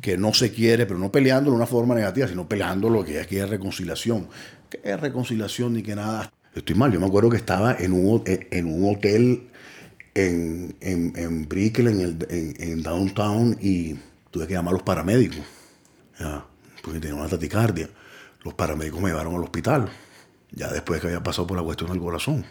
que 0.00 0.16
no 0.16 0.32
se 0.32 0.52
quiere, 0.52 0.86
pero 0.86 0.98
no 0.98 1.12
peleándolo 1.12 1.50
de 1.50 1.56
una 1.56 1.66
forma 1.66 1.94
negativa, 1.94 2.26
sino 2.26 2.48
peleando 2.48 2.88
lo 2.88 3.04
que 3.04 3.20
es 3.20 3.48
reconciliación. 3.50 4.28
¿Qué 4.70 4.80
es 4.84 4.98
reconciliación 4.98 5.74
ni 5.74 5.82
que 5.82 5.94
nada? 5.94 6.32
Estoy 6.54 6.76
mal, 6.76 6.92
yo 6.92 7.00
me 7.00 7.06
acuerdo 7.06 7.28
que 7.28 7.36
estaba 7.36 7.74
en 7.74 7.92
un, 7.92 8.22
en 8.24 8.66
un 8.66 8.94
hotel 8.94 9.48
en, 10.14 10.74
en, 10.80 11.12
en 11.16 11.48
Brickell, 11.48 11.88
en, 11.88 12.00
el, 12.00 12.26
en, 12.30 12.54
en 12.58 12.82
Downtown, 12.82 13.58
y 13.60 13.96
tuve 14.30 14.46
que 14.46 14.54
llamar 14.54 14.72
a 14.72 14.78
los 14.78 14.82
paramédicos 14.82 15.57
porque 16.82 17.00
tenía 17.00 17.16
una 17.16 17.28
taticardia. 17.28 17.88
Los 18.44 18.54
paramédicos 18.54 19.00
me 19.00 19.10
llevaron 19.10 19.34
al 19.34 19.42
hospital, 19.42 19.88
ya 20.52 20.68
después 20.68 21.00
que 21.00 21.08
había 21.08 21.22
pasado 21.22 21.46
por 21.46 21.56
la 21.56 21.62
cuestión 21.62 21.90
del 21.90 22.00
corazón. 22.00 22.44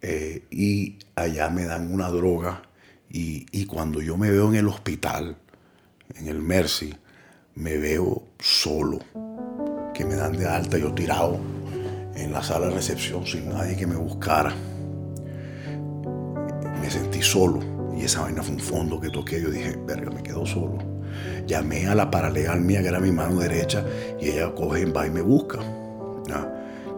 Eh, 0.00 0.44
y 0.50 0.98
allá 1.16 1.50
me 1.50 1.64
dan 1.64 1.92
una 1.92 2.08
droga 2.08 2.62
y, 3.10 3.46
y, 3.50 3.66
cuando 3.66 4.00
yo 4.00 4.16
me 4.16 4.30
veo 4.30 4.48
en 4.48 4.54
el 4.54 4.68
hospital, 4.68 5.36
en 6.14 6.28
el 6.28 6.40
Mercy, 6.40 6.94
me 7.56 7.76
veo 7.78 8.22
solo, 8.38 9.00
que 9.92 10.04
me 10.04 10.14
dan 10.14 10.36
de 10.36 10.46
alta, 10.46 10.78
yo 10.78 10.94
tirado 10.94 11.40
en 12.14 12.32
la 12.32 12.42
sala 12.42 12.66
de 12.66 12.74
recepción 12.74 13.26
sin 13.26 13.48
nadie 13.48 13.76
que 13.76 13.86
me 13.86 13.96
buscara. 13.96 14.54
Me 16.80 16.90
sentí 16.90 17.22
solo 17.22 17.60
y 17.96 18.04
esa 18.04 18.22
vaina 18.22 18.42
fue 18.42 18.54
un 18.54 18.60
fondo 18.60 19.00
que 19.00 19.10
toqué. 19.10 19.40
Yo 19.40 19.50
dije, 19.50 19.76
verga, 19.86 20.10
me 20.10 20.22
quedo 20.22 20.46
solo. 20.46 20.97
Llamé 21.46 21.86
a 21.86 21.94
la 21.94 22.10
paralegal 22.10 22.60
mía, 22.60 22.82
que 22.82 22.88
era 22.88 23.00
mi 23.00 23.12
mano 23.12 23.40
derecha, 23.40 23.84
y 24.20 24.30
ella 24.30 24.54
coge, 24.54 24.84
va 24.86 25.06
y 25.06 25.10
me 25.10 25.22
busca. 25.22 25.58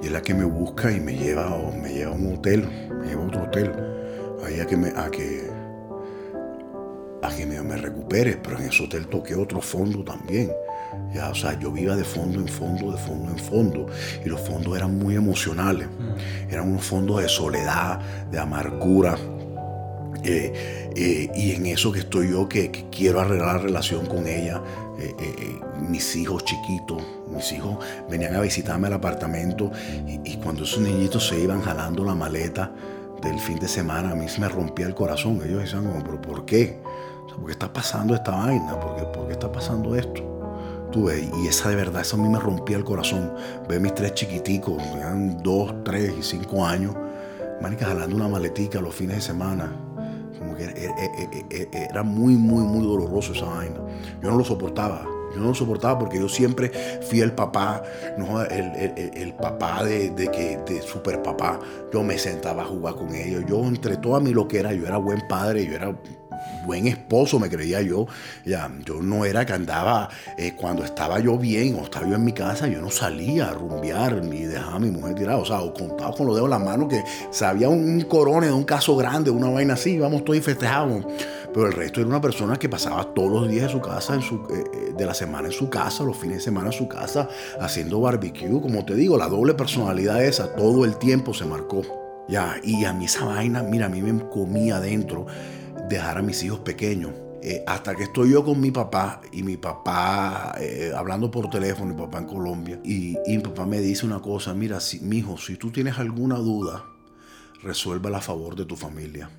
Y 0.02 0.06
es 0.06 0.12
la 0.12 0.22
que 0.22 0.32
me 0.32 0.44
busca 0.44 0.90
y 0.90 0.98
me 0.98 1.14
lleva, 1.14 1.50
me 1.80 1.92
lleva 1.92 2.12
a 2.12 2.14
un 2.14 2.34
hotel, 2.34 2.66
me 3.00 3.08
lleva 3.08 3.22
a 3.22 3.26
otro 3.26 3.42
hotel, 3.42 3.72
ahí 4.46 4.58
a 4.58 4.66
que 4.66 4.76
me, 4.76 4.88
a 4.88 5.10
que, 5.10 5.50
a 7.22 7.28
que 7.28 7.44
me, 7.44 7.60
me 7.62 7.76
recupere. 7.76 8.38
Pero 8.42 8.58
en 8.58 8.68
ese 8.68 8.84
hotel 8.84 9.06
toqué 9.08 9.34
otro 9.34 9.60
fondo 9.60 10.02
también. 10.02 10.50
Ya, 11.12 11.28
o 11.28 11.34
sea, 11.34 11.58
yo 11.58 11.70
vivía 11.70 11.96
de 11.96 12.04
fondo 12.04 12.40
en 12.40 12.48
fondo, 12.48 12.92
de 12.92 12.98
fondo 12.98 13.30
en 13.30 13.38
fondo. 13.38 13.86
Y 14.24 14.28
los 14.28 14.40
fondos 14.40 14.76
eran 14.76 14.98
muy 14.98 15.16
emocionales. 15.16 15.86
Mm. 15.86 16.50
Eran 16.50 16.70
unos 16.70 16.84
fondos 16.84 17.20
de 17.20 17.28
soledad, 17.28 18.00
de 18.30 18.38
amargura. 18.38 19.18
Eh, 20.24 20.90
eh, 20.96 21.30
y 21.34 21.52
en 21.52 21.66
eso 21.66 21.92
que 21.92 22.00
estoy 22.00 22.30
yo, 22.30 22.48
que, 22.48 22.70
quiero 22.90 23.20
arreglar 23.20 23.56
la 23.56 23.62
relación 23.62 24.06
con 24.06 24.26
ella. 24.26 24.62
Eh, 24.98 25.58
mis 25.88 26.14
hijos 26.14 26.44
chiquitos, 26.44 27.02
mis 27.34 27.52
hijos 27.52 27.78
venían 28.10 28.34
a 28.34 28.40
visitarme 28.40 28.88
al 28.88 28.94
apartamento. 28.94 29.70
Y, 30.06 30.36
cuando 30.36 30.64
esos 30.64 30.80
niñitos 30.80 31.28
se 31.28 31.40
iban 31.40 31.62
jalando 31.62 32.04
la 32.04 32.14
maleta 32.14 32.72
del 33.22 33.38
fin 33.38 33.58
de 33.58 33.68
semana, 33.68 34.10
a 34.10 34.14
mí 34.14 34.28
se 34.28 34.40
me 34.40 34.48
rompía 34.48 34.86
el 34.86 34.94
corazón. 34.94 35.40
Ellos 35.44 35.62
decían, 35.62 35.84
como, 35.84 36.02
¿pero 36.02 36.20
por 36.20 36.44
qué? 36.44 36.80
¿Por 37.28 37.46
qué 37.46 37.52
está 37.52 37.72
pasando 37.72 38.14
esta 38.14 38.32
vaina? 38.32 38.78
¿Por 38.78 38.96
qué, 38.96 39.02
¿Por 39.04 39.26
qué 39.26 39.32
está 39.32 39.50
pasando 39.50 39.96
esto? 39.96 40.30
y 40.92 41.46
esa 41.46 41.68
de 41.68 41.76
verdad, 41.76 42.02
eso 42.02 42.16
a 42.16 42.18
mí 42.18 42.28
me 42.28 42.38
rompía 42.38 42.76
el 42.76 42.84
corazón. 42.84 43.32
Ver 43.68 43.80
mis 43.80 43.94
tres 43.94 44.14
chiquiticos, 44.14 44.82
eran 44.96 45.40
dos, 45.42 45.72
tres 45.84 46.12
y 46.18 46.22
cinco 46.22 46.64
años, 46.66 46.94
manica 47.62 47.86
jalando 47.86 48.16
una 48.16 48.28
maletica 48.28 48.80
los 48.80 48.94
fines 48.94 49.16
de 49.16 49.22
semana. 49.22 49.72
Era, 50.60 52.02
muy, 52.02 52.34
muy, 52.34 52.64
muy 52.64 52.86
doloroso 52.86 53.32
esa 53.32 53.46
vaina. 53.46 53.80
Yo 54.22 54.30
no 54.30 54.38
lo 54.38 54.44
soportaba. 54.44 55.06
Yo 55.34 55.40
no 55.40 55.48
lo 55.48 55.54
soportaba 55.54 55.98
porque 55.98 56.18
yo 56.18 56.28
siempre 56.28 56.72
fui 57.08 57.20
el 57.20 57.32
papá, 57.32 57.82
el, 58.50 59.32
papá 59.34 59.84
de, 59.84 60.12
que, 60.32 60.58
de 60.66 60.82
super 60.82 61.22
papá. 61.22 61.60
Yo 61.92 62.02
me 62.02 62.18
sentaba 62.18 62.62
a 62.62 62.66
jugar 62.66 62.96
con 62.96 63.14
ellos. 63.14 63.44
Yo, 63.48 63.64
entre 63.64 63.96
toda 63.96 64.20
mi 64.20 64.32
lo 64.32 64.48
que 64.48 64.58
era, 64.58 64.72
yo 64.72 64.86
era 64.86 64.96
buen 64.96 65.22
padre, 65.28 65.64
yo 65.66 65.74
era 65.74 65.94
buen 66.64 66.86
esposo, 66.86 67.38
me 67.38 67.48
creía 67.48 67.82
yo. 67.82 68.06
Ya, 68.44 68.70
yo 68.84 69.02
no 69.02 69.24
era 69.24 69.44
que 69.46 69.52
andaba, 69.52 70.08
eh, 70.38 70.54
cuando 70.56 70.84
estaba 70.84 71.18
yo 71.20 71.38
bien 71.38 71.76
o 71.76 71.84
estaba 71.84 72.06
yo 72.06 72.14
en 72.14 72.24
mi 72.24 72.32
casa, 72.32 72.68
yo 72.68 72.80
no 72.80 72.90
salía 72.90 73.48
a 73.48 73.52
rumbear 73.52 74.24
ni 74.24 74.42
dejaba 74.42 74.76
a 74.76 74.78
mi 74.78 74.90
mujer 74.90 75.14
tirada. 75.14 75.38
O 75.38 75.44
sea, 75.44 75.60
o 75.60 75.72
contaba 75.72 76.12
con 76.12 76.26
los 76.26 76.36
dedos 76.36 76.46
en 76.46 76.50
la 76.50 76.58
mano 76.58 76.88
que 76.88 77.02
sabía 77.30 77.68
un 77.68 78.00
corone 78.02 78.46
de 78.46 78.52
un 78.52 78.64
caso 78.64 78.96
grande, 78.96 79.30
una 79.30 79.50
vaina 79.50 79.74
así, 79.74 79.98
vamos 79.98 80.24
todos 80.24 80.38
y 80.38 80.42
festejábamos. 80.42 81.06
Pero 81.52 81.66
el 81.66 81.72
resto 81.72 82.00
era 82.00 82.08
una 82.08 82.20
persona 82.20 82.56
que 82.56 82.68
pasaba 82.68 83.12
todos 83.12 83.42
los 83.42 83.48
días 83.48 83.64
de 83.64 83.72
su 83.72 83.80
casa, 83.80 84.14
en 84.14 84.22
su, 84.22 84.36
eh, 84.36 84.64
eh, 84.72 84.92
de 84.96 85.06
la 85.06 85.14
semana 85.14 85.48
en 85.48 85.52
su 85.52 85.68
casa, 85.68 86.04
los 86.04 86.16
fines 86.16 86.36
de 86.36 86.42
semana 86.42 86.68
en 86.68 86.72
su 86.72 86.86
casa, 86.86 87.28
haciendo 87.60 88.00
barbecue. 88.00 88.48
Como 88.60 88.84
te 88.84 88.94
digo, 88.94 89.16
la 89.16 89.28
doble 89.28 89.54
personalidad 89.54 90.22
esa 90.24 90.54
todo 90.54 90.84
el 90.84 90.96
tiempo 90.96 91.34
se 91.34 91.44
marcó. 91.44 91.82
Ya, 92.28 92.56
y 92.62 92.84
a 92.84 92.92
mí 92.92 93.06
esa 93.06 93.24
vaina, 93.24 93.64
mira, 93.64 93.86
a 93.86 93.88
mí 93.88 94.00
me 94.02 94.28
comía 94.28 94.76
adentro 94.76 95.26
dejar 95.90 96.18
a 96.18 96.22
mis 96.22 96.42
hijos 96.42 96.60
pequeños. 96.60 97.12
Eh, 97.42 97.64
hasta 97.66 97.94
que 97.94 98.04
estoy 98.04 98.32
yo 98.32 98.44
con 98.44 98.60
mi 98.60 98.70
papá 98.70 99.22
y 99.32 99.42
mi 99.42 99.56
papá 99.56 100.54
eh, 100.60 100.92
hablando 100.94 101.30
por 101.30 101.48
teléfono, 101.48 101.94
mi 101.94 102.00
papá 102.00 102.18
en 102.18 102.26
Colombia, 102.26 102.80
y, 102.84 103.16
mi 103.26 103.38
papá 103.38 103.64
me 103.64 103.80
dice 103.80 104.04
una 104.04 104.20
cosa, 104.20 104.52
mira, 104.52 104.78
si, 104.78 105.00
mi 105.00 105.18
hijo, 105.18 105.38
si 105.38 105.56
tú 105.56 105.70
tienes 105.70 105.98
alguna 105.98 106.36
duda, 106.36 106.84
resuélvala 107.62 108.18
a 108.18 108.20
favor 108.20 108.56
de 108.56 108.66
tu 108.66 108.76
familia. 108.76 109.30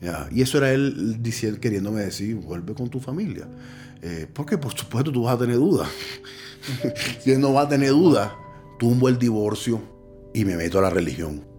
Mm. 0.00 0.36
Y 0.36 0.42
eso 0.42 0.58
era 0.58 0.72
él 0.72 1.22
diciendo, 1.22 1.60
queriéndome 1.60 2.00
decir, 2.00 2.36
vuelve 2.36 2.74
con 2.74 2.88
tu 2.88 2.98
familia. 2.98 3.46
Eh, 4.02 4.26
porque 4.32 4.56
por 4.56 4.72
supuesto 4.72 5.12
tú 5.12 5.24
vas 5.24 5.34
a 5.34 5.38
tener 5.38 5.56
dudas. 5.56 5.88
si 7.20 7.32
él 7.32 7.40
no 7.40 7.52
va 7.52 7.62
a 7.62 7.68
tener 7.68 7.90
dudas, 7.90 8.32
tumbo 8.78 9.08
el 9.10 9.18
divorcio 9.18 9.82
y 10.32 10.46
me 10.46 10.56
meto 10.56 10.78
a 10.78 10.82
la 10.82 10.90
religión. 10.90 11.49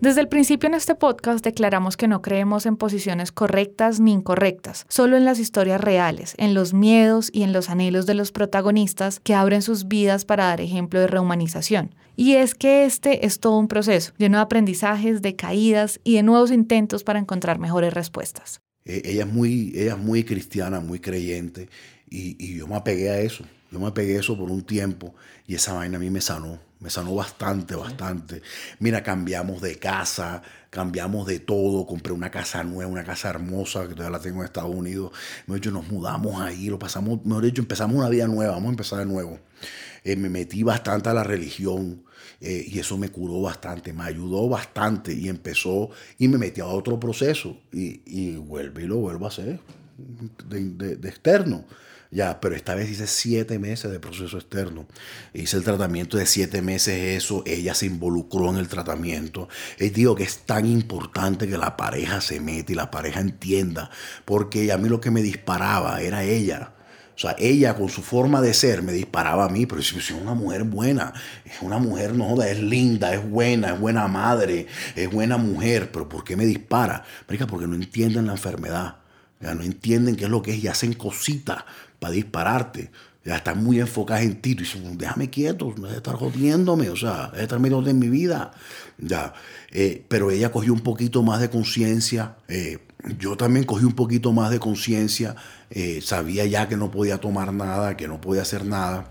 Desde 0.00 0.20
el 0.20 0.28
principio 0.28 0.68
en 0.68 0.74
este 0.74 0.94
podcast 0.94 1.44
declaramos 1.44 1.96
que 1.96 2.06
no 2.06 2.22
creemos 2.22 2.66
en 2.66 2.76
posiciones 2.76 3.32
correctas 3.32 3.98
ni 3.98 4.12
incorrectas, 4.12 4.86
solo 4.88 5.16
en 5.16 5.24
las 5.24 5.40
historias 5.40 5.80
reales, 5.80 6.36
en 6.38 6.54
los 6.54 6.72
miedos 6.72 7.30
y 7.32 7.42
en 7.42 7.52
los 7.52 7.68
anhelos 7.68 8.06
de 8.06 8.14
los 8.14 8.30
protagonistas 8.30 9.18
que 9.18 9.34
abren 9.34 9.60
sus 9.60 9.88
vidas 9.88 10.24
para 10.24 10.44
dar 10.44 10.60
ejemplo 10.60 11.00
de 11.00 11.08
rehumanización. 11.08 11.96
Y 12.14 12.34
es 12.34 12.54
que 12.54 12.84
este 12.84 13.26
es 13.26 13.40
todo 13.40 13.58
un 13.58 13.66
proceso, 13.66 14.12
lleno 14.18 14.38
de 14.38 14.44
aprendizajes, 14.44 15.20
de 15.20 15.34
caídas 15.34 15.98
y 16.04 16.14
de 16.14 16.22
nuevos 16.22 16.52
intentos 16.52 17.02
para 17.02 17.18
encontrar 17.18 17.58
mejores 17.58 17.92
respuestas. 17.92 18.60
Eh, 18.84 19.02
ella 19.04 19.24
es 19.24 19.32
muy, 19.32 19.72
ella 19.74 19.94
es 19.94 19.98
muy 19.98 20.22
cristiana, 20.22 20.78
muy 20.78 21.00
creyente, 21.00 21.68
y, 22.08 22.36
y 22.38 22.56
yo 22.56 22.68
me 22.68 22.76
apegué 22.76 23.10
a 23.10 23.20
eso. 23.20 23.44
Yo 23.70 23.78
me 23.78 23.92
pegué 23.92 24.16
eso 24.16 24.36
por 24.36 24.50
un 24.50 24.62
tiempo 24.62 25.14
y 25.46 25.54
esa 25.54 25.74
vaina 25.74 25.98
a 25.98 26.00
mí 26.00 26.08
me 26.08 26.22
sanó, 26.22 26.58
me 26.80 26.88
sanó 26.88 27.14
bastante, 27.14 27.74
bastante. 27.74 28.40
Mira, 28.78 29.02
cambiamos 29.02 29.60
de 29.60 29.78
casa, 29.78 30.42
cambiamos 30.70 31.26
de 31.26 31.40
todo, 31.40 31.86
compré 31.86 32.12
una 32.14 32.30
casa 32.30 32.64
nueva, 32.64 32.90
una 32.90 33.04
casa 33.04 33.28
hermosa 33.28 33.86
que 33.86 33.94
todavía 33.94 34.16
la 34.16 34.22
tengo 34.22 34.38
en 34.40 34.46
Estados 34.46 34.74
Unidos. 34.74 35.12
Mejor 35.46 35.60
dicho, 35.60 35.70
nos 35.70 35.86
mudamos 35.88 36.40
ahí, 36.40 36.68
lo 36.68 36.78
pasamos, 36.78 37.24
mejor 37.26 37.44
dicho, 37.44 37.60
empezamos 37.60 37.96
una 37.96 38.08
vida 38.08 38.26
nueva, 38.26 38.52
vamos 38.52 38.68
a 38.68 38.70
empezar 38.70 38.98
de 39.00 39.06
nuevo. 39.06 39.38
Eh, 40.02 40.16
me 40.16 40.30
metí 40.30 40.62
bastante 40.62 41.10
a 41.10 41.14
la 41.14 41.24
religión 41.24 42.04
eh, 42.40 42.64
y 42.66 42.78
eso 42.78 42.96
me 42.96 43.10
curó 43.10 43.42
bastante, 43.42 43.92
me 43.92 44.04
ayudó 44.04 44.48
bastante 44.48 45.12
y 45.12 45.28
empezó 45.28 45.90
y 46.18 46.28
me 46.28 46.38
metí 46.38 46.62
a 46.62 46.66
otro 46.66 46.98
proceso 46.98 47.58
y, 47.70 48.00
y 48.06 48.36
vuelvo 48.36 48.80
y 48.80 48.86
lo 48.86 48.96
vuelvo 48.96 49.26
a 49.26 49.28
hacer 49.28 49.60
de, 50.48 50.96
de 50.96 51.08
externo. 51.08 51.66
Ya, 52.10 52.40
pero 52.40 52.56
esta 52.56 52.74
vez 52.74 52.88
hice 52.88 53.06
siete 53.06 53.58
meses 53.58 53.90
de 53.90 54.00
proceso 54.00 54.38
externo. 54.38 54.86
Hice 55.34 55.58
el 55.58 55.64
tratamiento 55.64 56.16
de 56.16 56.24
siete 56.24 56.62
meses, 56.62 57.22
eso, 57.22 57.42
ella 57.44 57.74
se 57.74 57.86
involucró 57.86 58.48
en 58.48 58.56
el 58.56 58.68
tratamiento. 58.68 59.48
Y 59.78 59.90
digo 59.90 60.14
que 60.14 60.22
es 60.22 60.38
tan 60.38 60.64
importante 60.64 61.46
que 61.46 61.58
la 61.58 61.76
pareja 61.76 62.22
se 62.22 62.40
mete 62.40 62.72
y 62.72 62.76
la 62.76 62.90
pareja 62.90 63.20
entienda, 63.20 63.90
porque 64.24 64.72
a 64.72 64.78
mí 64.78 64.88
lo 64.88 65.02
que 65.02 65.10
me 65.10 65.20
disparaba 65.20 66.00
era 66.00 66.24
ella. 66.24 66.72
O 67.14 67.20
sea, 67.20 67.34
ella 67.38 67.74
con 67.74 67.88
su 67.88 68.00
forma 68.00 68.40
de 68.40 68.54
ser 68.54 68.80
me 68.80 68.92
disparaba 68.92 69.44
a 69.44 69.48
mí, 69.48 69.66
pero 69.66 69.82
si 69.82 69.98
es 69.98 70.10
una 70.12 70.34
mujer 70.34 70.62
buena, 70.62 71.12
es 71.44 71.60
una 71.60 71.78
mujer, 71.78 72.14
no 72.14 72.40
es 72.40 72.60
linda, 72.60 73.12
es 73.12 73.28
buena, 73.28 73.74
es 73.74 73.80
buena 73.80 74.06
madre, 74.06 74.66
es 74.94 75.10
buena 75.10 75.36
mujer, 75.36 75.90
pero 75.92 76.08
¿por 76.08 76.22
qué 76.24 76.36
me 76.36 76.46
dispara? 76.46 77.04
Porque 77.26 77.66
no 77.66 77.74
entienden 77.74 78.26
la 78.26 78.32
enfermedad. 78.32 78.98
Ya 79.40 79.54
no 79.54 79.62
entienden 79.62 80.16
qué 80.16 80.24
es 80.24 80.30
lo 80.30 80.42
que 80.42 80.52
es 80.52 80.64
y 80.64 80.68
hacen 80.68 80.94
cositas 80.94 81.64
para 81.98 82.12
dispararte. 82.12 82.90
Ya 83.24 83.36
están 83.36 83.62
muy 83.62 83.78
enfocadas 83.78 84.22
en 84.22 84.40
ti. 84.40 84.52
Y 84.52 84.54
dicen, 84.54 84.96
déjame 84.96 85.28
quieto, 85.28 85.74
no 85.76 85.88
estar 85.88 86.14
jodiéndome, 86.14 86.88
o 86.88 86.96
sea, 86.96 87.28
de 87.28 87.42
estar 87.42 87.58
metiendo 87.58 87.90
en 87.90 87.98
mi 87.98 88.08
vida. 88.08 88.52
Ya. 88.98 89.34
Eh, 89.70 90.04
pero 90.08 90.30
ella 90.30 90.50
cogió 90.50 90.72
un 90.72 90.80
poquito 90.80 91.22
más 91.22 91.40
de 91.40 91.50
conciencia. 91.50 92.36
Eh, 92.48 92.78
yo 93.18 93.36
también 93.36 93.64
cogí 93.64 93.84
un 93.84 93.92
poquito 93.92 94.32
más 94.32 94.50
de 94.50 94.58
conciencia. 94.58 95.36
Eh, 95.70 96.00
sabía 96.02 96.46
ya 96.46 96.68
que 96.68 96.76
no 96.76 96.90
podía 96.90 97.18
tomar 97.18 97.52
nada, 97.52 97.96
que 97.96 98.08
no 98.08 98.20
podía 98.20 98.42
hacer 98.42 98.64
nada. 98.64 99.10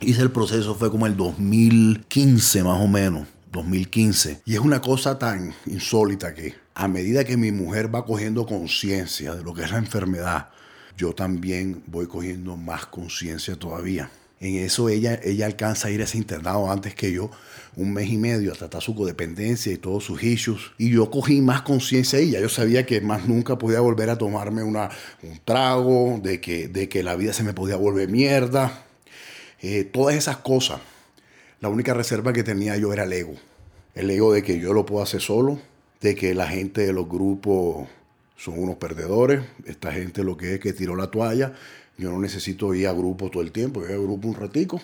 Hice 0.00 0.22
el 0.22 0.30
proceso, 0.30 0.74
fue 0.74 0.90
como 0.90 1.06
el 1.06 1.16
2015 1.16 2.64
más 2.64 2.80
o 2.80 2.88
menos. 2.88 3.28
2015. 3.52 4.42
Y 4.44 4.54
es 4.54 4.60
una 4.60 4.80
cosa 4.80 5.18
tan 5.18 5.54
insólita 5.66 6.34
que 6.34 6.54
a 6.74 6.88
medida 6.88 7.24
que 7.24 7.36
mi 7.36 7.52
mujer 7.52 7.94
va 7.94 8.04
cogiendo 8.04 8.46
conciencia 8.46 9.34
de 9.34 9.42
lo 9.42 9.54
que 9.54 9.64
es 9.64 9.70
la 9.70 9.78
enfermedad, 9.78 10.48
yo 10.96 11.12
también 11.12 11.82
voy 11.86 12.06
cogiendo 12.06 12.56
más 12.56 12.86
conciencia 12.86 13.56
todavía. 13.56 14.10
En 14.40 14.56
eso 14.56 14.88
ella, 14.88 15.20
ella 15.22 15.44
alcanza 15.44 15.88
a 15.88 15.90
ir 15.90 16.00
a 16.00 16.04
ese 16.04 16.16
internado 16.16 16.70
antes 16.70 16.94
que 16.94 17.12
yo, 17.12 17.30
un 17.76 17.92
mes 17.92 18.08
y 18.08 18.16
medio, 18.16 18.52
a 18.52 18.56
tratar 18.56 18.80
su 18.80 18.94
codependencia 18.94 19.70
y 19.70 19.76
todos 19.76 20.04
sus 20.04 20.22
issues. 20.22 20.72
Y 20.78 20.90
yo 20.90 21.10
cogí 21.10 21.42
más 21.42 21.60
conciencia 21.60 22.18
de 22.18 22.24
ella. 22.24 22.40
Yo 22.40 22.48
sabía 22.48 22.86
que 22.86 23.02
más 23.02 23.28
nunca 23.28 23.58
podía 23.58 23.80
volver 23.80 24.08
a 24.08 24.16
tomarme 24.16 24.62
una, 24.62 24.88
un 25.22 25.38
trago, 25.44 26.18
de 26.22 26.40
que, 26.40 26.68
de 26.68 26.88
que 26.88 27.02
la 27.02 27.16
vida 27.16 27.34
se 27.34 27.42
me 27.42 27.52
podía 27.52 27.76
volver 27.76 28.08
mierda. 28.08 28.86
Eh, 29.60 29.84
todas 29.84 30.16
esas 30.16 30.38
cosas. 30.38 30.80
La 31.60 31.68
única 31.68 31.92
reserva 31.92 32.32
que 32.32 32.42
tenía 32.42 32.78
yo 32.78 32.94
era 32.94 33.04
el 33.04 33.12
ego. 33.12 33.34
El 33.94 34.08
ego 34.08 34.32
de 34.32 34.42
que 34.42 34.58
yo 34.58 34.72
lo 34.72 34.86
puedo 34.86 35.02
hacer 35.02 35.20
solo, 35.20 35.60
de 36.00 36.14
que 36.14 36.34
la 36.34 36.48
gente 36.48 36.86
de 36.86 36.94
los 36.94 37.06
grupos 37.06 37.88
son 38.42 38.58
unos 38.58 38.76
perdedores, 38.76 39.42
esta 39.66 39.92
gente 39.92 40.24
lo 40.24 40.36
que 40.36 40.54
es 40.54 40.60
que 40.60 40.72
tiró 40.72 40.96
la 40.96 41.10
toalla, 41.10 41.52
yo 41.98 42.10
no 42.10 42.18
necesito 42.18 42.72
ir 42.72 42.88
a 42.88 42.92
grupo 42.92 43.30
todo 43.30 43.42
el 43.42 43.52
tiempo, 43.52 43.80
yo 43.80 43.88
voy 43.88 43.96
a 43.96 43.98
grupo 43.98 44.28
un 44.28 44.34
ratico 44.34 44.80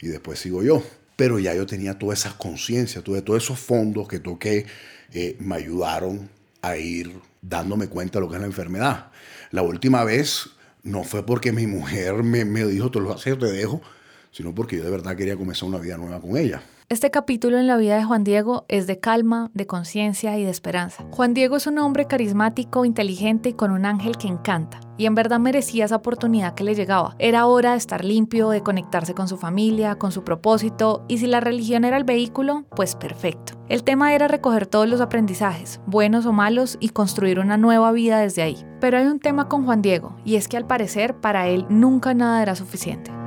y 0.00 0.08
después 0.08 0.38
sigo 0.38 0.62
yo. 0.62 0.82
Pero 1.14 1.38
ya 1.38 1.54
yo 1.54 1.66
tenía 1.66 1.98
toda 1.98 2.14
esa 2.14 2.38
conciencia, 2.38 3.02
todos 3.02 3.42
esos 3.42 3.58
fondos 3.58 4.08
que 4.08 4.20
toqué 4.20 4.64
eh, 5.12 5.36
me 5.40 5.56
ayudaron 5.56 6.30
a 6.62 6.76
ir 6.78 7.12
dándome 7.42 7.88
cuenta 7.88 8.18
de 8.18 8.24
lo 8.24 8.30
que 8.30 8.36
es 8.36 8.40
la 8.40 8.46
enfermedad. 8.46 9.10
La 9.50 9.62
última 9.62 10.04
vez 10.04 10.48
no 10.82 11.04
fue 11.04 11.26
porque 11.26 11.52
mi 11.52 11.66
mujer 11.66 12.22
me, 12.22 12.46
me 12.46 12.64
dijo, 12.64 12.90
te 12.90 13.00
lo 13.00 13.12
haces, 13.12 13.38
te 13.38 13.46
dejo, 13.46 13.82
sino 14.30 14.54
porque 14.54 14.78
yo 14.78 14.84
de 14.84 14.90
verdad 14.90 15.16
quería 15.16 15.36
comenzar 15.36 15.68
una 15.68 15.78
vida 15.78 15.98
nueva 15.98 16.20
con 16.20 16.38
ella. 16.38 16.62
Este 16.90 17.10
capítulo 17.10 17.58
en 17.58 17.66
la 17.66 17.76
vida 17.76 17.98
de 17.98 18.04
Juan 18.04 18.24
Diego 18.24 18.64
es 18.68 18.86
de 18.86 18.98
calma, 18.98 19.50
de 19.52 19.66
conciencia 19.66 20.38
y 20.38 20.44
de 20.44 20.50
esperanza. 20.50 21.04
Juan 21.10 21.34
Diego 21.34 21.56
es 21.56 21.66
un 21.66 21.76
hombre 21.76 22.06
carismático, 22.06 22.86
inteligente 22.86 23.50
y 23.50 23.52
con 23.52 23.72
un 23.72 23.84
ángel 23.84 24.16
que 24.16 24.26
encanta. 24.26 24.80
Y 24.96 25.04
en 25.04 25.14
verdad 25.14 25.38
merecía 25.38 25.84
esa 25.84 25.96
oportunidad 25.96 26.54
que 26.54 26.64
le 26.64 26.74
llegaba. 26.74 27.14
Era 27.18 27.44
hora 27.44 27.72
de 27.72 27.76
estar 27.76 28.06
limpio, 28.06 28.48
de 28.48 28.62
conectarse 28.62 29.12
con 29.12 29.28
su 29.28 29.36
familia, 29.36 29.96
con 29.96 30.12
su 30.12 30.24
propósito, 30.24 31.04
y 31.08 31.18
si 31.18 31.26
la 31.26 31.40
religión 31.40 31.84
era 31.84 31.98
el 31.98 32.04
vehículo, 32.04 32.64
pues 32.74 32.96
perfecto. 32.96 33.52
El 33.68 33.84
tema 33.84 34.14
era 34.14 34.26
recoger 34.26 34.66
todos 34.66 34.88
los 34.88 35.02
aprendizajes, 35.02 35.82
buenos 35.84 36.24
o 36.24 36.32
malos, 36.32 36.78
y 36.80 36.88
construir 36.88 37.38
una 37.38 37.58
nueva 37.58 37.92
vida 37.92 38.18
desde 38.18 38.40
ahí. 38.40 38.64
Pero 38.80 38.96
hay 38.96 39.04
un 39.08 39.20
tema 39.20 39.46
con 39.46 39.66
Juan 39.66 39.82
Diego, 39.82 40.16
y 40.24 40.36
es 40.36 40.48
que 40.48 40.56
al 40.56 40.66
parecer 40.66 41.16
para 41.20 41.48
él 41.48 41.66
nunca 41.68 42.14
nada 42.14 42.40
era 42.40 42.54
suficiente. 42.54 43.17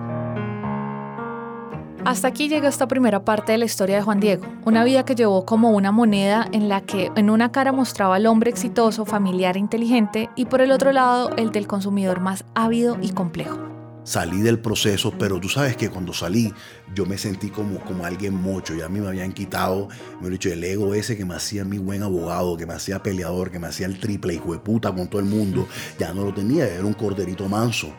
Hasta 2.03 2.29
aquí 2.29 2.49
llega 2.49 2.67
esta 2.67 2.87
primera 2.87 3.23
parte 3.23 3.51
de 3.51 3.59
la 3.59 3.65
historia 3.65 3.97
de 3.97 4.01
Juan 4.01 4.19
Diego, 4.19 4.45
una 4.65 4.83
vida 4.83 5.05
que 5.05 5.13
llevó 5.13 5.45
como 5.45 5.69
una 5.69 5.91
moneda 5.91 6.47
en 6.51 6.67
la 6.67 6.81
que 6.81 7.11
en 7.15 7.29
una 7.29 7.51
cara 7.51 7.71
mostraba 7.71 8.15
al 8.15 8.25
hombre 8.25 8.49
exitoso, 8.49 9.05
familiar 9.05 9.55
e 9.55 9.59
inteligente 9.59 10.29
y 10.35 10.45
por 10.45 10.61
el 10.61 10.71
otro 10.71 10.91
lado 10.93 11.29
el 11.37 11.51
del 11.51 11.67
consumidor 11.67 12.19
más 12.19 12.43
ávido 12.55 12.97
y 13.01 13.11
complejo. 13.11 13.59
Salí 14.03 14.41
del 14.41 14.57
proceso, 14.57 15.13
pero 15.19 15.39
tú 15.39 15.47
sabes 15.47 15.77
que 15.77 15.91
cuando 15.91 16.11
salí 16.11 16.51
yo 16.95 17.05
me 17.05 17.19
sentí 17.19 17.49
como, 17.49 17.79
como 17.81 18.03
alguien 18.03 18.33
mocho, 18.33 18.73
ya 18.73 18.87
a 18.87 18.89
mí 18.89 18.99
me 18.99 19.07
habían 19.07 19.31
quitado, 19.31 19.87
me 20.19 20.25
han 20.25 20.33
dicho, 20.33 20.51
el 20.51 20.63
ego 20.63 20.95
ese 20.95 21.15
que 21.15 21.23
me 21.23 21.35
hacía 21.35 21.65
mi 21.65 21.77
buen 21.77 22.01
abogado, 22.01 22.57
que 22.57 22.65
me 22.65 22.73
hacía 22.73 23.03
peleador, 23.03 23.51
que 23.51 23.59
me 23.59 23.67
hacía 23.67 23.85
el 23.85 23.99
triple 23.99 24.33
hijo 24.33 24.53
de 24.53 24.59
puta 24.59 24.91
con 24.91 25.07
todo 25.07 25.21
el 25.21 25.27
mundo, 25.27 25.67
ya 25.99 26.15
no 26.15 26.25
lo 26.25 26.33
tenía, 26.33 26.67
era 26.67 26.83
un 26.83 26.93
corderito 26.93 27.47
manso. 27.47 27.93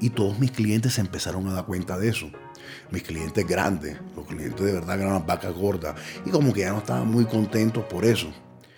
Y 0.00 0.10
todos 0.10 0.38
mis 0.38 0.50
clientes 0.50 0.94
se 0.94 1.02
empezaron 1.02 1.46
a 1.48 1.52
dar 1.52 1.66
cuenta 1.66 1.98
de 1.98 2.08
eso 2.08 2.30
mis 2.94 3.02
clientes 3.02 3.46
grandes, 3.46 3.98
los 4.16 4.26
clientes 4.26 4.64
de 4.64 4.72
verdad 4.72 4.96
que 4.96 5.02
eran 5.02 5.14
las 5.14 5.26
vacas 5.26 5.54
gordas, 5.54 5.94
y 6.24 6.30
como 6.30 6.52
que 6.52 6.60
ya 6.60 6.72
no 6.72 6.78
estaban 6.78 7.08
muy 7.08 7.26
contentos 7.26 7.84
por 7.84 8.04
eso. 8.04 8.28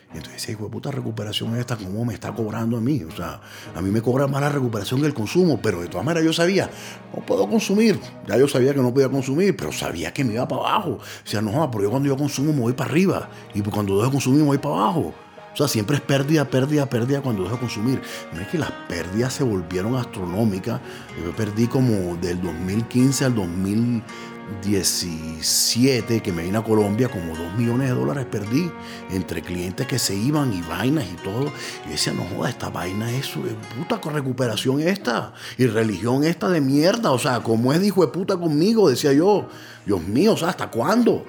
Entonces 0.09 0.35
decía, 0.35 0.55
hijo 0.55 0.71
puta 0.71 0.91
recuperación 0.91 1.57
esta, 1.57 1.77
¿cómo 1.77 2.05
me 2.05 2.15
está 2.15 2.33
cobrando 2.33 2.79
a 2.79 2.81
mí? 2.81 3.03
O 3.05 3.15
sea, 3.15 3.41
a 3.75 3.83
mí 3.83 3.91
me 3.91 4.01
cobra 4.01 4.27
más 4.27 4.41
la 4.41 4.49
recuperación 4.49 5.01
que 5.01 5.07
el 5.07 5.15
consumo, 5.15 5.61
pero 5.61 5.83
de 5.83 5.89
todas 5.89 6.07
maneras 6.07 6.25
yo 6.25 6.33
sabía, 6.33 6.71
no 7.15 7.25
puedo 7.27 7.49
consumir. 7.49 8.01
Ya 8.27 8.39
yo 8.39 8.49
sabía 8.49 8.73
que 8.73 8.81
no 8.81 8.95
podía 8.95 9.09
consumir, 9.11 9.55
pero 9.57 9.73
sabía 9.73 10.15
que 10.15 10.25
me 10.25 10.35
iba 10.35 10.49
para 10.49 10.63
abajo. 10.63 10.91
O 10.93 11.27
sea, 11.27 11.43
no, 11.43 11.71
porque 11.71 11.85
yo 11.85 11.91
cuando 11.91 12.09
yo 12.09 12.17
consumo 12.17 12.53
me 12.53 12.61
voy 12.61 12.73
para 12.73 12.91
arriba, 12.91 13.29
y 13.53 13.61
cuando 13.63 13.97
dejo 13.97 14.07
de 14.07 14.13
consumir 14.13 14.41
me 14.41 14.47
voy 14.47 14.59
para 14.59 14.77
abajo. 14.77 15.13
O 15.57 15.59
sea, 15.59 15.69
siempre 15.69 15.97
es 15.97 16.03
pérdida, 16.03 16.45
pérdida, 16.45 16.85
pérdida 16.85 17.23
cuando 17.23 17.45
dejo 17.45 17.55
de 17.55 17.61
consumir. 17.61 18.03
No 18.35 18.43
es 18.43 18.49
que 18.49 18.59
las 18.59 18.71
pérdidas 18.91 19.33
se 19.33 19.43
volvieron 19.43 19.97
astronómicas. 19.97 20.83
Yo 21.25 21.35
perdí 21.35 21.67
como 21.67 22.15
del 22.17 22.43
2015 22.43 23.25
al 23.25 23.35
2017 23.35 26.21
que 26.21 26.31
me 26.31 26.43
vine 26.43 26.59
a 26.59 26.63
Colombia, 26.63 27.09
como 27.09 27.35
2 27.35 27.55
millones 27.57 27.89
de 27.89 27.95
dólares 27.95 28.27
perdí 28.31 28.71
entre 29.11 29.41
clientes 29.41 29.87
que 29.87 29.99
se 29.99 30.15
iban 30.15 30.53
y 30.53 30.61
vainas 30.61 31.07
y 31.11 31.17
todo. 31.25 31.51
Y 31.87 31.91
decía, 31.93 32.13
no 32.13 32.27
joda, 32.37 32.51
esta 32.51 32.69
vaina 32.69 33.11
es 33.11 33.31
puta 33.79 33.99
con 33.99 34.13
recuperación 34.13 34.83
esta 34.83 35.33
y 35.57 35.69
religión 35.69 36.25
esta 36.25 36.51
de 36.51 36.61
mierda. 36.61 37.13
O 37.13 37.19
sea, 37.19 37.43
¿cómo 37.43 37.73
es 37.73 37.81
de 37.81 37.87
hijo 37.87 38.05
de 38.05 38.13
puta 38.13 38.37
conmigo? 38.37 38.91
Decía 38.91 39.15
yo, 39.15 39.49
Dios 39.87 40.03
mío, 40.03 40.35
o 40.35 40.37
sea, 40.37 40.51
¿hasta 40.51 40.71
cuándo? 40.71 41.25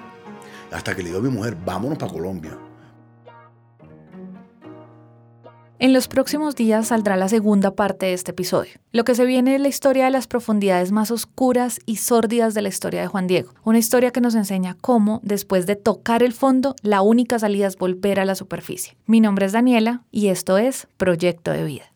Hasta 0.70 0.94
que 0.94 1.02
le 1.02 1.08
digo 1.08 1.20
a 1.20 1.22
mi 1.22 1.30
mujer, 1.30 1.56
vámonos 1.64 1.96
para 1.96 2.12
Colombia 2.12 2.67
En 5.80 5.92
los 5.92 6.08
próximos 6.08 6.56
días 6.56 6.88
saldrá 6.88 7.16
la 7.16 7.28
segunda 7.28 7.70
parte 7.70 8.06
de 8.06 8.12
este 8.12 8.32
episodio. 8.32 8.72
Lo 8.90 9.04
que 9.04 9.14
se 9.14 9.24
viene 9.24 9.54
es 9.54 9.60
la 9.60 9.68
historia 9.68 10.06
de 10.06 10.10
las 10.10 10.26
profundidades 10.26 10.90
más 10.90 11.12
oscuras 11.12 11.78
y 11.86 11.96
sórdidas 11.96 12.52
de 12.54 12.62
la 12.62 12.68
historia 12.68 13.00
de 13.00 13.06
Juan 13.06 13.28
Diego. 13.28 13.52
Una 13.62 13.78
historia 13.78 14.10
que 14.10 14.20
nos 14.20 14.34
enseña 14.34 14.76
cómo, 14.80 15.20
después 15.22 15.66
de 15.66 15.76
tocar 15.76 16.24
el 16.24 16.32
fondo, 16.32 16.74
la 16.82 17.00
única 17.02 17.38
salida 17.38 17.68
es 17.68 17.76
volver 17.76 18.18
a 18.18 18.24
la 18.24 18.34
superficie. 18.34 18.96
Mi 19.06 19.20
nombre 19.20 19.46
es 19.46 19.52
Daniela 19.52 20.02
y 20.10 20.28
esto 20.28 20.58
es 20.58 20.88
Proyecto 20.96 21.52
de 21.52 21.62
Vida. 21.62 21.92